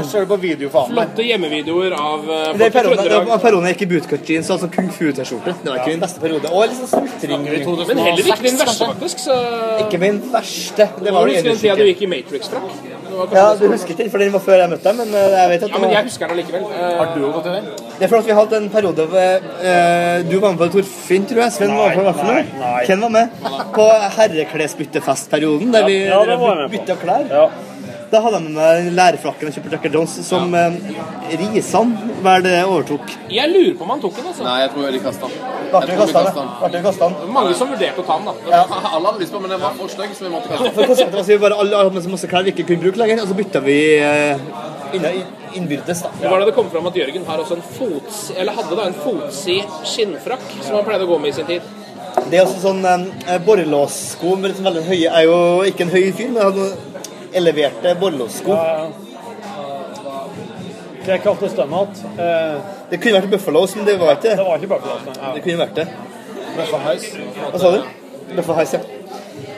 [0.08, 0.92] Ser på video, faen.
[0.94, 3.26] Flotte hjemmevideoer av uh, Det er perioden, det Trøndelag.
[3.28, 5.54] var perioden jeg gikk i bootcut jeans og sånn kung fu-T-skjorte.
[5.64, 6.52] Det var ikke min beste periode.
[6.54, 7.44] Og litt sånn smultring.
[7.90, 9.24] Men heller ikke min verste, faktisk.
[9.26, 9.36] Så...
[9.84, 10.88] Ikke min verste.
[11.02, 12.22] Det var det husker den tida du gikk i.
[12.32, 15.34] Det var Ja, du husker ikke, for den var før jeg møtte deg, men eh,
[15.36, 16.62] jeg vet at Ja, det men jeg husker den allikevel.
[16.72, 17.66] Eh, Har du gått i den?
[17.98, 19.18] Det er for at vi hatt en periode hvor
[19.72, 21.52] eh, Du var med på Torfinn, tror jeg.
[21.52, 22.40] Sven var med på hvert fall.
[22.62, 22.86] nei.
[22.88, 23.28] Ken var med.
[23.76, 23.86] På
[24.16, 27.28] herreklesbyttefestperioden, der vi Ja, var bytta klær.
[27.30, 27.44] Ja.
[28.12, 30.74] Da hadde jeg med meg lærfrakken og kjøpte Jacker Jones, som eh,
[31.40, 33.14] Risan vel det overtok.
[33.32, 34.44] Jeg lurer på om han tok den, altså.
[34.44, 35.46] Nei, jeg tror de kastet den.
[35.70, 36.92] Ble det vi kastet, kastet det?
[37.00, 37.16] den.
[37.22, 37.30] Det?
[37.38, 38.60] Mange som vurderte å ta den, da.
[38.98, 40.76] Alle hadde lyst på, men den var for stygg, så vi måtte kaste den.
[40.76, 42.84] For konseptet var at vi bare alle hadde med så masse klær vi ikke kunne
[42.84, 45.24] bruke lenger, og så bytta vi eh,
[45.56, 46.12] innbyrdes, da.
[46.20, 48.22] Det var da det kom fram at Jørgen har også en fots...
[48.36, 51.64] Eller hadde da en fotsid skinnfrakk som han pleide å gå med i sin tid.
[52.28, 55.86] Det er også sånn eh, borrelåssko med litt sånn veldig høye Jeg er jo ikke
[55.86, 56.91] en høy fyr, men jeg hadde
[57.34, 58.56] eleverte borrelåssko.
[61.06, 61.54] Det kaltes?
[61.58, 62.56] Eh,
[62.90, 64.44] Det kunne vært Buffalos, men det var ikke det det.
[64.46, 64.98] var ikke Buffalo.
[65.22, 65.34] nei.
[65.34, 65.86] Det kunne vært det.
[66.56, 66.78] Buffa
[67.50, 67.82] Hva sa du?
[68.36, 68.80] Buffalo ja.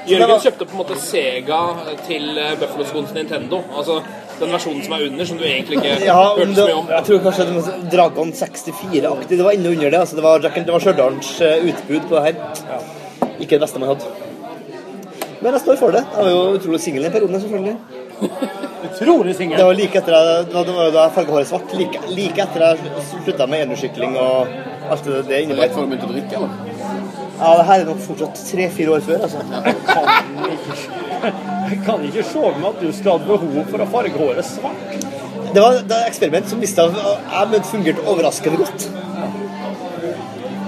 [0.06, 1.60] Jørgen kjøpte på en måte Sega
[2.06, 3.62] til eh, Buffalo-skoens Nintendo.
[3.76, 3.98] Altså
[4.40, 6.88] den versjonen som er under, som du egentlig ikke Ja, hørte det, så mye om.
[6.90, 9.36] jeg tror kanskje det var Dragon 64-aktig.
[9.38, 10.00] Det var inne under det.
[10.00, 12.34] altså Det var, Jack- det var Stjørdals eh, utbud på det her.
[13.40, 14.04] Ikke det beste man hadde.
[15.44, 16.00] Men jeg står for det.
[16.08, 17.76] Jeg var jo utrolig singel i periode, selvfølgelig.
[18.88, 19.58] Utrolig singel.
[19.60, 21.74] Det var like etter jeg, det var- da jeg farga håret svart.
[21.76, 22.78] Like, like etter jeg
[23.10, 24.48] slutta med enersykling og
[24.90, 26.50] alt det, det Rett før du begynte å drikke, eller?
[27.40, 29.38] Ja, det her er nok fortsatt tre-fire år før, altså.
[31.70, 34.44] Jeg kan ikke se for meg at du skulle hatt behov for å farge håret
[34.48, 34.98] svart.
[35.54, 36.92] Det var et eksperiment som viste at
[37.52, 38.88] jeg fungerte overraskende godt.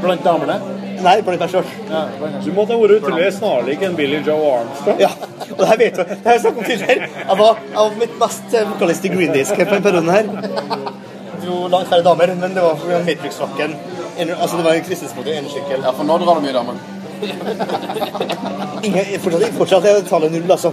[0.02, 0.75] Blant damene?
[1.06, 1.66] Nei, blant meg sjøl.
[2.42, 4.98] Du måtte ha vært utrolig snarlik en Billy Joe Armstrong.
[5.04, 5.10] Ja,
[5.46, 6.02] og det her vet du.
[6.02, 7.10] Det har jeg snakket om tidligere.
[7.20, 10.24] Jeg var, jeg var mitt mest eh, vokalist i Green Days på denne perioden her.
[11.46, 13.00] Jo, langt færre damer, men det var pga.
[13.06, 13.78] Matrix-rocken.
[14.18, 15.84] Altså, det var en kristensmodig enersykkel.
[15.84, 16.84] Ja, for nå drar det mye damer.
[18.86, 20.72] Ingen, fortsatt, fortsatt er tallet null, altså.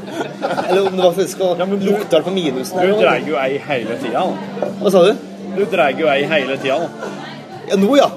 [0.68, 2.82] Eller om det var fisk og ja, du, lukter på minusen.
[2.82, 4.26] Du dreier jo ei hele tida.
[4.82, 5.28] Hva sa du?
[5.54, 6.80] Du dreier jo ei hele tida.
[6.82, 7.12] da.
[7.70, 8.10] Ja, nå, ja.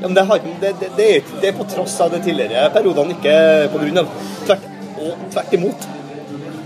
[0.00, 2.66] Ja men det, har, det, det, det, er, det er på tross av de tidligere
[2.74, 3.36] periodene, ikke
[3.72, 4.10] på grunn av.
[4.48, 4.66] Tvert,
[4.98, 5.88] og tvert imot.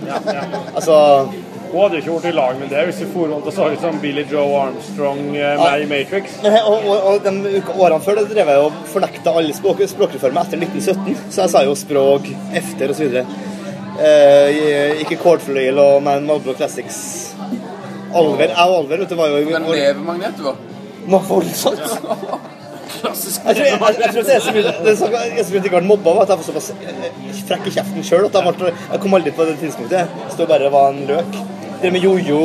[0.79, 0.95] Altså
[1.69, 3.67] Hun hadde jo ikke vært i lag med det hvis hun for rundt og så
[3.69, 6.39] ut som Billy Joe Armstrong eh, med i Matrix.
[6.41, 10.49] Men, og, og, og de årene før det drev jeg og fornekta alle språk, språkreformer
[10.49, 11.19] etter 1917.
[11.29, 12.31] Så jeg sa jo språk
[12.63, 13.21] efter osv.
[13.99, 17.01] Eh, ikke Cordfløyel og Man Malbro Classics.
[18.17, 20.63] Alver, jeg og Alver vet du, var jo Den levemagnet du var.
[21.09, 22.57] Noe voldsomt.
[22.89, 23.45] Klassisk.
[23.45, 25.85] Jeg tror, jeg, jeg, tror det så mye det er så, mye at jeg ble
[25.87, 26.71] mobba, var at jeg var såpass
[27.49, 30.19] frekk i kjeften sjøl at jeg, ble, jeg kom aldri på det tidspunktet.
[30.25, 31.41] Jeg stod bare og var en løk.
[31.83, 32.43] Det med jojo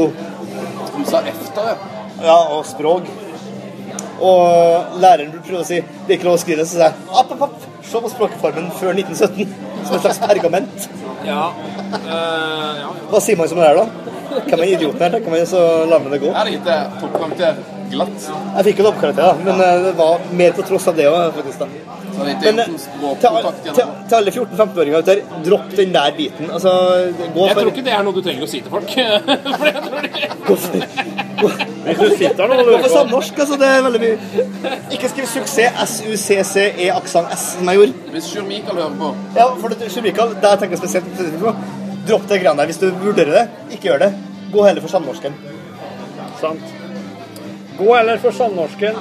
[0.93, 1.75] Du sa efter, ja.
[2.21, 3.07] ja, og språk.
[4.23, 7.07] Og læreren prøvde å si det er ikke lov å skrive det, så sa jeg
[7.21, 9.55] app, app, app, se på språkformen før 1917.
[9.83, 10.89] Som et slags pergament.
[11.27, 11.49] Ja.
[11.93, 12.91] Uh, ja.
[13.09, 14.11] Hva sier man som det er, da?
[14.47, 16.29] Hvem er idioten her, Kan man, så lar man det gå.
[16.31, 17.63] Jeg er ikke det toppkarakter
[17.93, 18.29] glatt.
[18.57, 21.33] Jeg fikk jo toppkarakter, da, men eh, det var mer på tross av det òg,
[21.37, 21.59] faktisk.
[21.63, 21.67] da.
[22.13, 22.67] Jeg Men eh,
[23.21, 23.37] til,
[23.73, 26.51] til, til alle 14-15-åringer ute der, dropp den der biten.
[26.53, 26.73] Altså,
[27.33, 28.93] gå Jeg for tror ikke det er noe du trenger å si til folk.
[30.43, 31.49] For
[31.83, 33.57] jeg tror det Hvis du sitter nå og Gå lurer på samnorsk, altså.
[33.59, 34.75] Det er veldig mye.
[34.95, 38.11] Ikke skriv suksess S-U-C-C-E aksent S, som jeg gjorde.
[38.13, 39.09] Hvis Sjur Mikael hører på
[39.39, 41.55] Ja, for det, Sjur Mikael, det jeg tenker spesielt på.
[42.07, 42.71] Dropp det greiene der.
[42.71, 43.43] Hvis du vurderer det,
[43.75, 44.13] ikke gjør det.
[44.53, 45.35] Gå heller for samnorsken.
[46.39, 46.72] Sant.
[47.77, 48.95] Gå heller for samnorsken.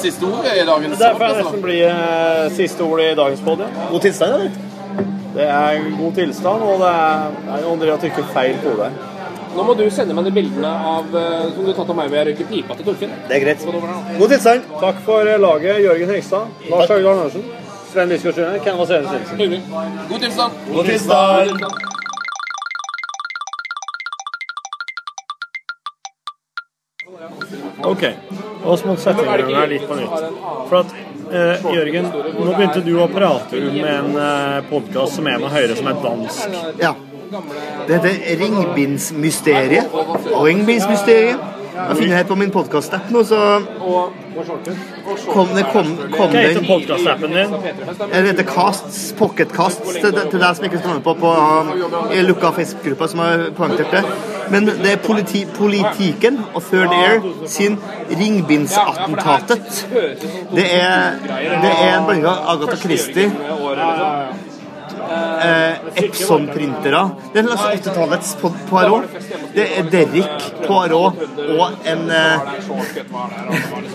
[0.00, 3.70] Siste ordet i dagens Det får nesten bli eh, siste ord i dagens podium.
[3.90, 4.50] God tilstand, eller?
[5.34, 7.34] Det er god tilstand, og det er,
[7.80, 8.90] det er har trykket feil på det.
[9.54, 12.10] Nå må du sende meg de bildene av, eh, som du har tatt av meg
[12.10, 13.16] hvor å røyke pipa til Torfinn.
[13.28, 13.66] Det er greit.
[14.18, 14.70] God tilstand.
[14.82, 17.48] Takk for eh, laget, Jørgen Hegstad, Lars Haugdal Andersen,
[17.92, 20.62] Sven Biskår Sjøne, Ken Vasenus God tilstand.
[20.72, 21.42] God tilstand.
[21.50, 21.93] God tilstand.
[27.84, 28.04] Ok,
[28.64, 30.28] og så må du sette setningen her litt på nytt.
[30.68, 30.94] For at,
[31.30, 35.76] eh, Jørgen, nå begynte du å prate om en eh, podkast som er med Høyre,
[35.80, 36.60] som er dansk.
[36.82, 36.94] Ja.
[37.88, 39.98] Det heter Ringbindsmysteriet.
[40.30, 41.52] Ringbindsmysteriet.
[41.74, 43.38] Jeg finner det på min podkast-app nå, så
[45.26, 47.56] kom det kom, kom Hva heter podkastappen din?
[48.12, 51.72] Det heter Casts, Pocketcasts, til, til deg som ikke står med på, på um,
[52.14, 54.04] i lukka Facebook-gruppa som har poengtert det.
[54.50, 57.78] Men det er politi, Politiken og Third Air sin
[58.10, 59.86] Ringbindsattentatet.
[60.54, 61.14] Det er,
[61.62, 63.30] det er en blanding av Agatha Christie
[65.44, 67.02] eh, Epson-printere.
[67.32, 69.04] Det er en slags 80-tallets Po- Poirot.
[69.54, 71.18] Det er Derrick Poirot
[71.58, 72.38] og en, eh,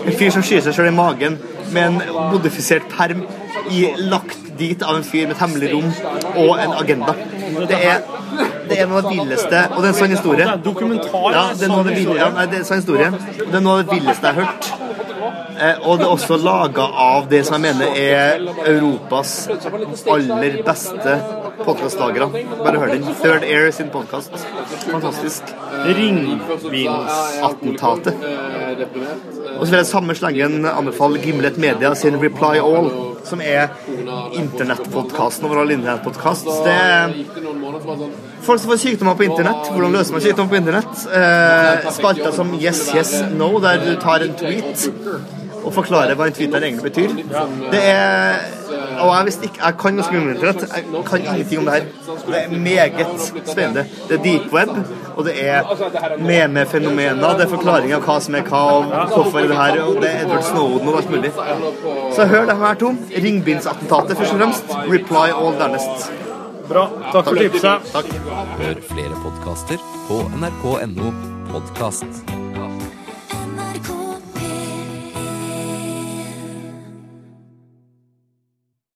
[0.06, 1.38] en fyr som skyr seg selv i magen
[1.72, 2.00] med en
[2.32, 3.24] modifisert perm
[3.70, 5.92] i, lagt dit av en fyr med et hemmelig rom
[6.36, 7.14] og en agenda.
[7.70, 8.00] Det er,
[8.70, 10.46] det er noe av det villeste Og det er en sann historie.
[10.64, 11.28] Dokumentar.
[11.34, 13.08] Ja, det er noe av det ville, ja, nei, det er en historie.
[13.40, 14.64] Det er noe av det villeste jeg har hørt.
[15.60, 18.40] Eh, og det er også laga av det som jeg mener er
[18.70, 19.30] Europas
[20.08, 21.12] aller beste
[21.64, 22.26] podkastlagere.
[22.64, 23.04] Bare hør den.
[23.20, 24.32] Third Air sin podkast.
[24.86, 25.42] Fantastisk.
[25.84, 28.14] Ringvinsattentatet.
[29.58, 32.90] Og så vil jeg samme slengen anbefale Gimlet Media sin Reply All,
[33.24, 33.68] som er
[34.36, 36.48] internettpodkasten over all internettpodkast.
[36.66, 37.14] Det er
[38.46, 39.70] folk som får sykdommer på internett.
[39.72, 41.04] Hvordan løser man sykdommer på internett?
[41.20, 44.88] Eh, spalter som Yes, Yes, No, der du tar en tweet
[45.60, 47.14] og forklarer hva en tweet egentlig betyr.
[47.70, 48.59] Det er
[49.00, 50.34] Og jeg visste ikke Jeg kan noe mye.
[50.44, 51.84] Jeg kan ingenting om det her.
[52.26, 53.06] Det er meget
[53.46, 53.84] spennende.
[54.08, 54.68] Det er deep web,
[55.16, 55.62] og det er
[56.18, 57.36] meme-fenomener.
[57.38, 60.24] Det er forklaring av hva som er hva, og hvorfor det her, og det er
[60.24, 61.32] Edward Snowden og alt mulig.
[62.16, 62.94] Så hør dem her to.
[63.26, 64.76] Ringbindsattentatet først og fremst.
[64.90, 66.12] Reply all dernest.
[66.68, 66.86] Bra.
[67.12, 67.90] Takk for tipset.
[67.92, 68.12] Takk.
[68.60, 71.10] Hør flere podkaster på nrk.no
[71.50, 72.49] podkast.